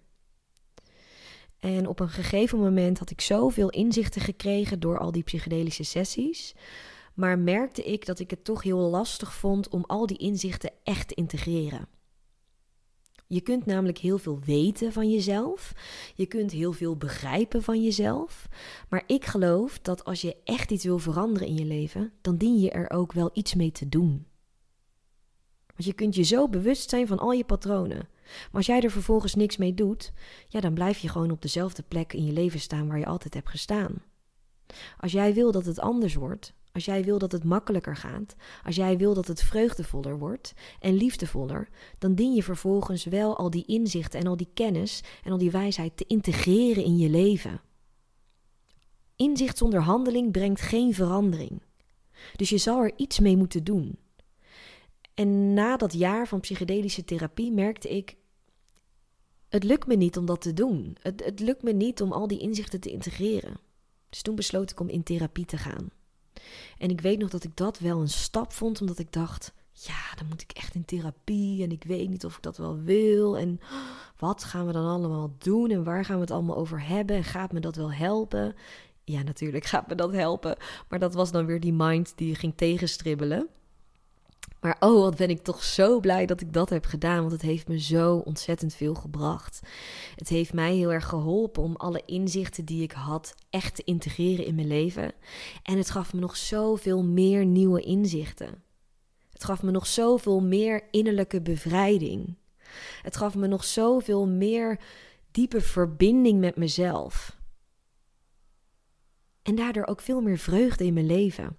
En 1.58 1.86
op 1.86 2.00
een 2.00 2.08
gegeven 2.08 2.58
moment 2.58 2.98
had 2.98 3.10
ik 3.10 3.20
zoveel 3.20 3.68
inzichten 3.70 4.20
gekregen 4.20 4.80
door 4.80 4.98
al 4.98 5.12
die 5.12 5.22
psychedelische 5.22 5.84
sessies. 5.84 6.54
Maar 7.14 7.38
merkte 7.38 7.82
ik 7.82 8.06
dat 8.06 8.18
ik 8.18 8.30
het 8.30 8.44
toch 8.44 8.62
heel 8.62 8.78
lastig 8.78 9.34
vond 9.34 9.68
om 9.68 9.84
al 9.86 10.06
die 10.06 10.18
inzichten 10.18 10.72
echt 10.82 11.08
te 11.08 11.14
integreren. 11.14 11.88
Je 13.32 13.40
kunt 13.40 13.66
namelijk 13.66 13.98
heel 13.98 14.18
veel 14.18 14.38
weten 14.38 14.92
van 14.92 15.10
jezelf. 15.10 15.72
Je 16.14 16.26
kunt 16.26 16.50
heel 16.50 16.72
veel 16.72 16.96
begrijpen 16.96 17.62
van 17.62 17.82
jezelf. 17.82 18.48
Maar 18.88 19.02
ik 19.06 19.24
geloof 19.24 19.78
dat 19.78 20.04
als 20.04 20.20
je 20.20 20.36
echt 20.44 20.70
iets 20.70 20.84
wil 20.84 20.98
veranderen 20.98 21.48
in 21.48 21.54
je 21.54 21.64
leven, 21.64 22.12
dan 22.20 22.36
dien 22.36 22.60
je 22.60 22.70
er 22.70 22.90
ook 22.90 23.12
wel 23.12 23.30
iets 23.32 23.54
mee 23.54 23.72
te 23.72 23.88
doen. 23.88 24.26
Want 25.66 25.84
je 25.84 25.92
kunt 25.92 26.14
je 26.14 26.22
zo 26.22 26.48
bewust 26.48 26.90
zijn 26.90 27.06
van 27.06 27.18
al 27.18 27.32
je 27.32 27.44
patronen. 27.44 28.08
Maar 28.24 28.48
als 28.52 28.66
jij 28.66 28.80
er 28.80 28.90
vervolgens 28.90 29.34
niks 29.34 29.56
mee 29.56 29.74
doet, 29.74 30.12
ja, 30.48 30.60
dan 30.60 30.74
blijf 30.74 30.98
je 30.98 31.08
gewoon 31.08 31.30
op 31.30 31.42
dezelfde 31.42 31.82
plek 31.82 32.12
in 32.12 32.24
je 32.24 32.32
leven 32.32 32.60
staan 32.60 32.88
waar 32.88 32.98
je 32.98 33.06
altijd 33.06 33.34
hebt 33.34 33.48
gestaan. 33.48 34.02
Als 34.98 35.12
jij 35.12 35.34
wil 35.34 35.52
dat 35.52 35.64
het 35.64 35.80
anders 35.80 36.14
wordt, 36.14 36.52
als 36.72 36.84
jij 36.84 37.04
wil 37.04 37.18
dat 37.18 37.32
het 37.32 37.44
makkelijker 37.44 37.96
gaat, 37.96 38.34
als 38.64 38.76
jij 38.76 38.98
wil 38.98 39.14
dat 39.14 39.26
het 39.26 39.42
vreugdevoller 39.42 40.18
wordt 40.18 40.52
en 40.80 40.94
liefdevoller, 40.94 41.68
dan 41.98 42.14
dien 42.14 42.34
je 42.34 42.42
vervolgens 42.42 43.04
wel 43.04 43.36
al 43.36 43.50
die 43.50 43.66
inzichten 43.66 44.20
en 44.20 44.26
al 44.26 44.36
die 44.36 44.50
kennis 44.54 45.02
en 45.24 45.32
al 45.32 45.38
die 45.38 45.50
wijsheid 45.50 45.96
te 45.96 46.04
integreren 46.06 46.84
in 46.84 46.96
je 46.96 47.08
leven. 47.08 47.60
Inzicht 49.16 49.58
zonder 49.58 49.80
handeling 49.80 50.32
brengt 50.32 50.60
geen 50.60 50.94
verandering. 50.94 51.62
Dus 52.36 52.48
je 52.48 52.58
zal 52.58 52.82
er 52.82 52.92
iets 52.96 53.18
mee 53.18 53.36
moeten 53.36 53.64
doen. 53.64 53.98
En 55.14 55.54
na 55.54 55.76
dat 55.76 55.92
jaar 55.92 56.28
van 56.28 56.40
psychedelische 56.40 57.04
therapie 57.04 57.52
merkte 57.52 57.88
ik: 57.96 58.16
het 59.48 59.64
lukt 59.64 59.86
me 59.86 59.94
niet 59.94 60.16
om 60.16 60.26
dat 60.26 60.40
te 60.40 60.54
doen. 60.54 60.96
Het, 61.02 61.24
het 61.24 61.40
lukt 61.40 61.62
me 61.62 61.72
niet 61.72 62.02
om 62.02 62.12
al 62.12 62.26
die 62.26 62.38
inzichten 62.38 62.80
te 62.80 62.90
integreren. 62.90 63.56
Dus 64.08 64.22
toen 64.22 64.34
besloot 64.34 64.70
ik 64.70 64.80
om 64.80 64.88
in 64.88 65.02
therapie 65.02 65.44
te 65.44 65.56
gaan. 65.56 65.90
En 66.78 66.90
ik 66.90 67.00
weet 67.00 67.18
nog 67.18 67.30
dat 67.30 67.44
ik 67.44 67.56
dat 67.56 67.78
wel 67.78 68.00
een 68.00 68.08
stap 68.08 68.52
vond, 68.52 68.80
omdat 68.80 68.98
ik 68.98 69.12
dacht: 69.12 69.52
ja, 69.72 70.14
dan 70.16 70.26
moet 70.28 70.42
ik 70.42 70.50
echt 70.50 70.74
in 70.74 70.84
therapie 70.84 71.62
en 71.62 71.70
ik 71.70 71.84
weet 71.84 72.08
niet 72.08 72.24
of 72.24 72.36
ik 72.36 72.42
dat 72.42 72.56
wel 72.56 72.78
wil. 72.78 73.38
En 73.38 73.60
wat 74.18 74.44
gaan 74.44 74.66
we 74.66 74.72
dan 74.72 74.86
allemaal 74.86 75.34
doen 75.38 75.70
en 75.70 75.84
waar 75.84 76.04
gaan 76.04 76.14
we 76.14 76.20
het 76.20 76.30
allemaal 76.30 76.56
over 76.56 76.86
hebben 76.86 77.16
en 77.16 77.24
gaat 77.24 77.52
me 77.52 77.60
dat 77.60 77.76
wel 77.76 77.92
helpen? 77.92 78.54
Ja, 79.04 79.22
natuurlijk 79.22 79.64
gaat 79.64 79.88
me 79.88 79.94
dat 79.94 80.12
helpen, 80.12 80.56
maar 80.88 80.98
dat 80.98 81.14
was 81.14 81.30
dan 81.30 81.46
weer 81.46 81.60
die 81.60 81.72
mind 81.72 82.12
die 82.16 82.34
ging 82.34 82.52
tegenstribbelen. 82.56 83.48
Maar 84.60 84.76
oh, 84.80 85.00
wat 85.00 85.16
ben 85.16 85.30
ik 85.30 85.42
toch 85.42 85.64
zo 85.64 86.00
blij 86.00 86.26
dat 86.26 86.40
ik 86.40 86.52
dat 86.52 86.70
heb 86.70 86.84
gedaan, 86.84 87.20
want 87.20 87.32
het 87.32 87.42
heeft 87.42 87.68
me 87.68 87.80
zo 87.80 88.16
ontzettend 88.16 88.74
veel 88.74 88.94
gebracht. 88.94 89.60
Het 90.16 90.28
heeft 90.28 90.52
mij 90.52 90.74
heel 90.74 90.92
erg 90.92 91.06
geholpen 91.06 91.62
om 91.62 91.76
alle 91.76 92.02
inzichten 92.06 92.64
die 92.64 92.82
ik 92.82 92.92
had 92.92 93.34
echt 93.50 93.74
te 93.74 93.84
integreren 93.84 94.44
in 94.44 94.54
mijn 94.54 94.66
leven. 94.66 95.12
En 95.62 95.76
het 95.78 95.90
gaf 95.90 96.12
me 96.12 96.20
nog 96.20 96.36
zoveel 96.36 97.04
meer 97.04 97.46
nieuwe 97.46 97.80
inzichten. 97.80 98.62
Het 99.32 99.44
gaf 99.44 99.62
me 99.62 99.70
nog 99.70 99.86
zoveel 99.86 100.40
meer 100.40 100.88
innerlijke 100.90 101.40
bevrijding. 101.40 102.36
Het 103.02 103.16
gaf 103.16 103.34
me 103.34 103.46
nog 103.46 103.64
zoveel 103.64 104.28
meer 104.28 104.80
diepe 105.30 105.60
verbinding 105.60 106.40
met 106.40 106.56
mezelf. 106.56 107.38
En 109.42 109.54
daardoor 109.54 109.86
ook 109.86 110.00
veel 110.00 110.20
meer 110.20 110.38
vreugde 110.38 110.84
in 110.84 110.94
mijn 110.94 111.06
leven. 111.06 111.56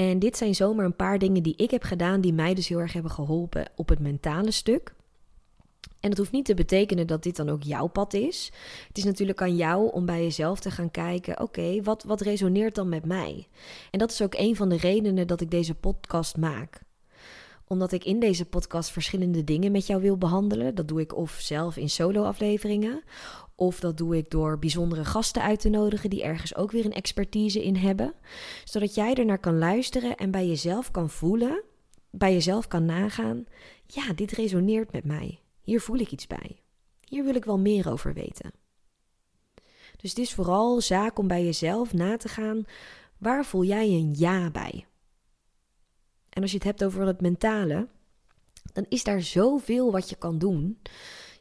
En 0.00 0.18
dit 0.18 0.36
zijn 0.36 0.54
zomaar 0.54 0.84
een 0.84 0.96
paar 0.96 1.18
dingen 1.18 1.42
die 1.42 1.56
ik 1.56 1.70
heb 1.70 1.82
gedaan 1.82 2.20
die 2.20 2.32
mij 2.32 2.54
dus 2.54 2.68
heel 2.68 2.78
erg 2.78 2.92
hebben 2.92 3.10
geholpen 3.10 3.70
op 3.76 3.88
het 3.88 3.98
mentale 3.98 4.50
stuk. 4.50 4.94
En 6.00 6.08
dat 6.08 6.18
hoeft 6.18 6.32
niet 6.32 6.44
te 6.44 6.54
betekenen 6.54 7.06
dat 7.06 7.22
dit 7.22 7.36
dan 7.36 7.48
ook 7.48 7.62
jouw 7.62 7.86
pad 7.86 8.14
is. 8.14 8.52
Het 8.88 8.98
is 8.98 9.04
natuurlijk 9.04 9.42
aan 9.42 9.56
jou 9.56 9.92
om 9.92 10.06
bij 10.06 10.22
jezelf 10.22 10.60
te 10.60 10.70
gaan 10.70 10.90
kijken: 10.90 11.40
oké, 11.40 11.82
wat, 11.82 12.02
wat 12.02 12.20
resoneert 12.20 12.74
dan 12.74 12.88
met 12.88 13.04
mij? 13.04 13.46
En 13.90 13.98
dat 13.98 14.10
is 14.10 14.22
ook 14.22 14.34
een 14.34 14.56
van 14.56 14.68
de 14.68 14.76
redenen 14.76 15.26
dat 15.26 15.40
ik 15.40 15.50
deze 15.50 15.74
podcast 15.74 16.36
maak 16.36 16.86
omdat 17.66 17.92
ik 17.92 18.04
in 18.04 18.20
deze 18.20 18.44
podcast 18.44 18.90
verschillende 18.90 19.44
dingen 19.44 19.72
met 19.72 19.86
jou 19.86 20.02
wil 20.02 20.16
behandelen. 20.16 20.74
Dat 20.74 20.88
doe 20.88 21.00
ik 21.00 21.16
of 21.16 21.30
zelf 21.30 21.76
in 21.76 21.90
solo-afleveringen, 21.90 23.02
of 23.60 23.80
dat 23.80 23.96
doe 23.96 24.16
ik 24.16 24.30
door 24.30 24.58
bijzondere 24.58 25.04
gasten 25.04 25.42
uit 25.42 25.60
te 25.60 25.68
nodigen 25.68 26.10
die 26.10 26.22
ergens 26.22 26.54
ook 26.54 26.70
weer 26.70 26.84
een 26.84 26.92
expertise 26.92 27.64
in 27.64 27.76
hebben. 27.76 28.14
Zodat 28.64 28.94
jij 28.94 29.14
ernaar 29.14 29.38
kan 29.38 29.58
luisteren 29.58 30.16
en 30.16 30.30
bij 30.30 30.46
jezelf 30.46 30.90
kan 30.90 31.10
voelen, 31.10 31.62
bij 32.10 32.32
jezelf 32.32 32.68
kan 32.68 32.84
nagaan: 32.84 33.44
ja, 33.86 34.12
dit 34.12 34.30
resoneert 34.30 34.92
met 34.92 35.04
mij. 35.04 35.40
Hier 35.62 35.80
voel 35.80 35.98
ik 35.98 36.12
iets 36.12 36.26
bij. 36.26 36.62
Hier 37.04 37.24
wil 37.24 37.34
ik 37.34 37.44
wel 37.44 37.58
meer 37.58 37.90
over 37.90 38.14
weten. 38.14 38.52
Dus 39.96 40.10
het 40.10 40.18
is 40.18 40.34
vooral 40.34 40.80
zaak 40.80 41.18
om 41.18 41.28
bij 41.28 41.44
jezelf 41.44 41.92
na 41.92 42.16
te 42.16 42.28
gaan: 42.28 42.64
waar 43.18 43.44
voel 43.44 43.64
jij 43.64 43.86
een 43.88 44.14
ja 44.16 44.50
bij? 44.50 44.86
En 46.28 46.42
als 46.42 46.50
je 46.50 46.56
het 46.56 46.66
hebt 46.66 46.84
over 46.84 47.06
het 47.06 47.20
mentale, 47.20 47.88
dan 48.72 48.86
is 48.88 49.04
daar 49.04 49.22
zoveel 49.22 49.92
wat 49.92 50.08
je 50.10 50.16
kan 50.16 50.38
doen. 50.38 50.78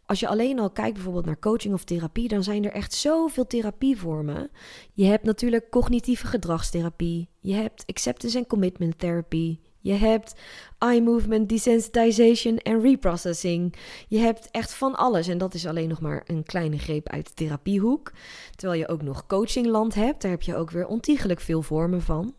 Als 0.08 0.20
je 0.20 0.28
alleen 0.28 0.60
al 0.60 0.70
kijkt 0.70 0.94
bijvoorbeeld 0.94 1.26
naar 1.26 1.40
coaching 1.40 1.74
of 1.74 1.84
therapie, 1.84 2.28
dan 2.28 2.44
zijn 2.44 2.66
er 2.66 2.72
echt 2.72 2.94
zoveel 2.94 3.48
therapievormen. 3.48 4.50
Je 4.94 5.06
hebt 5.06 5.24
natuurlijk 5.24 5.70
cognitieve 5.70 6.28
gedragstherapie, 6.28 7.30
je 7.40 7.54
hebt 7.54 7.84
acceptance 7.86 8.38
en 8.38 8.48
commitment 8.48 9.00
therapie, 9.00 9.60
je 9.88 9.94
hebt 9.94 10.36
eye 10.78 11.02
movement 11.02 11.50
desensitization 11.50 12.58
en 12.58 12.82
reprocessing. 12.82 13.76
Je 14.08 14.18
hebt 14.18 14.52
echt 14.52 14.74
van 14.74 14.96
alles 14.96 15.28
en 15.28 15.38
dat 15.38 15.54
is 15.54 15.66
alleen 15.66 15.90
nog 15.90 16.02
maar 16.02 16.24
een 16.26 16.44
kleine 16.44 16.78
greep 16.78 17.10
uit 17.10 17.28
de 17.28 17.34
therapiehoek. 17.34 18.12
Terwijl 18.56 18.80
je 18.80 18.88
ook 18.88 19.02
nog 19.02 19.26
coachingland 19.26 19.94
hebt, 19.94 20.22
daar 20.22 20.32
heb 20.32 20.42
je 20.42 20.56
ook 20.56 20.72
weer 20.72 20.88
ontiegelijk 20.88 21.40
veel 21.40 21.62
vormen 21.62 22.02
van. 22.02 22.34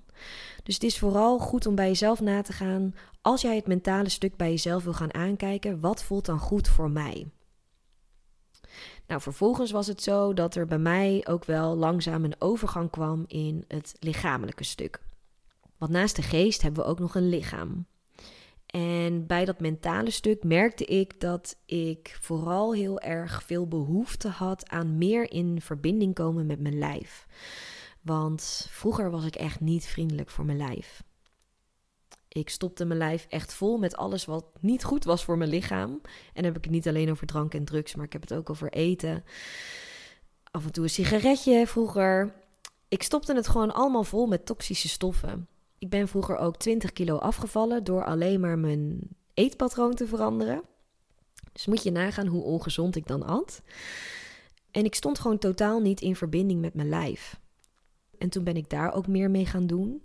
Dus 0.62 0.74
het 0.74 0.84
is 0.84 0.98
vooral 0.98 1.38
goed 1.38 1.66
om 1.66 1.74
bij 1.74 1.88
jezelf 1.88 2.20
na 2.20 2.42
te 2.42 2.52
gaan. 2.52 2.94
Als 3.22 3.42
jij 3.42 3.56
het 3.56 3.66
mentale 3.66 4.08
stuk 4.08 4.36
bij 4.36 4.50
jezelf 4.50 4.84
wil 4.84 4.92
gaan 4.92 5.14
aankijken, 5.14 5.80
wat 5.80 6.04
voelt 6.04 6.26
dan 6.26 6.38
goed 6.38 6.68
voor 6.68 6.90
mij? 6.90 7.26
Nou, 9.09 9.20
vervolgens 9.20 9.70
was 9.70 9.86
het 9.86 10.02
zo 10.02 10.34
dat 10.34 10.54
er 10.54 10.66
bij 10.66 10.78
mij 10.78 11.24
ook 11.28 11.44
wel 11.44 11.76
langzaam 11.76 12.24
een 12.24 12.36
overgang 12.38 12.90
kwam 12.90 13.24
in 13.26 13.64
het 13.68 13.94
lichamelijke 14.00 14.64
stuk. 14.64 15.00
Want 15.78 15.92
naast 15.92 16.16
de 16.16 16.22
geest 16.22 16.62
hebben 16.62 16.84
we 16.84 16.90
ook 16.90 16.98
nog 16.98 17.14
een 17.14 17.28
lichaam. 17.28 17.86
En 18.66 19.26
bij 19.26 19.44
dat 19.44 19.61
mentale 19.61 20.11
stuk 20.11 20.44
merkte 20.44 20.84
ik 20.84 21.20
dat 21.20 21.56
ik 21.66 22.18
vooral 22.20 22.74
heel 22.74 23.00
erg 23.00 23.42
veel 23.42 23.68
behoefte 23.68 24.28
had 24.28 24.68
aan 24.68 24.98
meer 24.98 25.32
in 25.32 25.61
verbinding 25.61 26.14
komen 26.14 26.46
met 26.46 26.61
mijn 26.61 26.78
lijf. 26.78 27.26
Want 28.00 28.66
vroeger 28.70 29.11
was 29.11 29.24
ik 29.24 29.36
echt 29.36 29.61
niet 29.61 29.86
vriendelijk 29.86 30.30
voor 30.30 30.44
mijn 30.44 30.59
lijf. 30.59 31.02
Ik 32.39 32.49
stopte 32.49 32.84
mijn 32.84 32.99
lijf 32.99 33.26
echt 33.28 33.55
vol 33.55 33.78
met 33.78 33.97
alles 33.97 34.24
wat 34.24 34.45
niet 34.61 34.84
goed 34.84 35.05
was 35.05 35.24
voor 35.24 35.39
mijn 35.39 35.51
lichaam. 35.51 35.91
En 35.91 36.01
dan 36.34 36.45
heb 36.45 36.57
ik 36.57 36.64
het 36.64 36.72
niet 36.72 36.89
alleen 36.89 37.11
over 37.11 37.26
drank 37.26 37.55
en 37.55 37.64
drugs, 37.64 37.95
maar 37.95 38.05
ik 38.05 38.12
heb 38.12 38.22
het 38.22 38.34
ook 38.34 38.51
over 38.51 38.72
eten. 38.72 39.24
Af 40.51 40.64
en 40.64 40.72
toe 40.72 40.84
een 40.84 40.91
sigaretje 40.91 41.66
vroeger. 41.66 42.34
Ik 42.89 43.03
stopte 43.03 43.34
het 43.34 43.49
gewoon 43.49 43.74
allemaal 43.74 44.05
vol 44.05 44.26
met 44.26 44.47
toxische 44.47 44.89
stoffen. 44.89 45.49
Ik 45.78 45.89
ben 45.89 46.09
vroeger 46.09 46.36
ook 46.36 46.57
20 46.57 46.93
kilo 46.93 47.16
afgevallen 47.16 47.84
door 47.84 48.05
alleen 48.05 48.41
maar 48.41 48.59
mijn 48.59 49.01
eetpatroon 49.34 49.95
te 49.95 50.07
veranderen. 50.07 50.62
Dus 51.53 51.66
moet 51.66 51.82
je 51.82 51.91
nagaan 51.91 52.26
hoe 52.26 52.43
ongezond 52.43 52.97
ik 52.97 53.07
dan 53.07 53.22
at. 53.22 53.62
En 54.70 54.84
ik 54.84 54.95
stond 54.95 55.18
gewoon 55.18 55.39
totaal 55.39 55.80
niet 55.80 56.01
in 56.01 56.16
verbinding 56.16 56.61
met 56.61 56.74
mijn 56.74 56.89
lijf. 56.89 57.41
En 58.18 58.28
toen 58.28 58.45
ben 58.45 58.57
ik 58.57 58.70
daar 58.70 58.93
ook 58.93 59.07
meer 59.07 59.30
mee 59.30 59.47
gaan 59.47 59.66
doen. 59.66 60.03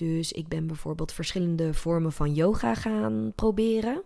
Dus 0.00 0.32
ik 0.32 0.48
ben 0.48 0.66
bijvoorbeeld 0.66 1.12
verschillende 1.12 1.74
vormen 1.74 2.12
van 2.12 2.34
yoga 2.34 2.74
gaan 2.74 3.32
proberen. 3.34 4.02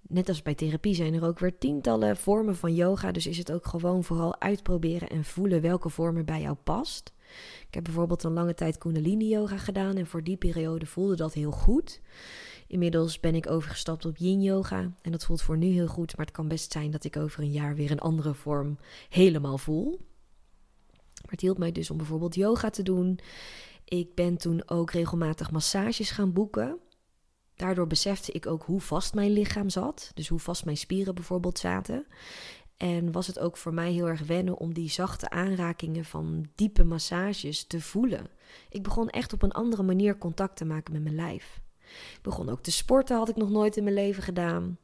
Net 0.00 0.28
als 0.28 0.42
bij 0.42 0.54
therapie 0.54 0.94
zijn 0.94 1.14
er 1.14 1.24
ook 1.24 1.38
weer 1.38 1.58
tientallen 1.58 2.16
vormen 2.16 2.56
van 2.56 2.74
yoga. 2.74 3.12
Dus 3.12 3.26
is 3.26 3.38
het 3.38 3.52
ook 3.52 3.66
gewoon 3.66 4.04
vooral 4.04 4.40
uitproberen 4.40 5.08
en 5.08 5.24
voelen 5.24 5.60
welke 5.60 5.88
vorm 5.88 6.16
er 6.16 6.24
bij 6.24 6.40
jou 6.40 6.56
past. 6.64 7.12
Ik 7.66 7.74
heb 7.74 7.84
bijvoorbeeld 7.84 8.22
een 8.22 8.32
lange 8.32 8.54
tijd 8.54 8.78
Kundalini 8.78 9.28
yoga 9.28 9.56
gedaan 9.56 9.96
en 9.96 10.06
voor 10.06 10.24
die 10.24 10.36
periode 10.36 10.86
voelde 10.86 11.16
dat 11.16 11.32
heel 11.32 11.50
goed. 11.50 12.00
Inmiddels 12.66 13.20
ben 13.20 13.34
ik 13.34 13.50
overgestapt 13.50 14.04
op 14.04 14.16
yin 14.16 14.42
yoga 14.42 14.92
en 15.02 15.12
dat 15.12 15.24
voelt 15.24 15.42
voor 15.42 15.56
nu 15.56 15.66
heel 15.66 15.86
goed, 15.86 16.16
maar 16.16 16.26
het 16.26 16.34
kan 16.34 16.48
best 16.48 16.72
zijn 16.72 16.90
dat 16.90 17.04
ik 17.04 17.16
over 17.16 17.42
een 17.42 17.52
jaar 17.52 17.74
weer 17.74 17.90
een 17.90 17.98
andere 17.98 18.34
vorm 18.34 18.78
helemaal 19.08 19.58
voel. 19.58 19.90
Maar 21.22 21.30
het 21.30 21.40
hielp 21.40 21.58
mij 21.58 21.72
dus 21.72 21.90
om 21.90 21.96
bijvoorbeeld 21.96 22.34
yoga 22.34 22.70
te 22.70 22.82
doen. 22.82 23.20
Ik 23.88 24.14
ben 24.14 24.36
toen 24.36 24.68
ook 24.68 24.90
regelmatig 24.90 25.50
massages 25.50 26.10
gaan 26.10 26.32
boeken. 26.32 26.78
Daardoor 27.54 27.86
besefte 27.86 28.32
ik 28.32 28.46
ook 28.46 28.62
hoe 28.62 28.80
vast 28.80 29.14
mijn 29.14 29.30
lichaam 29.30 29.68
zat. 29.68 30.10
Dus 30.14 30.28
hoe 30.28 30.38
vast 30.38 30.64
mijn 30.64 30.76
spieren 30.76 31.14
bijvoorbeeld 31.14 31.58
zaten. 31.58 32.06
En 32.76 33.12
was 33.12 33.26
het 33.26 33.38
ook 33.38 33.56
voor 33.56 33.74
mij 33.74 33.92
heel 33.92 34.08
erg 34.08 34.20
wennen 34.20 34.58
om 34.58 34.74
die 34.74 34.90
zachte 34.90 35.30
aanrakingen 35.30 36.04
van 36.04 36.46
diepe 36.54 36.84
massages 36.84 37.66
te 37.66 37.80
voelen. 37.80 38.26
Ik 38.68 38.82
begon 38.82 39.08
echt 39.10 39.32
op 39.32 39.42
een 39.42 39.52
andere 39.52 39.82
manier 39.82 40.18
contact 40.18 40.56
te 40.56 40.64
maken 40.64 40.92
met 40.92 41.02
mijn 41.02 41.14
lijf. 41.14 41.60
Ik 42.14 42.18
begon 42.22 42.48
ook 42.48 42.62
te 42.62 42.70
sporten, 42.70 43.16
had 43.16 43.28
ik 43.28 43.36
nog 43.36 43.50
nooit 43.50 43.76
in 43.76 43.82
mijn 43.82 43.94
leven 43.94 44.22
gedaan. 44.22 44.78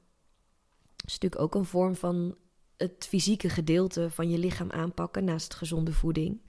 Dat 0.96 1.06
is 1.06 1.12
natuurlijk 1.12 1.42
ook 1.42 1.54
een 1.54 1.64
vorm 1.64 1.96
van 1.96 2.36
het 2.76 3.06
fysieke 3.08 3.48
gedeelte 3.48 4.10
van 4.10 4.30
je 4.30 4.38
lichaam 4.38 4.70
aanpakken 4.70 5.24
naast 5.24 5.54
gezonde 5.54 5.92
voeding. 5.92 6.40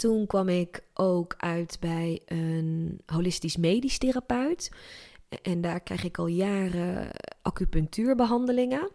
Toen 0.00 0.26
kwam 0.26 0.48
ik 0.48 0.82
ook 0.94 1.34
uit 1.36 1.76
bij 1.80 2.22
een 2.26 3.00
holistisch 3.06 3.56
medisch 3.56 3.98
therapeut. 3.98 4.70
En 5.42 5.60
daar 5.60 5.80
krijg 5.80 6.04
ik 6.04 6.18
al 6.18 6.26
jaren 6.26 7.10
acupunctuurbehandelingen. 7.42 8.90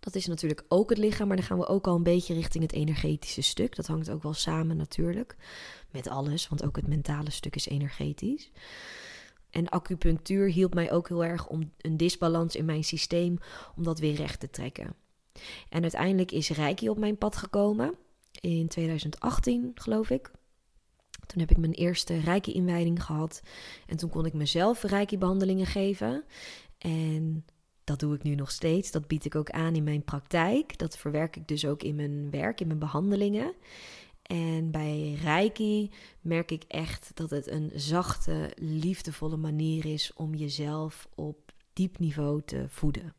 Dat 0.00 0.14
is 0.14 0.26
natuurlijk 0.26 0.64
ook 0.68 0.90
het 0.90 0.98
lichaam, 0.98 1.26
maar 1.26 1.36
dan 1.36 1.46
gaan 1.46 1.58
we 1.58 1.66
ook 1.66 1.86
al 1.86 1.94
een 1.94 2.02
beetje 2.02 2.34
richting 2.34 2.62
het 2.62 2.72
energetische 2.72 3.42
stuk. 3.42 3.76
Dat 3.76 3.86
hangt 3.86 4.10
ook 4.10 4.22
wel 4.22 4.34
samen 4.34 4.76
natuurlijk 4.76 5.36
met 5.90 6.08
alles, 6.08 6.48
want 6.48 6.64
ook 6.64 6.76
het 6.76 6.86
mentale 6.86 7.30
stuk 7.30 7.56
is 7.56 7.66
energetisch. 7.66 8.50
En 9.50 9.68
acupunctuur 9.68 10.50
hielp 10.50 10.74
mij 10.74 10.92
ook 10.92 11.08
heel 11.08 11.24
erg 11.24 11.46
om 11.46 11.72
een 11.78 11.96
disbalans 11.96 12.56
in 12.56 12.64
mijn 12.64 12.84
systeem, 12.84 13.38
om 13.76 13.82
dat 13.82 13.98
weer 13.98 14.14
recht 14.14 14.40
te 14.40 14.50
trekken. 14.50 14.94
En 15.68 15.82
uiteindelijk 15.82 16.32
is 16.32 16.48
Reiki 16.48 16.88
op 16.88 16.98
mijn 16.98 17.18
pad 17.18 17.36
gekomen 17.36 17.94
in 18.40 18.68
2018, 18.68 19.70
geloof 19.74 20.10
ik. 20.10 20.30
Toen 21.26 21.40
heb 21.40 21.50
ik 21.50 21.56
mijn 21.56 21.72
eerste 21.72 22.20
Reiki-inwijding 22.20 23.02
gehad. 23.02 23.42
En 23.86 23.96
toen 23.96 24.10
kon 24.10 24.26
ik 24.26 24.32
mezelf 24.32 24.82
Reiki-behandelingen 24.82 25.66
geven. 25.66 26.24
En 26.78 27.44
dat 27.84 28.00
doe 28.00 28.14
ik 28.14 28.22
nu 28.22 28.34
nog 28.34 28.50
steeds. 28.50 28.90
Dat 28.90 29.06
bied 29.06 29.24
ik 29.24 29.34
ook 29.34 29.50
aan 29.50 29.74
in 29.74 29.84
mijn 29.84 30.04
praktijk. 30.04 30.78
Dat 30.78 30.98
verwerk 30.98 31.36
ik 31.36 31.48
dus 31.48 31.66
ook 31.66 31.82
in 31.82 31.94
mijn 31.94 32.30
werk, 32.30 32.60
in 32.60 32.66
mijn 32.66 32.78
behandelingen. 32.78 33.54
En 34.22 34.70
bij 34.70 35.18
Reiki 35.22 35.90
merk 36.20 36.50
ik 36.50 36.64
echt 36.68 37.10
dat 37.14 37.30
het 37.30 37.46
een 37.50 37.70
zachte, 37.74 38.52
liefdevolle 38.56 39.36
manier 39.36 39.86
is 39.86 40.12
om 40.14 40.34
jezelf 40.34 41.08
op 41.14 41.52
diep 41.72 41.98
niveau 41.98 42.42
te 42.44 42.64
voeden. 42.68 43.14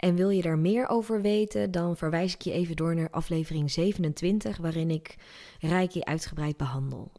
En 0.00 0.14
wil 0.14 0.30
je 0.30 0.42
daar 0.42 0.58
meer 0.58 0.88
over 0.88 1.22
weten, 1.22 1.70
dan 1.70 1.96
verwijs 1.96 2.34
ik 2.34 2.40
je 2.42 2.52
even 2.52 2.76
door 2.76 2.94
naar 2.94 3.10
aflevering 3.10 3.70
27, 3.70 4.56
waarin 4.56 4.90
ik 4.90 5.16
Reiki 5.58 6.00
uitgebreid 6.00 6.56
behandel. 6.56 7.12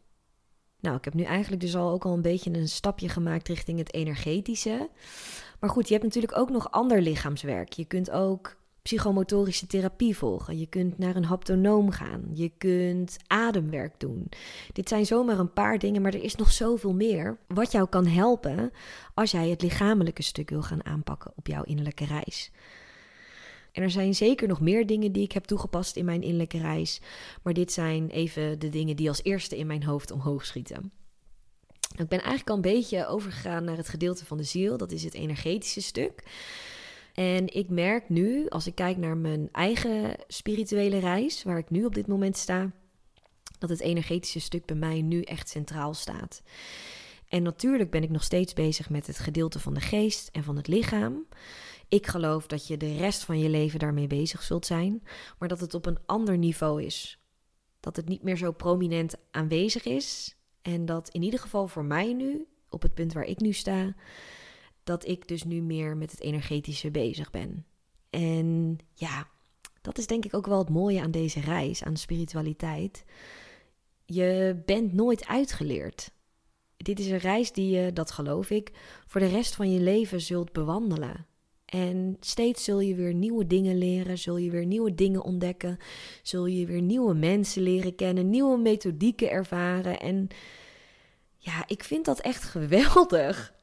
Nou, 0.80 0.96
ik 0.96 1.04
heb 1.04 1.14
nu 1.14 1.22
eigenlijk 1.22 1.62
dus 1.62 1.76
al 1.76 1.90
ook 1.90 2.04
al 2.04 2.12
een 2.12 2.22
beetje 2.22 2.54
een 2.54 2.68
stapje 2.68 3.08
gemaakt 3.08 3.48
richting 3.48 3.78
het 3.78 3.94
energetische. 3.94 4.90
Maar 5.60 5.70
goed, 5.70 5.86
je 5.86 5.92
hebt 5.92 6.06
natuurlijk 6.06 6.36
ook 6.38 6.50
nog 6.50 6.70
ander 6.70 7.00
lichaamswerk. 7.00 7.72
Je 7.72 7.84
kunt 7.84 8.10
ook 8.10 8.56
psychomotorische 8.82 9.66
therapie 9.66 10.16
volgen. 10.16 10.58
Je 10.58 10.66
kunt 10.66 10.98
naar 10.98 11.16
een 11.16 11.24
haptonoom 11.24 11.90
gaan. 11.90 12.30
Je 12.34 12.52
kunt 12.58 13.16
ademwerk 13.26 14.00
doen. 14.00 14.28
Dit 14.72 14.88
zijn 14.88 15.06
zomaar 15.06 15.38
een 15.38 15.52
paar 15.52 15.78
dingen, 15.78 16.02
maar 16.02 16.14
er 16.14 16.22
is 16.22 16.34
nog 16.34 16.52
zoveel 16.52 16.94
meer 16.94 17.38
wat 17.46 17.72
jou 17.72 17.88
kan 17.88 18.06
helpen 18.06 18.70
als 19.14 19.30
jij 19.30 19.48
het 19.48 19.62
lichamelijke 19.62 20.22
stuk 20.22 20.50
wil 20.50 20.62
gaan 20.62 20.84
aanpakken 20.84 21.32
op 21.36 21.46
jouw 21.46 21.62
innerlijke 21.62 22.04
reis. 22.04 22.50
En 23.72 23.82
er 23.82 23.90
zijn 23.90 24.14
zeker 24.14 24.48
nog 24.48 24.60
meer 24.60 24.86
dingen 24.86 25.12
die 25.12 25.22
ik 25.22 25.32
heb 25.32 25.44
toegepast 25.44 25.96
in 25.96 26.04
mijn 26.04 26.22
innerlijke 26.22 26.58
reis, 26.58 27.00
maar 27.42 27.52
dit 27.52 27.72
zijn 27.72 28.08
even 28.08 28.58
de 28.58 28.68
dingen 28.68 28.96
die 28.96 29.08
als 29.08 29.22
eerste 29.22 29.58
in 29.58 29.66
mijn 29.66 29.84
hoofd 29.84 30.10
omhoog 30.10 30.44
schieten. 30.44 30.92
Ik 31.96 32.08
ben 32.08 32.18
eigenlijk 32.18 32.48
al 32.48 32.54
een 32.54 32.60
beetje 32.60 33.06
overgegaan 33.06 33.64
naar 33.64 33.76
het 33.76 33.88
gedeelte 33.88 34.24
van 34.24 34.36
de 34.36 34.42
ziel, 34.42 34.76
dat 34.76 34.92
is 34.92 35.04
het 35.04 35.14
energetische 35.14 35.82
stuk. 35.82 36.22
En 37.12 37.54
ik 37.54 37.68
merk 37.68 38.08
nu, 38.08 38.48
als 38.48 38.66
ik 38.66 38.74
kijk 38.74 38.96
naar 38.96 39.16
mijn 39.16 39.48
eigen 39.52 40.16
spirituele 40.26 40.98
reis, 40.98 41.42
waar 41.42 41.58
ik 41.58 41.70
nu 41.70 41.84
op 41.84 41.94
dit 41.94 42.06
moment 42.06 42.36
sta, 42.36 42.70
dat 43.58 43.70
het 43.70 43.80
energetische 43.80 44.40
stuk 44.40 44.66
bij 44.66 44.76
mij 44.76 45.02
nu 45.02 45.22
echt 45.22 45.48
centraal 45.48 45.94
staat. 45.94 46.42
En 47.28 47.42
natuurlijk 47.42 47.90
ben 47.90 48.02
ik 48.02 48.10
nog 48.10 48.22
steeds 48.22 48.52
bezig 48.52 48.90
met 48.90 49.06
het 49.06 49.18
gedeelte 49.18 49.60
van 49.60 49.74
de 49.74 49.80
geest 49.80 50.28
en 50.28 50.44
van 50.44 50.56
het 50.56 50.68
lichaam. 50.68 51.26
Ik 51.88 52.06
geloof 52.06 52.46
dat 52.46 52.66
je 52.66 52.76
de 52.76 52.96
rest 52.96 53.24
van 53.24 53.38
je 53.38 53.48
leven 53.48 53.78
daarmee 53.78 54.06
bezig 54.06 54.42
zult 54.42 54.66
zijn, 54.66 55.02
maar 55.38 55.48
dat 55.48 55.60
het 55.60 55.74
op 55.74 55.86
een 55.86 55.98
ander 56.06 56.38
niveau 56.38 56.82
is. 56.82 57.20
Dat 57.80 57.96
het 57.96 58.08
niet 58.08 58.22
meer 58.22 58.36
zo 58.36 58.52
prominent 58.52 59.14
aanwezig 59.30 59.84
is. 59.84 60.36
En 60.62 60.84
dat 60.84 61.08
in 61.08 61.22
ieder 61.22 61.40
geval 61.40 61.68
voor 61.68 61.84
mij 61.84 62.12
nu, 62.12 62.46
op 62.68 62.82
het 62.82 62.94
punt 62.94 63.12
waar 63.12 63.24
ik 63.24 63.40
nu 63.40 63.52
sta, 63.52 63.94
dat 64.84 65.08
ik 65.08 65.28
dus 65.28 65.44
nu 65.44 65.62
meer 65.62 65.96
met 65.96 66.10
het 66.10 66.20
energetische 66.20 66.90
bezig 66.90 67.30
ben. 67.30 67.66
En 68.10 68.78
ja, 68.94 69.28
dat 69.80 69.98
is 69.98 70.06
denk 70.06 70.24
ik 70.24 70.34
ook 70.34 70.46
wel 70.46 70.58
het 70.58 70.68
mooie 70.68 71.00
aan 71.00 71.10
deze 71.10 71.40
reis, 71.40 71.84
aan 71.84 71.96
spiritualiteit. 71.96 73.04
Je 74.04 74.62
bent 74.66 74.92
nooit 74.92 75.26
uitgeleerd. 75.26 76.12
Dit 76.76 76.98
is 76.98 77.06
een 77.06 77.18
reis 77.18 77.52
die 77.52 77.76
je, 77.76 77.92
dat 77.92 78.10
geloof 78.10 78.50
ik, 78.50 78.70
voor 79.06 79.20
de 79.20 79.26
rest 79.26 79.54
van 79.54 79.72
je 79.72 79.80
leven 79.80 80.20
zult 80.20 80.52
bewandelen. 80.52 81.26
En 81.64 82.16
steeds 82.20 82.64
zul 82.64 82.80
je 82.80 82.94
weer 82.94 83.14
nieuwe 83.14 83.46
dingen 83.46 83.78
leren, 83.78 84.18
zul 84.18 84.36
je 84.36 84.50
weer 84.50 84.66
nieuwe 84.66 84.94
dingen 84.94 85.22
ontdekken, 85.22 85.78
zul 86.22 86.46
je 86.46 86.66
weer 86.66 86.82
nieuwe 86.82 87.14
mensen 87.14 87.62
leren 87.62 87.94
kennen, 87.94 88.30
nieuwe 88.30 88.58
methodieken 88.58 89.30
ervaren. 89.30 90.00
En 90.00 90.28
ja, 91.36 91.64
ik 91.66 91.84
vind 91.84 92.04
dat 92.04 92.20
echt 92.20 92.42
geweldig. 92.54 93.54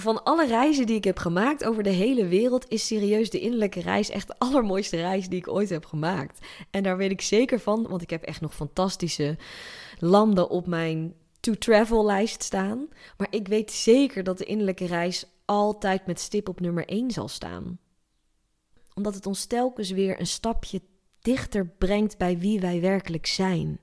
Van 0.00 0.24
alle 0.24 0.46
reizen 0.46 0.86
die 0.86 0.96
ik 0.96 1.04
heb 1.04 1.18
gemaakt 1.18 1.64
over 1.64 1.82
de 1.82 1.90
hele 1.90 2.26
wereld, 2.26 2.68
is 2.68 2.86
serieus 2.86 3.30
de 3.30 3.40
innerlijke 3.40 3.80
reis 3.80 4.10
echt 4.10 4.26
de 4.26 4.38
allermooiste 4.46 4.96
reis 4.96 5.28
die 5.28 5.38
ik 5.38 5.48
ooit 5.48 5.68
heb 5.68 5.84
gemaakt. 5.84 6.46
En 6.70 6.82
daar 6.82 6.96
weet 6.96 7.10
ik 7.10 7.20
zeker 7.20 7.60
van, 7.60 7.86
want 7.88 8.02
ik 8.02 8.10
heb 8.10 8.22
echt 8.22 8.40
nog 8.40 8.54
fantastische 8.54 9.36
landen 9.98 10.50
op 10.50 10.66
mijn 10.66 11.14
to-travel 11.40 12.04
lijst 12.04 12.42
staan. 12.42 12.88
Maar 13.16 13.26
ik 13.30 13.48
weet 13.48 13.72
zeker 13.72 14.24
dat 14.24 14.38
de 14.38 14.44
innerlijke 14.44 14.86
reis 14.86 15.24
altijd 15.44 16.06
met 16.06 16.20
stip 16.20 16.48
op 16.48 16.60
nummer 16.60 16.86
1 16.88 17.10
zal 17.10 17.28
staan. 17.28 17.78
Omdat 18.94 19.14
het 19.14 19.26
ons 19.26 19.44
telkens 19.44 19.90
weer 19.90 20.20
een 20.20 20.26
stapje 20.26 20.80
dichter 21.20 21.66
brengt 21.66 22.18
bij 22.18 22.38
wie 22.38 22.60
wij 22.60 22.80
werkelijk 22.80 23.26
zijn. 23.26 23.80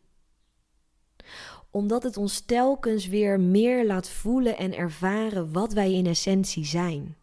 Omdat 1.74 2.04
het 2.04 2.18
ons 2.18 2.40
telkens 2.40 3.08
weer 3.08 3.40
meer 3.40 3.86
laat 3.86 4.10
voelen 4.10 4.58
en 4.58 4.78
ervaren 4.78 5.52
wat 5.52 5.74
wij 5.74 5.94
in 5.94 6.06
essentie 6.06 6.66
zijn. 6.66 7.16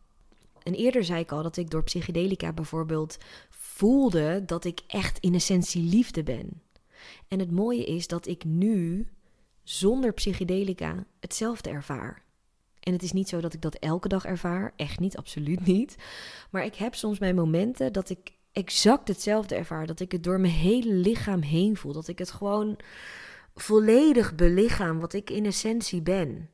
En 0.63 0.75
eerder 0.75 1.05
zei 1.05 1.21
ik 1.21 1.33
al 1.33 1.43
dat 1.43 1.57
ik 1.57 1.71
door 1.71 1.83
psychedelica 1.83 2.53
bijvoorbeeld 2.53 3.19
voelde 3.51 4.43
dat 4.47 4.65
ik 4.65 4.81
echt 4.87 5.19
in 5.19 5.35
essentie 5.35 5.83
liefde 5.83 6.23
ben. 6.23 6.63
En 7.29 7.39
het 7.39 7.51
mooie 7.51 7.85
is 7.85 8.07
dat 8.07 8.27
ik 8.27 8.45
nu 8.45 9.09
zonder 9.63 10.13
psychedelica 10.13 11.05
hetzelfde 11.21 11.71
ervaar. 11.71 12.23
En 12.81 12.93
het 12.93 13.03
is 13.03 13.13
niet 13.13 13.29
zo 13.29 13.41
dat 13.41 13.55
ik 13.55 13.63
dat 13.63 13.75
elke 13.75 14.09
dag 14.09 14.25
ervaar, 14.25 14.73
echt 14.77 15.01
niet, 15.01 15.17
absoluut 15.17 15.67
niet. 15.67 15.97
Maar 16.51 16.65
ik 16.65 16.75
heb 16.75 16.95
soms 16.95 17.19
mijn 17.19 17.35
momenten 17.35 17.93
dat 17.93 18.11
ik 18.11 18.33
exact 18.53 19.09
hetzelfde 19.09 19.55
ervaar, 19.55 19.87
dat 19.87 20.01
ik 20.01 20.13
het 20.13 20.25
door 20.25 20.41
mijn 20.41 20.53
hele 20.53 20.93
lichaam 20.93 21.41
heen 21.41 21.77
voel, 21.77 21.93
dat 21.93 22.09
ik 22.09 22.19
het 22.19 22.31
gewoon 22.31 22.77
volledig 23.55 24.35
belichaam 24.35 25.01
wat 25.01 25.13
ik 25.13 25.31
in 25.31 25.47
essentie 25.47 26.03
ben. 26.03 26.51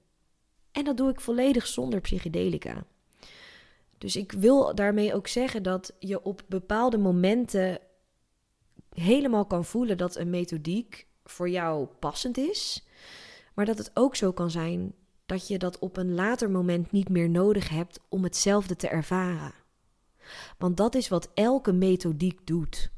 En 0.72 0.84
dat 0.84 0.96
doe 0.96 1.10
ik 1.10 1.20
volledig 1.20 1.66
zonder 1.66 2.00
psychedelica. 2.00 2.86
Dus 3.98 4.16
ik 4.16 4.32
wil 4.32 4.74
daarmee 4.74 5.14
ook 5.14 5.26
zeggen 5.26 5.62
dat 5.62 5.94
je 5.98 6.22
op 6.22 6.42
bepaalde 6.48 6.98
momenten 6.98 7.78
helemaal 8.90 9.46
kan 9.46 9.64
voelen 9.64 9.98
dat 9.98 10.16
een 10.16 10.30
methodiek 10.30 11.06
voor 11.24 11.48
jou 11.48 11.86
passend 11.86 12.38
is, 12.38 12.86
maar 13.54 13.64
dat 13.64 13.78
het 13.78 13.90
ook 13.94 14.16
zo 14.16 14.32
kan 14.32 14.50
zijn 14.50 14.94
dat 15.26 15.48
je 15.48 15.58
dat 15.58 15.78
op 15.78 15.96
een 15.96 16.14
later 16.14 16.50
moment 16.50 16.92
niet 16.92 17.08
meer 17.08 17.30
nodig 17.30 17.68
hebt 17.68 18.00
om 18.08 18.24
hetzelfde 18.24 18.76
te 18.76 18.88
ervaren. 18.88 19.54
Want 20.58 20.76
dat 20.76 20.94
is 20.94 21.08
wat 21.08 21.30
elke 21.34 21.72
methodiek 21.72 22.46
doet. 22.46 22.90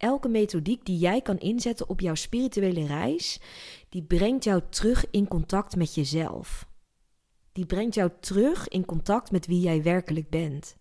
Elke 0.00 0.28
methodiek 0.28 0.84
die 0.84 0.98
jij 0.98 1.20
kan 1.20 1.38
inzetten 1.38 1.88
op 1.88 2.00
jouw 2.00 2.14
spirituele 2.14 2.86
reis, 2.86 3.40
die 3.88 4.02
brengt 4.02 4.44
jou 4.44 4.62
terug 4.70 5.10
in 5.10 5.28
contact 5.28 5.76
met 5.76 5.94
jezelf. 5.94 6.68
Die 7.52 7.66
brengt 7.66 7.94
jou 7.94 8.10
terug 8.20 8.68
in 8.68 8.84
contact 8.84 9.30
met 9.30 9.46
wie 9.46 9.60
jij 9.60 9.82
werkelijk 9.82 10.30
bent. 10.30 10.76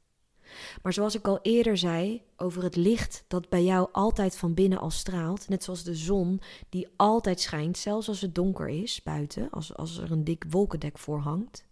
Maar 0.82 0.94
zoals 0.94 1.16
ik 1.16 1.28
al 1.28 1.40
eerder 1.42 1.78
zei 1.78 2.22
over 2.38 2.64
het 2.64 2.76
licht 2.76 3.24
dat 3.28 3.50
bij 3.50 3.64
jou 3.64 3.90
altijd 3.92 4.38
van 4.38 4.54
binnen 4.54 4.80
al 4.80 4.90
straalt, 4.90 5.50
net 5.50 5.64
zoals 5.64 5.84
de 5.84 5.96
zon 5.96 6.42
die 6.70 6.88
altijd 6.96 7.40
schijnt, 7.40 7.78
zelfs 7.78 8.08
als 8.08 8.22
het 8.22 8.36
donker 8.36 8.70
is 8.70 9.04
buiten, 9.04 9.50
als, 9.50 9.76
als 9.76 9.98
er 9.98 10.12
een 10.12 10.24
dik 10.24 10.46
wolkendek 10.50 10.98
voor 10.98 11.20
hangt. 11.20 11.66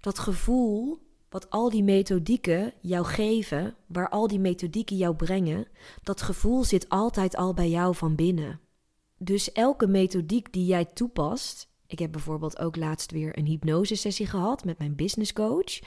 Dat 0.00 0.18
gevoel 0.18 0.98
wat 1.28 1.50
al 1.50 1.70
die 1.70 1.82
methodieken 1.82 2.72
jou 2.80 3.04
geven, 3.04 3.76
waar 3.86 4.08
al 4.08 4.26
die 4.26 4.40
methodieken 4.40 4.96
jou 4.96 5.14
brengen, 5.14 5.66
dat 6.02 6.22
gevoel 6.22 6.64
zit 6.64 6.88
altijd 6.88 7.36
al 7.36 7.54
bij 7.54 7.68
jou 7.68 7.94
van 7.94 8.14
binnen. 8.14 8.60
Dus 9.18 9.52
elke 9.52 9.86
methodiek 9.86 10.52
die 10.52 10.66
jij 10.66 10.84
toepast, 10.84 11.68
ik 11.86 11.98
heb 11.98 12.12
bijvoorbeeld 12.12 12.58
ook 12.58 12.76
laatst 12.76 13.10
weer 13.10 13.38
een 13.38 13.46
hypnosesessie 13.46 14.26
gehad 14.26 14.64
met 14.64 14.78
mijn 14.78 14.96
business 14.96 15.32
coach. 15.32 15.78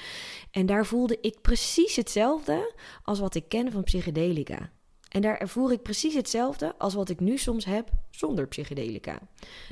En 0.51 0.65
daar 0.65 0.85
voelde 0.85 1.17
ik 1.21 1.41
precies 1.41 1.95
hetzelfde 1.95 2.75
als 3.03 3.19
wat 3.19 3.35
ik 3.35 3.49
ken 3.49 3.71
van 3.71 3.83
psychedelica. 3.83 4.71
En 5.11 5.21
daar 5.21 5.37
ervoer 5.37 5.71
ik 5.71 5.81
precies 5.81 6.13
hetzelfde 6.13 6.75
als 6.77 6.93
wat 6.93 7.09
ik 7.09 7.19
nu 7.19 7.37
soms 7.37 7.65
heb 7.65 7.89
zonder 8.09 8.47
psychedelica. 8.47 9.19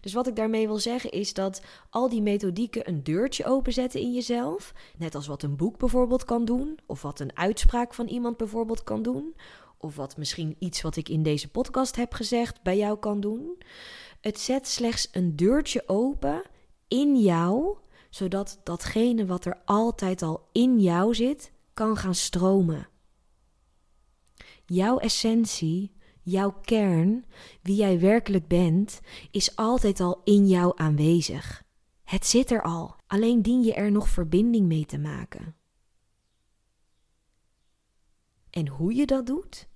Dus 0.02 0.14
wat 0.14 0.28
ik 0.28 0.36
daarmee 0.36 0.68
wil 0.68 0.78
zeggen 0.78 1.12
is 1.12 1.34
dat 1.34 1.62
al 1.90 2.10
die 2.10 2.22
methodieken 2.22 2.88
een 2.88 3.04
deurtje 3.04 3.46
openzetten 3.46 4.00
in 4.00 4.14
jezelf. 4.14 4.74
Net 4.98 5.16
als 5.16 5.28
wat 5.28 5.44
een 5.44 5.56
boek 5.56 5.78
bijvoorbeeld 5.78 6.26
kan 6.26 6.46
doen, 6.46 6.80
of 6.86 7.02
wat 7.02 7.20
een 7.20 7.38
uitspraak 7.38 7.94
van 7.94 8.08
iemand 8.08 8.38
bijvoorbeeld 8.38 8.84
kan 8.84 9.02
doen, 9.02 9.36
of 9.78 9.96
wat 9.96 10.18
misschien 10.18 10.56
iets 10.60 10.82
wat 10.82 10.96
ik 10.96 11.10
in 11.10 11.24
deze 11.24 11.50
podcast 11.50 11.96
heb 11.96 12.14
gezegd 12.14 12.62
bij 12.62 12.78
jou 12.78 12.98
kan 12.98 13.20
doen. 13.20 13.58
Het 14.22 14.40
zet 14.40 14.68
slechts 14.68 15.08
een 15.12 15.36
deurtje 15.36 15.84
open 15.88 16.42
in 16.88 17.20
jou, 17.20 17.78
zodat 18.10 18.60
datgene 18.64 19.26
wat 19.26 19.46
er 19.46 19.62
altijd 19.66 20.22
al 20.22 20.48
in 20.52 20.80
jou 20.80 21.16
zit, 21.16 21.52
kan 21.74 21.98
gaan 21.98 22.16
stromen. 22.16 22.88
Jouw 24.72 24.97
essentie, 24.97 25.91
jouw 26.22 26.51
kern, 26.61 27.26
wie 27.61 27.76
jij 27.76 27.99
werkelijk 27.99 28.47
bent, 28.47 28.99
is 29.32 29.55
altijd 29.55 29.99
al 29.99 30.22
in 30.24 30.47
jou 30.47 30.72
aanwezig. 30.76 31.63
Het 32.03 32.26
zit 32.26 32.51
er 32.51 32.61
al, 32.61 32.95
alleen 33.07 33.41
dien 33.41 33.63
je 33.63 33.74
er 33.74 33.91
nog 33.91 34.09
verbinding 34.09 34.67
mee 34.67 34.86
te 34.86 34.97
maken. 34.97 35.55
En 38.49 38.67
hoe 38.67 38.95
je 38.95 39.05
dat 39.05 39.26
doet, 39.26 39.70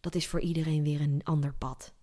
dat 0.00 0.14
is 0.14 0.28
voor 0.28 0.40
iedereen 0.40 0.82
weer 0.82 1.00
een 1.00 1.20
ander 1.24 1.54
pad. 1.54 1.94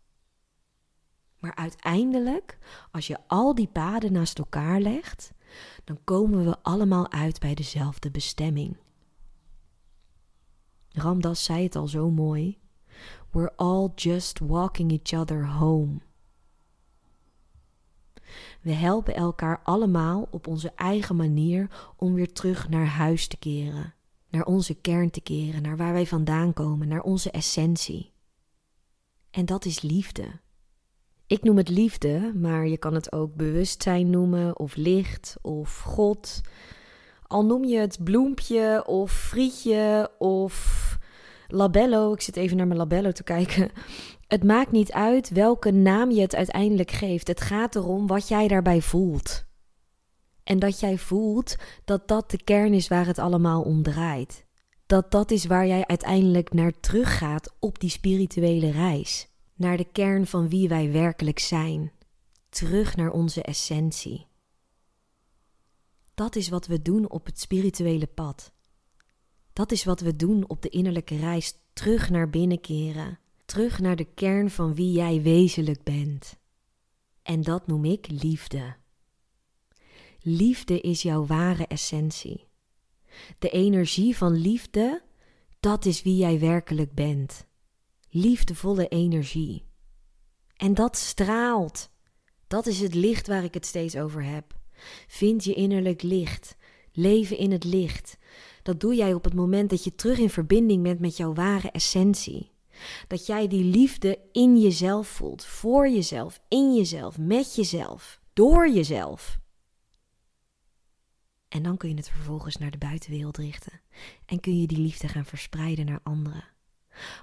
Maar 1.39 1.55
uiteindelijk, 1.55 2.57
als 2.91 3.07
je 3.07 3.17
al 3.27 3.55
die 3.55 3.67
paden 3.67 4.11
naast 4.11 4.37
elkaar 4.37 4.79
legt, 4.79 5.31
dan 5.83 6.03
komen 6.03 6.45
we 6.45 6.57
allemaal 6.61 7.11
uit 7.11 7.39
bij 7.39 7.53
dezelfde 7.53 8.11
bestemming. 8.11 8.77
Ramdas 10.97 11.43
zei 11.43 11.63
het 11.63 11.75
al 11.75 11.87
zo 11.87 12.09
mooi. 12.09 12.57
We're 13.31 13.53
all 13.55 13.89
just 13.95 14.39
walking 14.39 14.91
each 14.91 15.21
other 15.21 15.47
home. 15.47 15.99
We 18.61 18.71
helpen 18.71 19.15
elkaar 19.15 19.59
allemaal 19.63 20.27
op 20.31 20.47
onze 20.47 20.71
eigen 20.75 21.15
manier 21.15 21.91
om 21.95 22.13
weer 22.13 22.33
terug 22.33 22.69
naar 22.69 22.85
huis 22.85 23.27
te 23.27 23.37
keren, 23.37 23.93
naar 24.29 24.45
onze 24.45 24.73
kern 24.73 25.09
te 25.09 25.21
keren, 25.21 25.61
naar 25.61 25.77
waar 25.77 25.93
wij 25.93 26.07
vandaan 26.07 26.53
komen, 26.53 26.87
naar 26.87 27.01
onze 27.01 27.31
essentie. 27.31 28.11
En 29.31 29.45
dat 29.45 29.65
is 29.65 29.81
liefde. 29.81 30.39
Ik 31.27 31.43
noem 31.43 31.57
het 31.57 31.69
liefde, 31.69 32.33
maar 32.35 32.67
je 32.67 32.77
kan 32.77 32.93
het 32.93 33.11
ook 33.11 33.35
bewustzijn 33.35 34.09
noemen, 34.09 34.59
of 34.59 34.75
licht, 34.75 35.37
of 35.41 35.79
God. 35.79 36.41
Al 37.23 37.45
noem 37.45 37.63
je 37.63 37.77
het 37.77 38.03
bloempje, 38.03 38.83
of 38.85 39.11
frietje, 39.11 40.11
of 40.17 40.86
labello. 41.47 42.13
Ik 42.13 42.21
zit 42.21 42.35
even 42.35 42.57
naar 42.57 42.67
mijn 42.67 42.79
labello 42.79 43.11
te 43.11 43.23
kijken. 43.23 43.69
Het 44.27 44.43
maakt 44.43 44.71
niet 44.71 44.91
uit 44.91 45.29
welke 45.29 45.71
naam 45.71 46.11
je 46.11 46.21
het 46.21 46.35
uiteindelijk 46.35 46.91
geeft. 46.91 47.27
Het 47.27 47.41
gaat 47.41 47.75
erom 47.75 48.07
wat 48.07 48.27
jij 48.27 48.47
daarbij 48.47 48.81
voelt. 48.81 49.45
En 50.43 50.59
dat 50.59 50.79
jij 50.79 50.97
voelt 50.97 51.55
dat 51.85 52.07
dat 52.07 52.31
de 52.31 52.43
kern 52.43 52.73
is 52.73 52.87
waar 52.87 53.05
het 53.05 53.19
allemaal 53.19 53.61
om 53.61 53.83
draait. 53.83 54.45
Dat 54.85 55.11
dat 55.11 55.31
is 55.31 55.45
waar 55.45 55.67
jij 55.67 55.85
uiteindelijk 55.85 56.53
naar 56.53 56.79
teruggaat 56.79 57.55
op 57.59 57.79
die 57.79 57.89
spirituele 57.89 58.71
reis 58.71 59.29
naar 59.55 59.77
de 59.77 59.91
kern 59.91 60.27
van 60.27 60.49
wie 60.49 60.69
wij 60.69 60.91
werkelijk 60.91 61.39
zijn. 61.39 61.91
terug 62.49 62.95
naar 62.95 63.11
onze 63.11 63.41
essentie. 63.41 64.27
Dat 66.13 66.35
is 66.35 66.49
wat 66.49 66.67
we 66.67 66.81
doen 66.81 67.09
op 67.09 67.25
het 67.25 67.39
spirituele 67.39 68.07
pad. 68.07 68.51
Dat 69.57 69.71
is 69.71 69.83
wat 69.83 69.99
we 69.99 70.15
doen 70.15 70.49
op 70.49 70.61
de 70.61 70.69
innerlijke 70.69 71.17
reis 71.17 71.53
terug 71.73 72.09
naar 72.09 72.29
binnen 72.29 72.61
keren, 72.61 73.19
terug 73.45 73.79
naar 73.79 73.95
de 73.95 74.13
kern 74.13 74.49
van 74.49 74.75
wie 74.75 74.91
jij 74.91 75.21
wezenlijk 75.21 75.83
bent. 75.83 76.37
En 77.23 77.41
dat 77.41 77.67
noem 77.67 77.85
ik 77.85 78.07
liefde. 78.09 78.75
Liefde 80.19 80.81
is 80.81 81.01
jouw 81.01 81.25
ware 81.25 81.67
essentie. 81.67 82.47
De 83.39 83.49
energie 83.49 84.17
van 84.17 84.31
liefde, 84.31 85.03
dat 85.59 85.85
is 85.85 86.01
wie 86.01 86.15
jij 86.15 86.39
werkelijk 86.39 86.93
bent. 86.93 87.45
Liefdevolle 88.09 88.87
energie. 88.87 89.65
En 90.55 90.73
dat 90.73 90.97
straalt. 90.97 91.89
Dat 92.47 92.65
is 92.65 92.79
het 92.79 92.93
licht 92.93 93.27
waar 93.27 93.43
ik 93.43 93.53
het 93.53 93.65
steeds 93.65 93.95
over 93.95 94.23
heb. 94.23 94.59
Vind 95.07 95.43
je 95.43 95.53
innerlijk 95.53 96.01
licht. 96.01 96.55
Leven 96.91 97.37
in 97.37 97.51
het 97.51 97.63
licht. 97.63 98.17
Dat 98.67 98.79
doe 98.79 98.95
jij 98.95 99.13
op 99.13 99.23
het 99.23 99.33
moment 99.33 99.69
dat 99.69 99.83
je 99.83 99.95
terug 99.95 100.17
in 100.17 100.29
verbinding 100.29 100.83
bent 100.83 100.99
met 100.99 101.17
jouw 101.17 101.33
ware 101.33 101.71
essentie. 101.71 102.51
Dat 103.07 103.25
jij 103.25 103.47
die 103.47 103.63
liefde 103.63 104.19
in 104.31 104.61
jezelf 104.61 105.07
voelt, 105.07 105.45
voor 105.45 105.89
jezelf, 105.89 106.41
in 106.47 106.75
jezelf, 106.75 107.17
met 107.17 107.55
jezelf, 107.55 108.19
door 108.33 108.69
jezelf. 108.69 109.39
En 111.47 111.63
dan 111.63 111.77
kun 111.77 111.89
je 111.89 111.95
het 111.95 112.09
vervolgens 112.09 112.57
naar 112.57 112.71
de 112.71 112.77
buitenwereld 112.77 113.37
richten 113.37 113.81
en 114.25 114.39
kun 114.39 114.61
je 114.61 114.67
die 114.67 114.81
liefde 114.81 115.07
gaan 115.07 115.25
verspreiden 115.25 115.85
naar 115.85 116.01
anderen. 116.03 116.43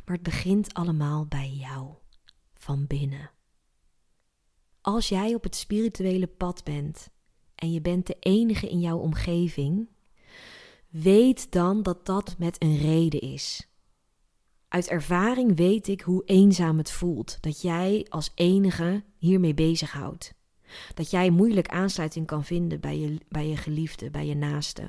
Maar 0.04 0.14
het 0.14 0.22
begint 0.22 0.74
allemaal 0.74 1.26
bij 1.26 1.50
jou, 1.50 1.94
van 2.52 2.86
binnen. 2.86 3.30
Als 4.80 5.08
jij 5.08 5.34
op 5.34 5.42
het 5.42 5.56
spirituele 5.56 6.26
pad 6.26 6.64
bent 6.64 7.10
en 7.54 7.72
je 7.72 7.80
bent 7.80 8.06
de 8.06 8.16
enige 8.20 8.68
in 8.68 8.80
jouw 8.80 8.98
omgeving, 8.98 9.92
weet 11.02 11.52
dan 11.52 11.82
dat 11.82 12.06
dat 12.06 12.34
met 12.38 12.62
een 12.62 12.76
reden 12.76 13.20
is. 13.20 13.68
Uit 14.68 14.88
ervaring 14.88 15.56
weet 15.56 15.88
ik 15.88 16.00
hoe 16.00 16.24
eenzaam 16.24 16.78
het 16.78 16.90
voelt 16.90 17.38
dat 17.40 17.62
jij 17.62 18.06
als 18.08 18.32
enige 18.34 19.04
hiermee 19.16 19.54
bezighoudt. 19.54 20.34
Dat 20.94 21.10
jij 21.10 21.30
moeilijk 21.30 21.68
aansluiting 21.68 22.26
kan 22.26 22.44
vinden 22.44 22.80
bij 22.80 22.98
je, 22.98 23.18
bij 23.28 23.48
je 23.48 23.56
geliefde, 23.56 24.10
bij 24.10 24.26
je 24.26 24.34
naaste. 24.34 24.86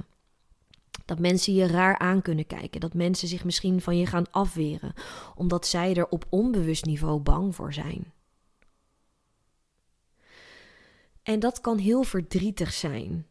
Dat 1.05 1.19
mensen 1.19 1.53
je 1.53 1.67
raar 1.67 1.97
aan 1.97 2.21
kunnen 2.21 2.47
kijken. 2.47 2.79
Dat 2.79 2.93
mensen 2.93 3.27
zich 3.27 3.43
misschien 3.43 3.81
van 3.81 3.97
je 3.97 4.05
gaan 4.05 4.31
afweren, 4.31 4.93
omdat 5.35 5.67
zij 5.67 5.95
er 5.95 6.07
op 6.07 6.25
onbewust 6.29 6.85
niveau 6.85 7.19
bang 7.19 7.55
voor 7.55 7.73
zijn. 7.73 8.13
En 11.23 11.39
dat 11.39 11.61
kan 11.61 11.77
heel 11.77 12.03
verdrietig 12.03 12.73
zijn. 12.73 13.25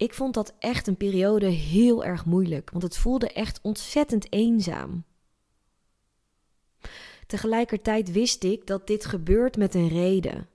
Ik 0.00 0.14
vond 0.14 0.34
dat 0.34 0.54
echt 0.58 0.86
een 0.86 0.96
periode 0.96 1.46
heel 1.46 2.04
erg 2.04 2.24
moeilijk, 2.24 2.70
want 2.70 2.82
het 2.82 2.96
voelde 2.96 3.32
echt 3.32 3.60
ontzettend 3.62 4.32
eenzaam. 4.32 5.04
Tegelijkertijd 7.26 8.12
wist 8.12 8.44
ik 8.44 8.66
dat 8.66 8.86
dit 8.86 9.04
gebeurt 9.04 9.56
met 9.56 9.74
een 9.74 9.88
reden. 9.88 10.48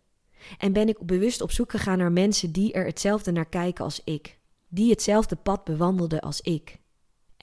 En 0.58 0.74
ben 0.74 0.88
ik 0.88 1.06
bewust 1.06 1.42
op 1.42 1.52
zoek 1.52 1.72
gegaan 1.72 1.98
naar 1.98 2.12
mensen 2.12 2.52
die 2.52 2.74
er 2.74 2.86
hetzelfde 2.86 3.32
naar 3.32 3.50
kijken 3.50 3.84
als 3.84 4.02
ik, 4.04 4.40
die 4.68 4.90
hetzelfde 4.90 5.36
pad 5.36 5.64
bewandelden 5.64 6.22
als 6.22 6.42
ik. 6.42 6.80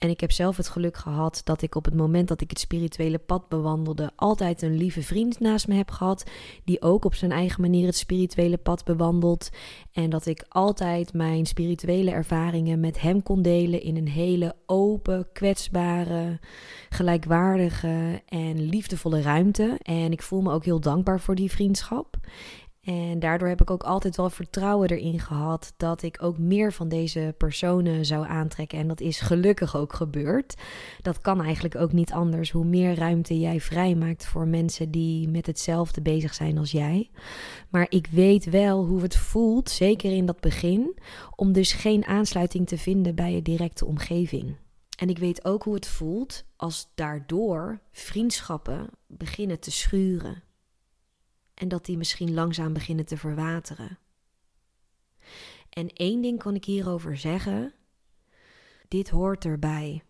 En 0.03 0.09
ik 0.09 0.19
heb 0.19 0.31
zelf 0.31 0.57
het 0.57 0.69
geluk 0.69 0.97
gehad 0.97 1.41
dat 1.43 1.61
ik 1.61 1.75
op 1.75 1.85
het 1.85 1.93
moment 1.93 2.27
dat 2.27 2.41
ik 2.41 2.49
het 2.49 2.59
spirituele 2.59 3.17
pad 3.17 3.47
bewandelde, 3.49 4.11
altijd 4.15 4.61
een 4.61 4.77
lieve 4.77 5.01
vriend 5.01 5.39
naast 5.39 5.67
me 5.67 5.75
heb 5.75 5.91
gehad, 5.91 6.29
die 6.63 6.81
ook 6.81 7.05
op 7.05 7.15
zijn 7.15 7.31
eigen 7.31 7.61
manier 7.61 7.85
het 7.85 7.95
spirituele 7.95 8.57
pad 8.57 8.83
bewandelt. 8.85 9.49
En 9.91 10.09
dat 10.09 10.25
ik 10.25 10.45
altijd 10.49 11.13
mijn 11.13 11.45
spirituele 11.45 12.11
ervaringen 12.11 12.79
met 12.79 13.01
hem 13.01 13.23
kon 13.23 13.41
delen 13.41 13.81
in 13.81 13.97
een 13.97 14.07
hele 14.07 14.55
open, 14.65 15.27
kwetsbare, 15.33 16.39
gelijkwaardige 16.89 18.21
en 18.25 18.61
liefdevolle 18.61 19.21
ruimte. 19.21 19.77
En 19.81 20.11
ik 20.11 20.21
voel 20.21 20.41
me 20.41 20.51
ook 20.51 20.65
heel 20.65 20.79
dankbaar 20.79 21.19
voor 21.19 21.35
die 21.35 21.51
vriendschap. 21.51 22.17
En 22.83 23.19
daardoor 23.19 23.47
heb 23.47 23.61
ik 23.61 23.69
ook 23.69 23.83
altijd 23.83 24.15
wel 24.15 24.29
vertrouwen 24.29 24.89
erin 24.89 25.19
gehad 25.19 25.73
dat 25.77 26.01
ik 26.01 26.23
ook 26.23 26.37
meer 26.37 26.73
van 26.73 26.89
deze 26.89 27.35
personen 27.37 28.05
zou 28.05 28.27
aantrekken. 28.27 28.79
En 28.79 28.87
dat 28.87 29.01
is 29.01 29.19
gelukkig 29.19 29.75
ook 29.75 29.93
gebeurd. 29.93 30.55
Dat 31.01 31.21
kan 31.21 31.41
eigenlijk 31.41 31.75
ook 31.75 31.91
niet 31.91 32.11
anders. 32.11 32.51
Hoe 32.51 32.65
meer 32.65 32.95
ruimte 32.95 33.39
jij 33.39 33.59
vrijmaakt 33.59 34.25
voor 34.25 34.47
mensen 34.47 34.91
die 34.91 35.29
met 35.29 35.45
hetzelfde 35.45 36.01
bezig 36.01 36.33
zijn 36.33 36.57
als 36.57 36.71
jij. 36.71 37.09
Maar 37.69 37.85
ik 37.89 38.07
weet 38.07 38.45
wel 38.45 38.85
hoe 38.85 39.01
het 39.01 39.15
voelt, 39.15 39.69
zeker 39.69 40.11
in 40.11 40.25
dat 40.25 40.39
begin, 40.39 40.97
om 41.35 41.51
dus 41.51 41.73
geen 41.73 42.05
aansluiting 42.05 42.67
te 42.67 42.77
vinden 42.77 43.15
bij 43.15 43.33
je 43.33 43.41
directe 43.41 43.85
omgeving. 43.85 44.55
En 44.97 45.09
ik 45.09 45.17
weet 45.17 45.45
ook 45.45 45.63
hoe 45.63 45.73
het 45.73 45.87
voelt 45.87 46.43
als 46.55 46.91
daardoor 46.95 47.79
vriendschappen 47.91 48.89
beginnen 49.07 49.59
te 49.59 49.71
schuren 49.71 50.43
en 51.63 51.69
dat 51.69 51.85
die 51.85 51.97
misschien 51.97 52.33
langzaam 52.33 52.73
beginnen 52.73 53.05
te 53.05 53.17
verwateren. 53.17 53.99
En 55.69 55.89
één 55.89 56.21
ding 56.21 56.39
kan 56.39 56.55
ik 56.55 56.65
hierover 56.65 57.17
zeggen: 57.17 57.73
dit 58.87 59.09
hoort 59.09 59.45
erbij. 59.45 60.03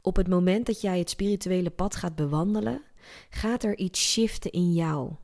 Op 0.00 0.16
het 0.16 0.28
moment 0.28 0.66
dat 0.66 0.80
jij 0.80 0.98
het 0.98 1.10
spirituele 1.10 1.70
pad 1.70 1.96
gaat 1.96 2.14
bewandelen, 2.16 2.82
gaat 3.30 3.64
er 3.64 3.78
iets 3.78 4.10
shiften 4.10 4.52
in 4.52 4.72
jou. 4.72 5.14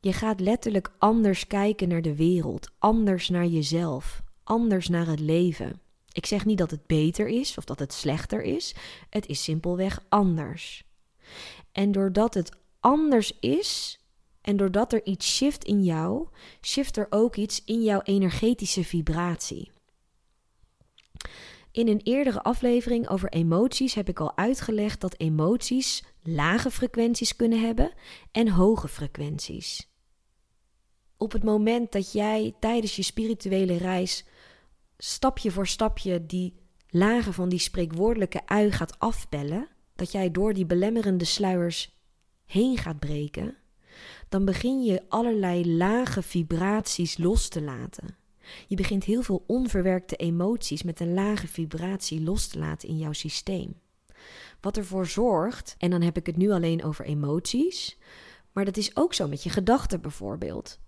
Je 0.00 0.12
gaat 0.12 0.40
letterlijk 0.40 0.92
anders 0.98 1.46
kijken 1.46 1.88
naar 1.88 2.02
de 2.02 2.16
wereld, 2.16 2.70
anders 2.78 3.28
naar 3.28 3.46
jezelf, 3.46 4.22
anders 4.44 4.88
naar 4.88 5.06
het 5.06 5.20
leven. 5.20 5.80
Ik 6.12 6.26
zeg 6.26 6.44
niet 6.44 6.58
dat 6.58 6.70
het 6.70 6.86
beter 6.86 7.28
is 7.28 7.58
of 7.58 7.64
dat 7.64 7.78
het 7.78 7.92
slechter 7.92 8.42
is, 8.42 8.74
het 9.10 9.26
is 9.26 9.42
simpelweg 9.42 10.04
anders. 10.08 10.84
En 11.72 11.92
doordat 11.92 12.34
het 12.34 12.56
anders 12.80 13.38
is, 13.40 14.01
en 14.42 14.56
doordat 14.56 14.92
er 14.92 15.04
iets 15.04 15.36
shift 15.36 15.64
in 15.64 15.84
jou, 15.84 16.28
shift 16.60 16.96
er 16.96 17.06
ook 17.10 17.36
iets 17.36 17.64
in 17.64 17.82
jouw 17.82 18.00
energetische 18.02 18.84
vibratie. 18.84 19.70
In 21.72 21.88
een 21.88 22.00
eerdere 22.02 22.42
aflevering 22.42 23.08
over 23.08 23.28
emoties 23.28 23.94
heb 23.94 24.08
ik 24.08 24.20
al 24.20 24.36
uitgelegd 24.36 25.00
dat 25.00 25.18
emoties 25.18 26.04
lage 26.22 26.70
frequenties 26.70 27.36
kunnen 27.36 27.60
hebben 27.60 27.92
en 28.32 28.48
hoge 28.48 28.88
frequenties. 28.88 29.90
Op 31.16 31.32
het 31.32 31.44
moment 31.44 31.92
dat 31.92 32.12
jij 32.12 32.54
tijdens 32.60 32.96
je 32.96 33.02
spirituele 33.02 33.76
reis 33.76 34.24
stapje 34.98 35.50
voor 35.50 35.66
stapje 35.66 36.26
die 36.26 36.54
lagen 36.88 37.32
van 37.32 37.48
die 37.48 37.58
spreekwoordelijke 37.58 38.46
ui 38.46 38.72
gaat 38.72 38.98
afbellen, 38.98 39.68
dat 39.94 40.12
jij 40.12 40.30
door 40.30 40.52
die 40.52 40.66
belemmerende 40.66 41.24
sluiers 41.24 42.00
heen 42.44 42.78
gaat 42.78 42.98
breken, 42.98 43.56
dan 44.32 44.44
begin 44.44 44.82
je 44.82 45.02
allerlei 45.08 45.76
lage 45.76 46.22
vibraties 46.22 47.18
los 47.18 47.48
te 47.48 47.62
laten. 47.62 48.16
Je 48.66 48.76
begint 48.76 49.04
heel 49.04 49.22
veel 49.22 49.44
onverwerkte 49.46 50.16
emoties 50.16 50.82
met 50.82 51.00
een 51.00 51.14
lage 51.14 51.46
vibratie 51.46 52.22
los 52.22 52.46
te 52.46 52.58
laten 52.58 52.88
in 52.88 52.98
jouw 52.98 53.12
systeem. 53.12 53.80
Wat 54.60 54.76
ervoor 54.76 55.06
zorgt, 55.06 55.74
en 55.78 55.90
dan 55.90 56.02
heb 56.02 56.16
ik 56.16 56.26
het 56.26 56.36
nu 56.36 56.50
alleen 56.50 56.84
over 56.84 57.04
emoties, 57.04 57.98
maar 58.52 58.64
dat 58.64 58.76
is 58.76 58.96
ook 58.96 59.14
zo 59.14 59.28
met 59.28 59.42
je 59.42 59.50
gedachten 59.50 60.00
bijvoorbeeld. 60.00 60.78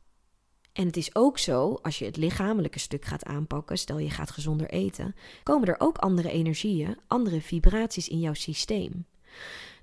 En 0.72 0.86
het 0.86 0.96
is 0.96 1.14
ook 1.14 1.38
zo, 1.38 1.78
als 1.82 1.98
je 1.98 2.04
het 2.04 2.16
lichamelijke 2.16 2.78
stuk 2.78 3.04
gaat 3.04 3.24
aanpakken, 3.24 3.78
stel 3.78 3.98
je 3.98 4.10
gaat 4.10 4.30
gezonder 4.30 4.70
eten, 4.70 5.14
komen 5.42 5.68
er 5.68 5.76
ook 5.80 5.98
andere 5.98 6.30
energieën, 6.30 6.98
andere 7.06 7.40
vibraties 7.40 8.08
in 8.08 8.20
jouw 8.20 8.34
systeem. 8.34 9.06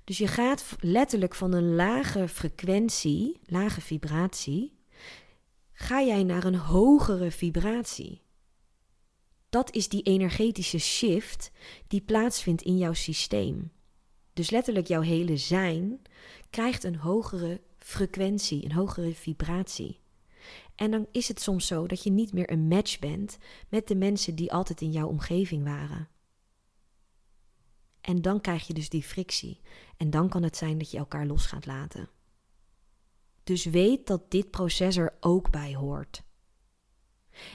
Dus 0.04 0.18
je 0.18 0.26
gaat 0.26 0.76
letterlijk 0.80 1.34
van 1.34 1.52
een 1.52 1.74
lage 1.74 2.28
frequentie, 2.28 3.40
lage 3.46 3.80
vibratie, 3.80 4.78
ga 5.72 6.02
jij 6.02 6.24
naar 6.24 6.44
een 6.44 6.56
hogere 6.56 7.30
vibratie. 7.30 8.22
Dat 9.48 9.74
is 9.74 9.88
die 9.88 10.02
energetische 10.02 10.78
shift 10.78 11.50
die 11.86 12.00
plaatsvindt 12.00 12.62
in 12.62 12.78
jouw 12.78 12.92
systeem. 12.92 13.72
Dus 14.32 14.50
letterlijk 14.50 14.86
jouw 14.86 15.00
hele 15.00 15.36
zijn 15.36 16.02
krijgt 16.50 16.84
een 16.84 16.96
hogere 16.96 17.60
frequentie, 17.78 18.64
een 18.64 18.72
hogere 18.72 19.14
vibratie. 19.14 20.00
En 20.74 20.90
dan 20.90 21.06
is 21.12 21.28
het 21.28 21.40
soms 21.40 21.66
zo 21.66 21.86
dat 21.86 22.02
je 22.02 22.10
niet 22.10 22.32
meer 22.32 22.50
een 22.50 22.68
match 22.68 22.98
bent 22.98 23.38
met 23.68 23.88
de 23.88 23.94
mensen 23.94 24.34
die 24.34 24.52
altijd 24.52 24.80
in 24.80 24.90
jouw 24.90 25.08
omgeving 25.08 25.64
waren. 25.64 26.08
En 28.02 28.22
dan 28.22 28.40
krijg 28.40 28.66
je 28.66 28.74
dus 28.74 28.88
die 28.88 29.02
frictie. 29.02 29.60
En 29.96 30.10
dan 30.10 30.28
kan 30.28 30.42
het 30.42 30.56
zijn 30.56 30.78
dat 30.78 30.90
je 30.90 30.98
elkaar 30.98 31.26
los 31.26 31.46
gaat 31.46 31.66
laten. 31.66 32.08
Dus 33.44 33.64
weet 33.64 34.06
dat 34.06 34.30
dit 34.30 34.50
proces 34.50 34.96
er 34.96 35.16
ook 35.20 35.50
bij 35.50 35.74
hoort. 35.74 36.22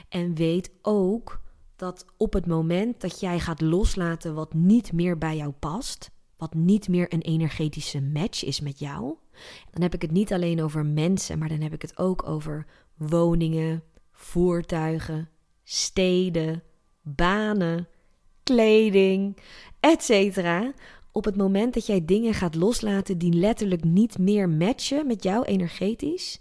En 0.08 0.34
weet 0.34 0.70
ook 0.82 1.40
dat 1.76 2.04
op 2.16 2.32
het 2.32 2.46
moment 2.46 3.00
dat 3.00 3.20
jij 3.20 3.40
gaat 3.40 3.60
loslaten 3.60 4.34
wat 4.34 4.54
niet 4.54 4.92
meer 4.92 5.18
bij 5.18 5.36
jou 5.36 5.52
past, 5.52 6.10
wat 6.36 6.54
niet 6.54 6.88
meer 6.88 7.12
een 7.12 7.22
energetische 7.22 8.00
match 8.00 8.44
is 8.44 8.60
met 8.60 8.78
jou, 8.78 9.16
Dan 9.70 9.82
heb 9.82 9.94
ik 9.94 10.02
het 10.02 10.10
niet 10.10 10.32
alleen 10.32 10.62
over 10.62 10.86
mensen, 10.86 11.38
maar 11.38 11.48
dan 11.48 11.60
heb 11.60 11.72
ik 11.72 11.82
het 11.82 11.98
ook 11.98 12.28
over 12.28 12.66
woningen, 12.94 13.82
voertuigen, 14.10 15.28
steden, 15.64 16.62
banen, 17.02 17.88
kleding, 18.48 19.36
etc. 19.80 20.38
Op 21.12 21.24
het 21.24 21.36
moment 21.36 21.74
dat 21.74 21.86
jij 21.86 22.04
dingen 22.04 22.34
gaat 22.34 22.54
loslaten 22.54 23.18
die 23.18 23.32
letterlijk 23.32 23.84
niet 23.84 24.18
meer 24.18 24.48
matchen 24.48 25.06
met 25.06 25.22
jou 25.22 25.44
energetisch, 25.44 26.40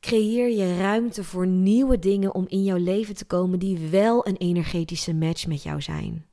creëer 0.00 0.48
je 0.48 0.76
ruimte 0.76 1.24
voor 1.24 1.46
nieuwe 1.46 1.98
dingen 1.98 2.34
om 2.34 2.44
in 2.48 2.64
jouw 2.64 2.76
leven 2.76 3.14
te 3.14 3.24
komen 3.24 3.58
die 3.58 3.78
wel 3.78 4.26
een 4.26 4.36
energetische 4.36 5.14
match 5.14 5.46
met 5.46 5.62
jou 5.62 5.80
zijn. 5.80 6.26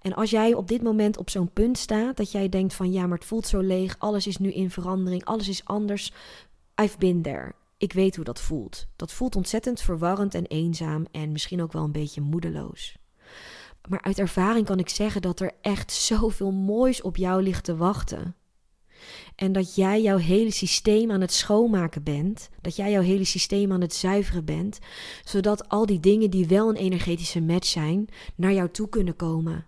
En 0.00 0.14
als 0.14 0.30
jij 0.30 0.54
op 0.54 0.68
dit 0.68 0.82
moment 0.82 1.16
op 1.16 1.30
zo'n 1.30 1.52
punt 1.52 1.78
staat 1.78 2.16
dat 2.16 2.32
jij 2.32 2.48
denkt 2.48 2.74
van 2.74 2.92
ja, 2.92 3.06
maar 3.06 3.18
het 3.18 3.26
voelt 3.26 3.46
zo 3.46 3.60
leeg, 3.60 3.96
alles 3.98 4.26
is 4.26 4.36
nu 4.36 4.52
in 4.52 4.70
verandering, 4.70 5.24
alles 5.24 5.48
is 5.48 5.64
anders. 5.64 6.12
I've 6.82 6.98
been 6.98 7.22
there. 7.22 7.52
Ik 7.76 7.92
weet 7.92 8.16
hoe 8.16 8.24
dat 8.24 8.40
voelt. 8.40 8.86
Dat 8.96 9.12
voelt 9.12 9.36
ontzettend 9.36 9.80
verwarrend 9.80 10.34
en 10.34 10.46
eenzaam 10.46 11.06
en 11.10 11.32
misschien 11.32 11.62
ook 11.62 11.72
wel 11.72 11.84
een 11.84 11.92
beetje 11.92 12.20
moedeloos. 12.20 12.96
Maar 13.88 14.02
uit 14.02 14.18
ervaring 14.18 14.66
kan 14.66 14.78
ik 14.78 14.88
zeggen 14.88 15.22
dat 15.22 15.40
er 15.40 15.52
echt 15.60 15.92
zoveel 15.92 16.52
moois 16.52 17.02
op 17.02 17.16
jou 17.16 17.42
ligt 17.42 17.64
te 17.64 17.76
wachten. 17.76 18.36
En 19.34 19.52
dat 19.52 19.74
jij 19.74 20.02
jouw 20.02 20.16
hele 20.16 20.50
systeem 20.50 21.10
aan 21.10 21.20
het 21.20 21.32
schoonmaken 21.32 22.02
bent. 22.02 22.48
Dat 22.60 22.76
jij 22.76 22.90
jouw 22.90 23.02
hele 23.02 23.24
systeem 23.24 23.72
aan 23.72 23.80
het 23.80 23.94
zuiveren 23.94 24.44
bent. 24.44 24.78
Zodat 25.24 25.68
al 25.68 25.86
die 25.86 26.00
dingen 26.00 26.30
die 26.30 26.46
wel 26.46 26.68
een 26.68 26.76
energetische 26.76 27.40
match 27.40 27.66
zijn, 27.66 28.08
naar 28.34 28.52
jou 28.52 28.70
toe 28.70 28.88
kunnen 28.88 29.16
komen. 29.16 29.66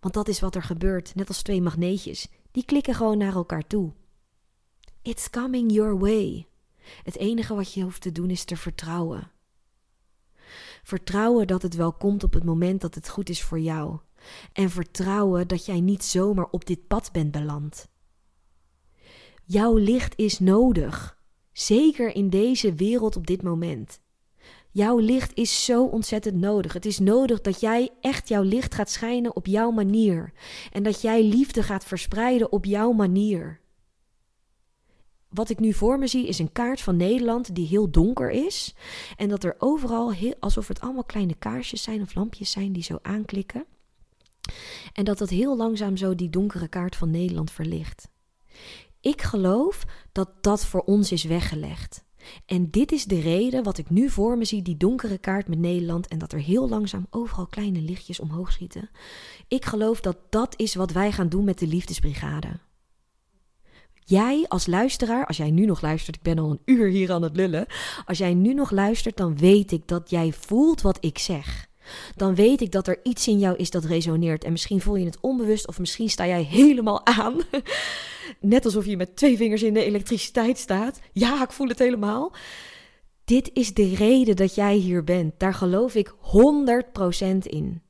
Want 0.00 0.14
dat 0.14 0.28
is 0.28 0.40
wat 0.40 0.54
er 0.54 0.62
gebeurt, 0.62 1.14
net 1.14 1.28
als 1.28 1.42
twee 1.42 1.62
magneetjes. 1.62 2.28
Die 2.50 2.64
klikken 2.64 2.94
gewoon 2.94 3.18
naar 3.18 3.34
elkaar 3.34 3.66
toe. 3.66 3.92
It's 5.02 5.30
coming 5.30 5.72
your 5.72 5.98
way. 5.98 6.46
Het 7.02 7.16
enige 7.16 7.54
wat 7.54 7.72
je 7.72 7.82
hoeft 7.82 8.00
te 8.00 8.12
doen 8.12 8.30
is 8.30 8.44
te 8.44 8.56
vertrouwen. 8.56 9.30
Vertrouwen 10.82 11.46
dat 11.46 11.62
het 11.62 11.74
wel 11.74 11.92
komt 11.92 12.24
op 12.24 12.32
het 12.32 12.44
moment 12.44 12.80
dat 12.80 12.94
het 12.94 13.08
goed 13.08 13.28
is 13.28 13.42
voor 13.42 13.60
jou. 13.60 13.98
En 14.52 14.70
vertrouwen 14.70 15.48
dat 15.48 15.66
jij 15.66 15.80
niet 15.80 16.04
zomaar 16.04 16.48
op 16.50 16.66
dit 16.66 16.86
pad 16.86 17.12
bent 17.12 17.30
beland. 17.30 17.88
Jouw 19.44 19.76
licht 19.76 20.18
is 20.18 20.38
nodig, 20.38 21.18
zeker 21.52 22.14
in 22.14 22.30
deze 22.30 22.74
wereld 22.74 23.16
op 23.16 23.26
dit 23.26 23.42
moment. 23.42 24.00
Jouw 24.72 24.98
licht 24.98 25.34
is 25.34 25.64
zo 25.64 25.84
ontzettend 25.84 26.36
nodig. 26.36 26.72
Het 26.72 26.86
is 26.86 26.98
nodig 26.98 27.40
dat 27.40 27.60
jij 27.60 27.90
echt 28.00 28.28
jouw 28.28 28.42
licht 28.42 28.74
gaat 28.74 28.90
schijnen 28.90 29.36
op 29.36 29.46
jouw 29.46 29.70
manier. 29.70 30.32
En 30.72 30.82
dat 30.82 31.00
jij 31.00 31.22
liefde 31.22 31.62
gaat 31.62 31.84
verspreiden 31.84 32.52
op 32.52 32.64
jouw 32.64 32.92
manier. 32.92 33.60
Wat 35.30 35.50
ik 35.50 35.58
nu 35.58 35.72
voor 35.72 35.98
me 35.98 36.06
zie 36.06 36.26
is 36.26 36.38
een 36.38 36.52
kaart 36.52 36.80
van 36.80 36.96
Nederland 36.96 37.54
die 37.54 37.66
heel 37.66 37.90
donker 37.90 38.30
is. 38.30 38.74
En 39.16 39.28
dat 39.28 39.44
er 39.44 39.54
overal, 39.58 40.12
heel, 40.12 40.34
alsof 40.40 40.68
het 40.68 40.80
allemaal 40.80 41.04
kleine 41.04 41.34
kaarsjes 41.34 41.82
zijn 41.82 42.02
of 42.02 42.14
lampjes 42.14 42.50
zijn 42.50 42.72
die 42.72 42.82
zo 42.82 42.98
aanklikken. 43.02 43.64
En 44.92 45.04
dat 45.04 45.18
dat 45.18 45.28
heel 45.28 45.56
langzaam 45.56 45.96
zo 45.96 46.14
die 46.14 46.30
donkere 46.30 46.68
kaart 46.68 46.96
van 46.96 47.10
Nederland 47.10 47.50
verlicht. 47.50 48.08
Ik 49.00 49.22
geloof 49.22 49.84
dat 50.12 50.30
dat 50.40 50.64
voor 50.64 50.80
ons 50.80 51.12
is 51.12 51.24
weggelegd. 51.24 52.04
En 52.46 52.70
dit 52.70 52.92
is 52.92 53.04
de 53.04 53.20
reden 53.20 53.62
wat 53.62 53.78
ik 53.78 53.90
nu 53.90 54.10
voor 54.10 54.38
me 54.38 54.44
zie, 54.44 54.62
die 54.62 54.76
donkere 54.76 55.18
kaart 55.18 55.48
met 55.48 55.58
Nederland 55.58 56.08
en 56.08 56.18
dat 56.18 56.32
er 56.32 56.38
heel 56.38 56.68
langzaam 56.68 57.06
overal 57.10 57.46
kleine 57.46 57.80
lichtjes 57.80 58.20
omhoog 58.20 58.52
schieten. 58.52 58.90
Ik 59.48 59.64
geloof 59.64 60.00
dat 60.00 60.16
dat 60.30 60.54
is 60.56 60.74
wat 60.74 60.92
wij 60.92 61.12
gaan 61.12 61.28
doen 61.28 61.44
met 61.44 61.58
de 61.58 61.66
liefdesbrigade. 61.66 62.48
Jij 64.10 64.44
als 64.48 64.66
luisteraar, 64.66 65.26
als 65.26 65.36
jij 65.36 65.50
nu 65.50 65.64
nog 65.64 65.80
luistert, 65.80 66.16
ik 66.16 66.22
ben 66.22 66.38
al 66.38 66.50
een 66.50 66.60
uur 66.64 66.88
hier 66.88 67.12
aan 67.12 67.22
het 67.22 67.36
lullen. 67.36 67.66
Als 68.04 68.18
jij 68.18 68.34
nu 68.34 68.54
nog 68.54 68.70
luistert, 68.70 69.16
dan 69.16 69.36
weet 69.36 69.72
ik 69.72 69.88
dat 69.88 70.10
jij 70.10 70.32
voelt 70.32 70.80
wat 70.80 70.98
ik 71.00 71.18
zeg. 71.18 71.68
Dan 72.16 72.34
weet 72.34 72.60
ik 72.60 72.72
dat 72.72 72.86
er 72.86 73.00
iets 73.02 73.28
in 73.28 73.38
jou 73.38 73.56
is 73.56 73.70
dat 73.70 73.84
resoneert. 73.84 74.44
En 74.44 74.52
misschien 74.52 74.80
voel 74.80 74.96
je 74.96 75.04
het 75.04 75.20
onbewust 75.20 75.68
of 75.68 75.78
misschien 75.78 76.08
sta 76.08 76.26
jij 76.26 76.42
helemaal 76.42 77.06
aan. 77.06 77.34
Net 78.40 78.64
alsof 78.64 78.86
je 78.86 78.96
met 78.96 79.16
twee 79.16 79.36
vingers 79.36 79.62
in 79.62 79.74
de 79.74 79.84
elektriciteit 79.84 80.58
staat. 80.58 81.00
Ja, 81.12 81.42
ik 81.42 81.52
voel 81.52 81.68
het 81.68 81.78
helemaal. 81.78 82.32
Dit 83.24 83.50
is 83.52 83.74
de 83.74 83.94
reden 83.94 84.36
dat 84.36 84.54
jij 84.54 84.74
hier 84.74 85.04
bent. 85.04 85.38
Daar 85.38 85.54
geloof 85.54 85.94
ik 85.94 86.12
100% 86.12 87.36
in. 87.42 87.82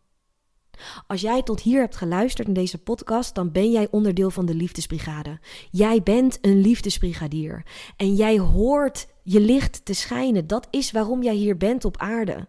Als 1.07 1.21
jij 1.21 1.43
tot 1.43 1.61
hier 1.61 1.81
hebt 1.81 1.97
geluisterd 1.97 2.49
in 2.49 2.55
deze 2.55 2.79
podcast, 2.79 3.35
dan 3.35 3.53
ben 3.53 3.71
jij 3.71 3.89
onderdeel 3.91 4.31
van 4.31 4.47
de 4.47 4.55
liefdesbrigade. 4.55 5.39
Jij 5.71 6.03
bent 6.03 6.39
een 6.41 6.61
liefdesbrigadier. 6.61 7.63
En 7.97 8.15
jij 8.15 8.39
hoort 8.39 9.07
je 9.23 9.41
licht 9.41 9.85
te 9.85 9.95
schijnen. 9.95 10.47
Dat 10.47 10.67
is 10.71 10.91
waarom 10.91 11.23
jij 11.23 11.35
hier 11.35 11.57
bent 11.57 11.85
op 11.85 11.97
aarde. 11.97 12.49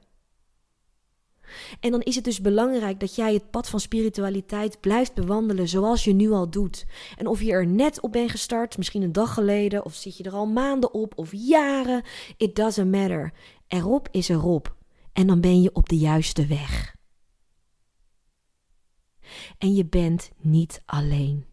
En 1.80 1.92
dan 1.92 2.02
is 2.02 2.16
het 2.16 2.24
dus 2.24 2.42
belangrijk 2.42 3.00
dat 3.00 3.16
jij 3.16 3.34
het 3.34 3.52
pad 3.52 3.70
van 3.70 3.80
spiritualiteit 3.80 4.80
blijft 4.80 5.14
bewandelen 5.14 5.68
zoals 5.68 6.04
je 6.04 6.14
nu 6.14 6.32
al 6.32 6.50
doet. 6.50 6.86
En 7.18 7.28
of 7.28 7.42
je 7.42 7.52
er 7.52 7.68
net 7.68 8.02
op 8.02 8.12
bent 8.12 8.32
gestart, 8.32 8.78
misschien 8.78 9.02
een 9.02 9.12
dag 9.12 9.34
geleden, 9.34 9.86
of 9.86 9.94
zit 9.94 10.18
je 10.18 10.24
er 10.24 10.34
al 10.34 10.46
maanden 10.46 10.94
op, 10.94 11.14
of 11.16 11.30
jaren, 11.32 12.04
it 12.38 12.56
doesn't 12.56 12.92
matter. 12.92 13.34
Erop 13.68 14.08
is 14.12 14.30
erop. 14.30 14.76
En 15.14 15.28
dan 15.28 15.42
ben 15.42 15.62
je 15.62 15.70
op 15.74 15.90
de 15.90 15.98
juiste 15.98 16.46
weg. 16.46 17.00
En 19.58 19.76
je 19.76 19.86
bent 19.86 20.30
niet 20.38 20.82
alleen. 20.86 21.46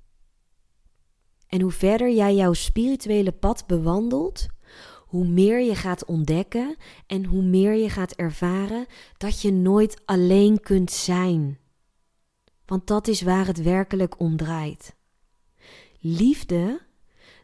En 1.47 1.61
hoe 1.61 1.71
verder 1.71 2.15
jij 2.15 2.35
jouw 2.35 2.53
spirituele 2.53 3.33
pad 3.33 3.67
bewandelt, 3.67 4.47
hoe 5.07 5.27
meer 5.27 5.61
je 5.61 5.75
gaat 5.75 6.05
ontdekken 6.05 6.77
en 7.07 7.25
hoe 7.25 7.43
meer 7.43 7.75
je 7.75 7.91
gaat 7.91 8.13
ervaren 8.13 8.87
dat 9.17 9.41
je 9.41 9.53
nooit 9.53 10.03
alleen 10.05 10.61
kunt 10.61 10.91
zijn. 10.91 11.59
Want 12.67 12.87
dat 12.87 13.09
is 13.09 13.23
waar 13.23 13.47
het 13.47 13.63
werkelijk 13.63 14.21
om 14.21 14.37
draait. 14.37 14.97
Liefde, 16.01 16.81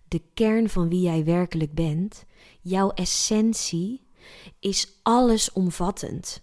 de 0.09 0.23
kern 0.35 0.69
van 0.69 0.89
wie 0.89 1.01
jij 1.01 1.25
werkelijk 1.25 1.75
bent, 1.75 2.25
jouw 2.61 2.91
essentie, 2.91 4.07
is 4.59 4.99
allesomvattend. 5.03 6.43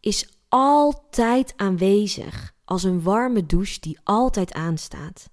Is 0.00 0.37
altijd 0.48 1.52
aanwezig 1.56 2.54
als 2.64 2.82
een 2.82 3.02
warme 3.02 3.46
douche 3.46 3.80
die 3.80 3.98
altijd 4.04 4.52
aanstaat. 4.52 5.30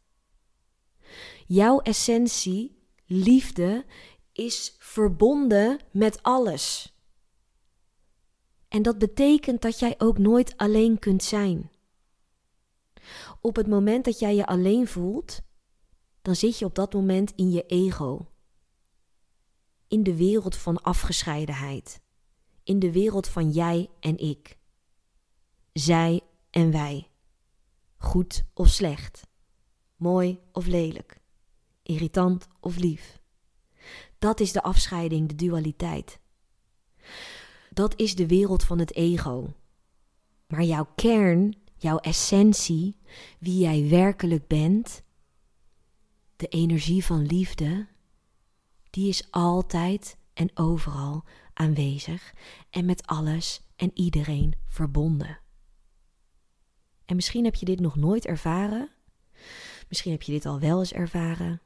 Jouw 1.48 1.80
essentie, 1.80 2.84
liefde, 3.06 3.86
is 4.32 4.76
verbonden 4.80 5.80
met 5.92 6.24
alles. 6.24 6.96
En 8.68 8.82
dat 8.82 8.98
betekent 8.98 9.62
dat 9.62 9.80
jij 9.80 9.96
ook 9.98 10.18
nooit 10.18 10.58
alleen 10.58 11.00
kunt 11.00 11.24
zijn. 11.24 11.72
Op 13.42 13.56
het 13.56 13.68
moment 13.68 14.06
dat 14.06 14.20
jij 14.20 14.36
je 14.36 14.46
alleen 14.46 14.88
voelt, 14.88 15.42
dan 16.22 16.36
zit 16.36 16.60
je 16.60 16.66
op 16.66 16.76
dat 16.76 16.94
moment 16.94 17.32
in 17.36 17.52
je 17.52 17.66
ego. 17.66 18.28
In 19.88 20.04
de 20.04 20.16
wereld 20.16 20.56
van 20.56 20.82
afgescheidenheid. 20.82 22.02
In 22.64 22.80
de 22.80 22.92
wereld 22.92 23.28
van 23.28 23.52
jij 23.52 23.90
en 24.00 24.18
ik. 24.18 24.58
Zij 25.80 26.22
en 26.50 26.72
wij. 26.72 27.08
Goed 27.98 28.44
of 28.54 28.68
slecht. 28.68 29.28
Mooi 29.96 30.40
of 30.52 30.66
lelijk. 30.66 31.20
Irritant 31.84 32.48
of 32.60 32.78
lief. 32.78 33.20
Dat 34.20 34.40
is 34.40 34.52
de 34.52 34.64
afscheiding, 34.64 35.28
de 35.28 35.36
dualiteit. 35.36 36.20
Dat 37.70 38.00
is 38.00 38.16
de 38.16 38.28
wereld 38.28 38.64
van 38.64 38.80
het 38.80 38.94
ego. 38.94 39.54
Maar 40.48 40.64
jouw 40.64 40.88
kern, 40.96 41.56
jouw 41.78 41.98
essentie, 41.98 42.98
wie 43.40 43.58
jij 43.60 43.90
werkelijk 43.90 44.48
bent, 44.48 45.04
de 46.36 46.48
energie 46.48 47.06
van 47.06 47.26
liefde, 47.26 47.88
die 48.90 49.08
is 49.08 49.32
altijd 49.32 50.18
en 50.34 50.50
overal 50.54 51.24
aanwezig 51.54 52.34
en 52.70 52.86
met 52.86 53.08
alles 53.08 53.62
en 53.76 53.92
iedereen 53.94 54.54
verbonden. 54.68 55.44
En 57.06 57.16
misschien 57.16 57.44
heb 57.44 57.56
je 57.56 57.66
dit 57.66 57.80
nog 57.80 57.96
nooit 57.96 58.26
ervaren. 58.26 58.90
Misschien 59.88 60.12
heb 60.12 60.22
je 60.22 60.32
dit 60.32 60.46
al 60.46 60.60
wel 60.60 60.80
eens 60.80 60.94
ervaren. 60.94 61.62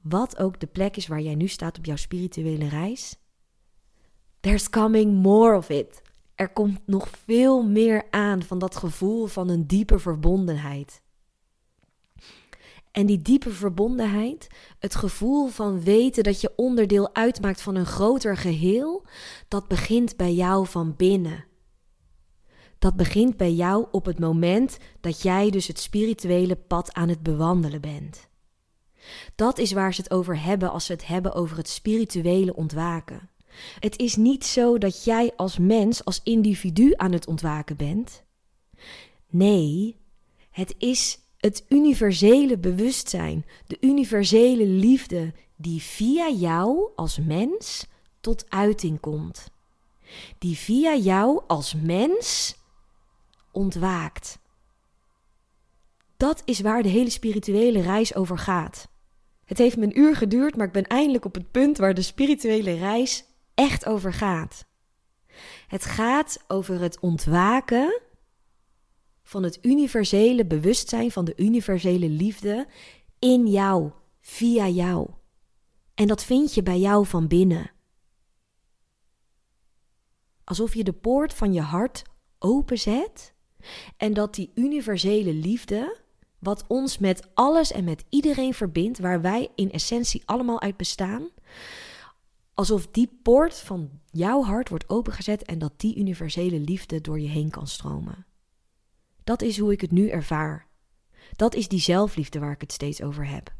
Wat 0.00 0.38
ook 0.38 0.60
de 0.60 0.66
plek 0.66 0.96
is 0.96 1.06
waar 1.06 1.20
jij 1.20 1.34
nu 1.34 1.46
staat 1.46 1.78
op 1.78 1.84
jouw 1.84 1.96
spirituele 1.96 2.68
reis. 2.68 3.16
There's 4.40 4.70
coming 4.70 5.22
more 5.22 5.56
of 5.56 5.68
it. 5.68 6.02
Er 6.34 6.52
komt 6.52 6.80
nog 6.86 7.08
veel 7.24 7.62
meer 7.62 8.06
aan 8.10 8.42
van 8.42 8.58
dat 8.58 8.76
gevoel 8.76 9.26
van 9.26 9.48
een 9.48 9.66
diepe 9.66 9.98
verbondenheid. 9.98 11.02
En 12.90 13.06
die 13.06 13.22
diepe 13.22 13.50
verbondenheid, 13.50 14.46
het 14.78 14.94
gevoel 14.94 15.48
van 15.48 15.82
weten 15.82 16.22
dat 16.22 16.40
je 16.40 16.52
onderdeel 16.56 17.14
uitmaakt 17.14 17.60
van 17.62 17.74
een 17.74 17.86
groter 17.86 18.36
geheel, 18.36 19.06
dat 19.48 19.68
begint 19.68 20.16
bij 20.16 20.34
jou 20.34 20.66
van 20.66 20.96
binnen. 20.96 21.44
Dat 22.84 22.96
begint 22.96 23.36
bij 23.36 23.52
jou 23.52 23.86
op 23.90 24.04
het 24.04 24.18
moment 24.18 24.78
dat 25.00 25.22
jij 25.22 25.50
dus 25.50 25.66
het 25.66 25.80
spirituele 25.80 26.56
pad 26.56 26.92
aan 26.92 27.08
het 27.08 27.22
bewandelen 27.22 27.80
bent. 27.80 28.28
Dat 29.34 29.58
is 29.58 29.72
waar 29.72 29.94
ze 29.94 30.00
het 30.02 30.10
over 30.10 30.42
hebben 30.42 30.70
als 30.70 30.86
ze 30.86 30.92
het 30.92 31.06
hebben 31.06 31.34
over 31.34 31.56
het 31.56 31.68
spirituele 31.68 32.54
ontwaken. 32.54 33.30
Het 33.78 33.98
is 33.98 34.16
niet 34.16 34.44
zo 34.44 34.78
dat 34.78 35.04
jij 35.04 35.32
als 35.36 35.58
mens, 35.58 36.04
als 36.04 36.20
individu 36.22 36.92
aan 36.96 37.12
het 37.12 37.26
ontwaken 37.26 37.76
bent. 37.76 38.24
Nee, 39.30 39.96
het 40.50 40.74
is 40.78 41.18
het 41.36 41.64
universele 41.68 42.58
bewustzijn, 42.58 43.46
de 43.66 43.76
universele 43.80 44.66
liefde 44.66 45.32
die 45.56 45.82
via 45.82 46.30
jou 46.30 46.88
als 46.96 47.18
mens 47.18 47.86
tot 48.20 48.44
uiting 48.48 49.00
komt. 49.00 49.50
Die 50.38 50.56
via 50.56 50.96
jou 50.96 51.42
als 51.46 51.74
mens 51.74 52.56
ontwaakt. 53.54 54.38
Dat 56.16 56.42
is 56.44 56.60
waar 56.60 56.82
de 56.82 56.88
hele 56.88 57.10
spirituele 57.10 57.80
reis 57.80 58.14
over 58.14 58.38
gaat. 58.38 58.88
Het 59.44 59.58
heeft 59.58 59.76
me 59.76 59.84
een 59.84 59.98
uur 59.98 60.16
geduurd, 60.16 60.56
maar 60.56 60.66
ik 60.66 60.72
ben 60.72 60.86
eindelijk 60.86 61.24
op 61.24 61.34
het 61.34 61.50
punt 61.50 61.78
waar 61.78 61.94
de 61.94 62.02
spirituele 62.02 62.74
reis 62.74 63.24
echt 63.54 63.86
over 63.86 64.12
gaat. 64.12 64.66
Het 65.66 65.84
gaat 65.84 66.44
over 66.48 66.80
het 66.80 67.00
ontwaken 67.00 68.00
van 69.22 69.42
het 69.42 69.58
universele 69.62 70.46
bewustzijn, 70.46 71.10
van 71.10 71.24
de 71.24 71.32
universele 71.36 72.08
liefde 72.08 72.66
in 73.18 73.46
jou, 73.46 73.90
via 74.20 74.68
jou. 74.68 75.10
En 75.94 76.06
dat 76.06 76.24
vind 76.24 76.54
je 76.54 76.62
bij 76.62 76.78
jou 76.78 77.06
van 77.06 77.26
binnen. 77.26 77.70
Alsof 80.44 80.74
je 80.74 80.84
de 80.84 80.92
poort 80.92 81.34
van 81.34 81.52
je 81.52 81.60
hart 81.60 82.02
openzet 82.38 83.33
en 83.96 84.14
dat 84.14 84.34
die 84.34 84.50
universele 84.54 85.32
liefde, 85.32 85.96
wat 86.38 86.64
ons 86.66 86.98
met 86.98 87.28
alles 87.34 87.72
en 87.72 87.84
met 87.84 88.04
iedereen 88.08 88.54
verbindt, 88.54 88.98
waar 88.98 89.20
wij 89.20 89.48
in 89.54 89.72
essentie 89.72 90.22
allemaal 90.24 90.60
uit 90.60 90.76
bestaan, 90.76 91.28
alsof 92.54 92.86
die 92.86 93.18
poort 93.22 93.60
van 93.60 93.90
jouw 94.10 94.42
hart 94.42 94.68
wordt 94.68 94.88
opengezet 94.88 95.42
en 95.42 95.58
dat 95.58 95.72
die 95.76 95.96
universele 95.96 96.58
liefde 96.58 97.00
door 97.00 97.20
je 97.20 97.28
heen 97.28 97.50
kan 97.50 97.66
stromen. 97.66 98.26
Dat 99.24 99.42
is 99.42 99.58
hoe 99.58 99.72
ik 99.72 99.80
het 99.80 99.90
nu 99.90 100.08
ervaar. 100.08 100.66
Dat 101.36 101.54
is 101.54 101.68
die 101.68 101.80
zelfliefde 101.80 102.38
waar 102.38 102.52
ik 102.52 102.60
het 102.60 102.72
steeds 102.72 103.02
over 103.02 103.26
heb. 103.26 103.54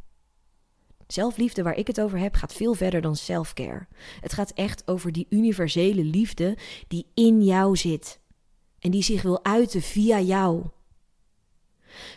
Zelfliefde 1.06 1.62
waar 1.62 1.76
ik 1.76 1.86
het 1.86 2.00
over 2.00 2.18
heb 2.18 2.34
gaat 2.34 2.52
veel 2.52 2.74
verder 2.74 3.00
dan 3.00 3.16
selfcare. 3.16 3.86
Het 4.20 4.32
gaat 4.32 4.50
echt 4.50 4.88
over 4.88 5.12
die 5.12 5.26
universele 5.30 6.04
liefde 6.04 6.58
die 6.88 7.06
in 7.14 7.44
jou 7.44 7.76
zit 7.76 8.20
en 8.84 8.90
die 8.90 9.02
zich 9.02 9.22
wil 9.22 9.44
uiten 9.44 9.82
via 9.82 10.20
jou. 10.20 10.64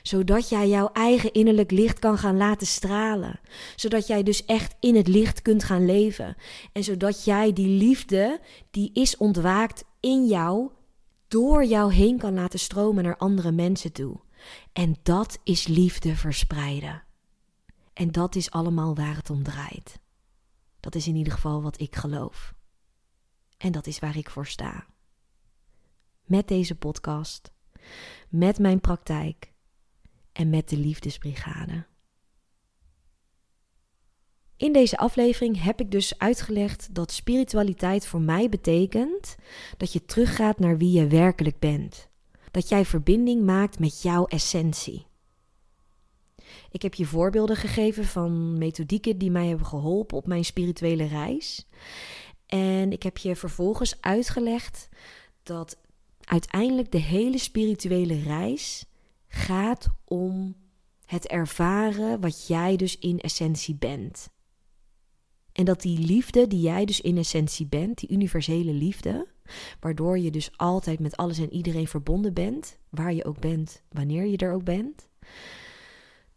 Zodat 0.01 0.49
jij 0.49 0.69
jouw 0.69 0.89
eigen 0.93 1.33
innerlijk 1.33 1.71
licht 1.71 1.99
kan 1.99 2.17
gaan 2.17 2.37
laten 2.37 2.67
stralen. 2.67 3.39
Zodat 3.75 4.07
jij 4.07 4.23
dus 4.23 4.45
echt 4.45 4.75
in 4.79 4.95
het 4.95 5.07
licht 5.07 5.41
kunt 5.41 5.63
gaan 5.63 5.85
leven. 5.85 6.35
En 6.71 6.83
zodat 6.83 7.23
jij 7.23 7.53
die 7.53 7.67
liefde 7.67 8.41
die 8.71 8.89
is 8.93 9.17
ontwaakt 9.17 9.83
in 9.99 10.25
jou, 10.25 10.69
door 11.27 11.65
jou 11.65 11.93
heen 11.93 12.17
kan 12.17 12.33
laten 12.33 12.59
stromen 12.59 13.03
naar 13.03 13.17
andere 13.17 13.51
mensen 13.51 13.91
toe. 13.91 14.19
En 14.73 14.95
dat 15.03 15.39
is 15.43 15.67
liefde 15.67 16.15
verspreiden. 16.15 17.03
En 17.93 18.11
dat 18.11 18.35
is 18.35 18.51
allemaal 18.51 18.95
waar 18.95 19.15
het 19.15 19.29
om 19.29 19.43
draait. 19.43 19.99
Dat 20.79 20.95
is 20.95 21.07
in 21.07 21.15
ieder 21.15 21.33
geval 21.33 21.61
wat 21.61 21.79
ik 21.79 21.95
geloof. 21.95 22.53
En 23.57 23.71
dat 23.71 23.87
is 23.87 23.99
waar 23.99 24.17
ik 24.17 24.29
voor 24.29 24.47
sta. 24.47 24.85
Met 26.27 26.47
deze 26.47 26.75
podcast, 26.75 27.51
met 28.29 28.59
mijn 28.59 28.81
praktijk 28.81 29.51
en 30.31 30.49
met 30.49 30.69
de 30.69 30.77
Liefdesbrigade. 30.77 31.85
In 34.57 34.73
deze 34.73 34.97
aflevering 34.97 35.61
heb 35.63 35.79
ik 35.79 35.91
dus 35.91 36.19
uitgelegd 36.19 36.95
dat 36.95 37.11
spiritualiteit 37.11 38.07
voor 38.07 38.21
mij 38.21 38.49
betekent 38.49 39.35
dat 39.77 39.93
je 39.93 40.05
teruggaat 40.05 40.59
naar 40.59 40.77
wie 40.77 40.91
je 40.91 41.07
werkelijk 41.07 41.59
bent. 41.59 42.09
Dat 42.51 42.69
jij 42.69 42.85
verbinding 42.85 43.45
maakt 43.45 43.79
met 43.79 44.01
jouw 44.01 44.25
essentie. 44.25 45.05
Ik 46.71 46.81
heb 46.81 46.93
je 46.93 47.05
voorbeelden 47.05 47.55
gegeven 47.55 48.05
van 48.05 48.57
methodieken 48.57 49.17
die 49.17 49.31
mij 49.31 49.47
hebben 49.47 49.65
geholpen 49.65 50.17
op 50.17 50.27
mijn 50.27 50.45
spirituele 50.45 51.05
reis. 51.05 51.67
En 52.45 52.91
ik 52.91 53.03
heb 53.03 53.17
je 53.17 53.35
vervolgens 53.35 54.01
uitgelegd 54.01 54.89
dat 55.43 55.77
uiteindelijk 56.27 56.91
de 56.91 56.97
hele 56.97 57.37
spirituele 57.37 58.21
reis 58.21 58.85
gaat 59.27 59.87
om 60.05 60.55
het 61.05 61.27
ervaren 61.27 62.19
wat 62.19 62.47
jij 62.47 62.75
dus 62.75 62.97
in 62.97 63.19
essentie 63.19 63.75
bent. 63.75 64.29
En 65.51 65.65
dat 65.65 65.81
die 65.81 65.99
liefde 65.99 66.47
die 66.47 66.61
jij 66.61 66.85
dus 66.85 67.01
in 67.01 67.17
essentie 67.17 67.67
bent, 67.67 67.97
die 67.97 68.09
universele 68.09 68.73
liefde, 68.73 69.27
waardoor 69.79 70.19
je 70.19 70.31
dus 70.31 70.57
altijd 70.57 70.99
met 70.99 71.17
alles 71.17 71.37
en 71.37 71.53
iedereen 71.53 71.87
verbonden 71.87 72.33
bent, 72.33 72.77
waar 72.89 73.13
je 73.13 73.25
ook 73.25 73.39
bent, 73.39 73.83
wanneer 73.91 74.25
je 74.25 74.37
er 74.37 74.53
ook 74.53 74.63
bent, 74.63 75.07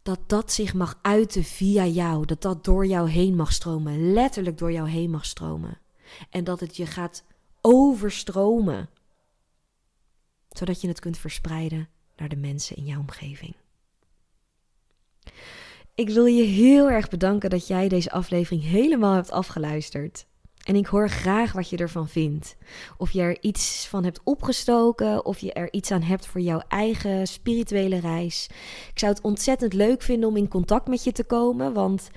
dat 0.01 0.19
dat 0.27 0.51
zich 0.51 0.73
mag 0.73 0.99
uiten 1.01 1.43
via 1.43 1.85
jou, 1.85 2.25
dat 2.25 2.41
dat 2.41 2.63
door 2.63 2.85
jou 2.85 3.09
heen 3.09 3.35
mag 3.35 3.53
stromen, 3.53 4.13
letterlijk 4.13 4.57
door 4.57 4.71
jou 4.71 4.89
heen 4.89 5.09
mag 5.09 5.25
stromen. 5.25 5.79
En 6.29 6.43
dat 6.43 6.59
het 6.59 6.77
je 6.77 6.85
gaat 6.85 7.23
overstromen, 7.61 8.89
zodat 10.57 10.81
je 10.81 10.87
het 10.87 10.99
kunt 10.99 11.17
verspreiden 11.17 11.89
naar 12.15 12.29
de 12.29 12.35
mensen 12.35 12.75
in 12.75 12.85
jouw 12.85 12.99
omgeving. 12.99 13.55
Ik 15.95 16.09
wil 16.09 16.25
je 16.25 16.43
heel 16.43 16.89
erg 16.89 17.09
bedanken 17.09 17.49
dat 17.49 17.67
jij 17.67 17.87
deze 17.87 18.11
aflevering 18.11 18.63
helemaal 18.63 19.13
hebt 19.13 19.31
afgeluisterd. 19.31 20.25
En 20.63 20.75
ik 20.75 20.85
hoor 20.85 21.09
graag 21.09 21.51
wat 21.51 21.69
je 21.69 21.77
ervan 21.77 22.07
vindt. 22.07 22.55
Of 22.97 23.11
je 23.11 23.21
er 23.21 23.37
iets 23.41 23.87
van 23.87 24.03
hebt 24.03 24.21
opgestoken, 24.23 25.25
of 25.25 25.39
je 25.39 25.53
er 25.53 25.73
iets 25.73 25.91
aan 25.91 26.01
hebt 26.01 26.27
voor 26.27 26.41
jouw 26.41 26.61
eigen 26.67 27.27
spirituele 27.27 27.99
reis. 27.99 28.49
Ik 28.93 28.99
zou 28.99 29.11
het 29.13 29.23
ontzettend 29.23 29.73
leuk 29.73 30.01
vinden 30.01 30.29
om 30.29 30.37
in 30.37 30.47
contact 30.47 30.87
met 30.87 31.03
je 31.03 31.11
te 31.11 31.23
komen, 31.23 31.73
want 31.73 32.09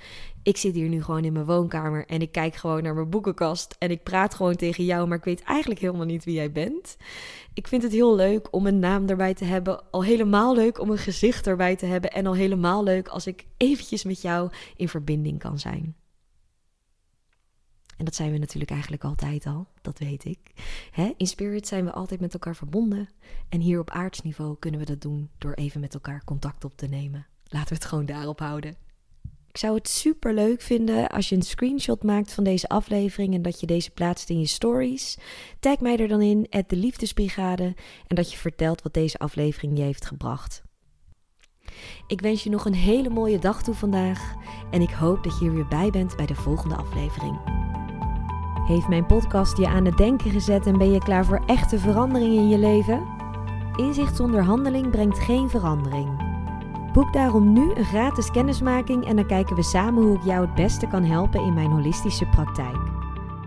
ik 0.43 0.57
zit 0.57 0.75
hier 0.75 0.89
nu 0.89 1.03
gewoon 1.03 1.25
in 1.25 1.33
mijn 1.33 1.45
woonkamer 1.45 2.07
en 2.07 2.21
ik 2.21 2.33
kijk 2.33 2.55
gewoon 2.55 2.83
naar 2.83 2.95
mijn 2.95 3.11
boekenkast 3.11 3.77
en 3.79 3.91
ik 3.91 4.03
praat 4.03 4.35
gewoon 4.35 4.57
tegen 4.57 4.85
jou, 4.85 5.09
maar 5.09 5.19
ik 5.19 5.25
weet 5.25 5.43
eigenlijk 5.43 5.81
helemaal 5.81 6.07
niet 6.07 6.25
wie 6.25 6.35
jij 6.35 6.53
bent. 6.53 6.97
Ik 7.55 7.69
vind 7.69 7.83
het 7.83 7.93
heel 7.93 8.15
leuk 8.15 8.49
om 8.51 8.67
een 8.67 8.79
naam 8.79 9.09
erbij 9.09 9.35
te 9.35 9.45
hebben, 9.45 9.83
al 9.91 10.05
helemaal 10.05 10.55
leuk 10.55 10.81
om 10.81 10.91
een 10.91 10.99
gezicht 10.99 11.47
erbij 11.47 11.77
te 11.77 11.87
hebben 11.87 12.13
en 12.13 12.27
al 12.27 12.35
helemaal 12.35 12.85
leuk 12.85 13.09
als 13.09 13.27
ik 13.27 13.47
eventjes 13.57 14.05
met 14.05 14.23
jou 14.23 14.51
in 14.77 14.89
verbinding 14.89 15.39
kan 15.39 15.59
zijn. 15.59 15.95
En 17.97 18.05
dat 18.05 18.15
zijn 18.15 18.33
we 18.33 18.39
natuurlijk 18.39 18.71
eigenlijk 18.71 19.05
altijd 19.05 19.47
al, 19.47 19.67
dat 19.83 19.99
weet 19.99 20.25
ik. 20.25 20.39
Hè? 20.91 21.13
In 21.17 21.27
spirit 21.27 21.67
zijn 21.67 21.85
we 21.85 21.93
altijd 21.93 22.21
met 22.21 22.33
elkaar 22.33 22.57
verbonden. 22.57 23.09
En 23.49 23.61
hier 23.61 23.81
op 23.81 23.91
aardsniveau 23.91 24.57
kunnen 24.59 24.81
we 24.81 24.87
dat 24.87 25.01
doen 25.01 25.31
door 25.39 25.53
even 25.53 25.81
met 25.81 25.95
elkaar 25.95 26.25
contact 26.25 26.65
op 26.65 26.77
te 26.77 26.87
nemen. 26.87 27.27
Laten 27.45 27.69
we 27.69 27.75
het 27.75 27.85
gewoon 27.85 28.07
daarop 28.07 28.39
houden. 28.39 28.77
Ik 29.55 29.61
zou 29.61 29.75
het 29.75 29.89
super 29.89 30.35
leuk 30.35 30.61
vinden 30.61 31.09
als 31.09 31.29
je 31.29 31.37
een 31.37 31.43
screenshot 31.43 32.03
maakt 32.03 32.33
van 32.33 32.45
deze 32.45 32.69
aflevering 32.69 33.35
en 33.35 33.43
dat 33.43 33.61
je 33.61 33.67
deze 33.67 33.91
plaatst 33.91 34.31
in 34.31 34.41
je 34.41 34.47
stories. 34.47 35.19
Tag 35.61 35.81
mij 35.81 35.97
er 35.97 36.09
dan 36.09 36.23
in, 36.23 36.47
de 36.67 36.77
Liefdesbrigade, 36.77 37.65
en 38.07 38.17
dat 38.17 38.33
je 38.33 38.39
vertelt 38.39 38.83
wat 38.83 38.95
deze 38.95 39.19
aflevering 39.19 39.79
je 39.79 39.85
heeft 39.85 40.07
gebracht. 40.07 40.63
Ik 42.07 42.21
wens 42.21 42.45
je 42.45 42.51
nog 42.51 42.65
een 42.65 42.75
hele 42.75 43.11
mooie 43.11 43.39
dag 43.39 43.63
toe 43.63 43.75
vandaag 43.75 44.35
en 44.71 44.81
ik 44.81 44.91
hoop 44.91 45.23
dat 45.25 45.39
je 45.39 45.47
er 45.47 45.55
weer 45.55 45.67
bij 45.67 45.91
bent 45.91 46.17
bij 46.17 46.27
de 46.27 46.35
volgende 46.35 46.77
aflevering. 46.77 47.39
Heeft 48.67 48.89
mijn 48.89 49.07
podcast 49.07 49.57
je 49.57 49.69
aan 49.69 49.85
het 49.85 49.97
denken 49.97 50.31
gezet 50.31 50.67
en 50.67 50.79
ben 50.79 50.93
je 50.93 50.99
klaar 50.99 51.25
voor 51.25 51.43
echte 51.47 51.79
verandering 51.79 52.35
in 52.35 52.49
je 52.49 52.59
leven? 52.59 53.07
Inzicht 53.77 54.17
zonder 54.17 54.43
handeling 54.43 54.91
brengt 54.91 55.19
geen 55.19 55.51
verandering. 55.51 56.33
Boek 56.93 57.13
daarom 57.13 57.53
nu 57.53 57.75
een 57.75 57.85
gratis 57.85 58.31
kennismaking 58.31 59.07
en 59.07 59.17
dan 59.17 59.27
kijken 59.27 59.57
we 59.57 59.63
samen 59.63 60.03
hoe 60.03 60.17
ik 60.17 60.25
jou 60.25 60.47
het 60.47 60.55
beste 60.55 60.87
kan 60.87 61.05
helpen 61.05 61.45
in 61.45 61.55
mijn 61.55 61.71
holistische 61.71 62.27
praktijk. 62.27 62.77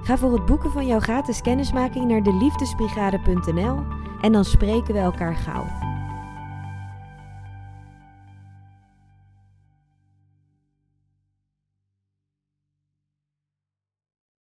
Ga 0.01 0.17
voor 0.17 0.33
het 0.33 0.45
boeken 0.45 0.71
van 0.71 0.87
jouw 0.87 0.99
gratis 0.99 1.41
kennismaking 1.41 2.05
naar 2.05 2.23
deliefdesbrigade.nl 2.23 3.79
en 4.21 4.31
dan 4.31 4.45
spreken 4.45 4.93
we 4.93 4.99
elkaar 4.99 5.35
gauw. 5.35 5.65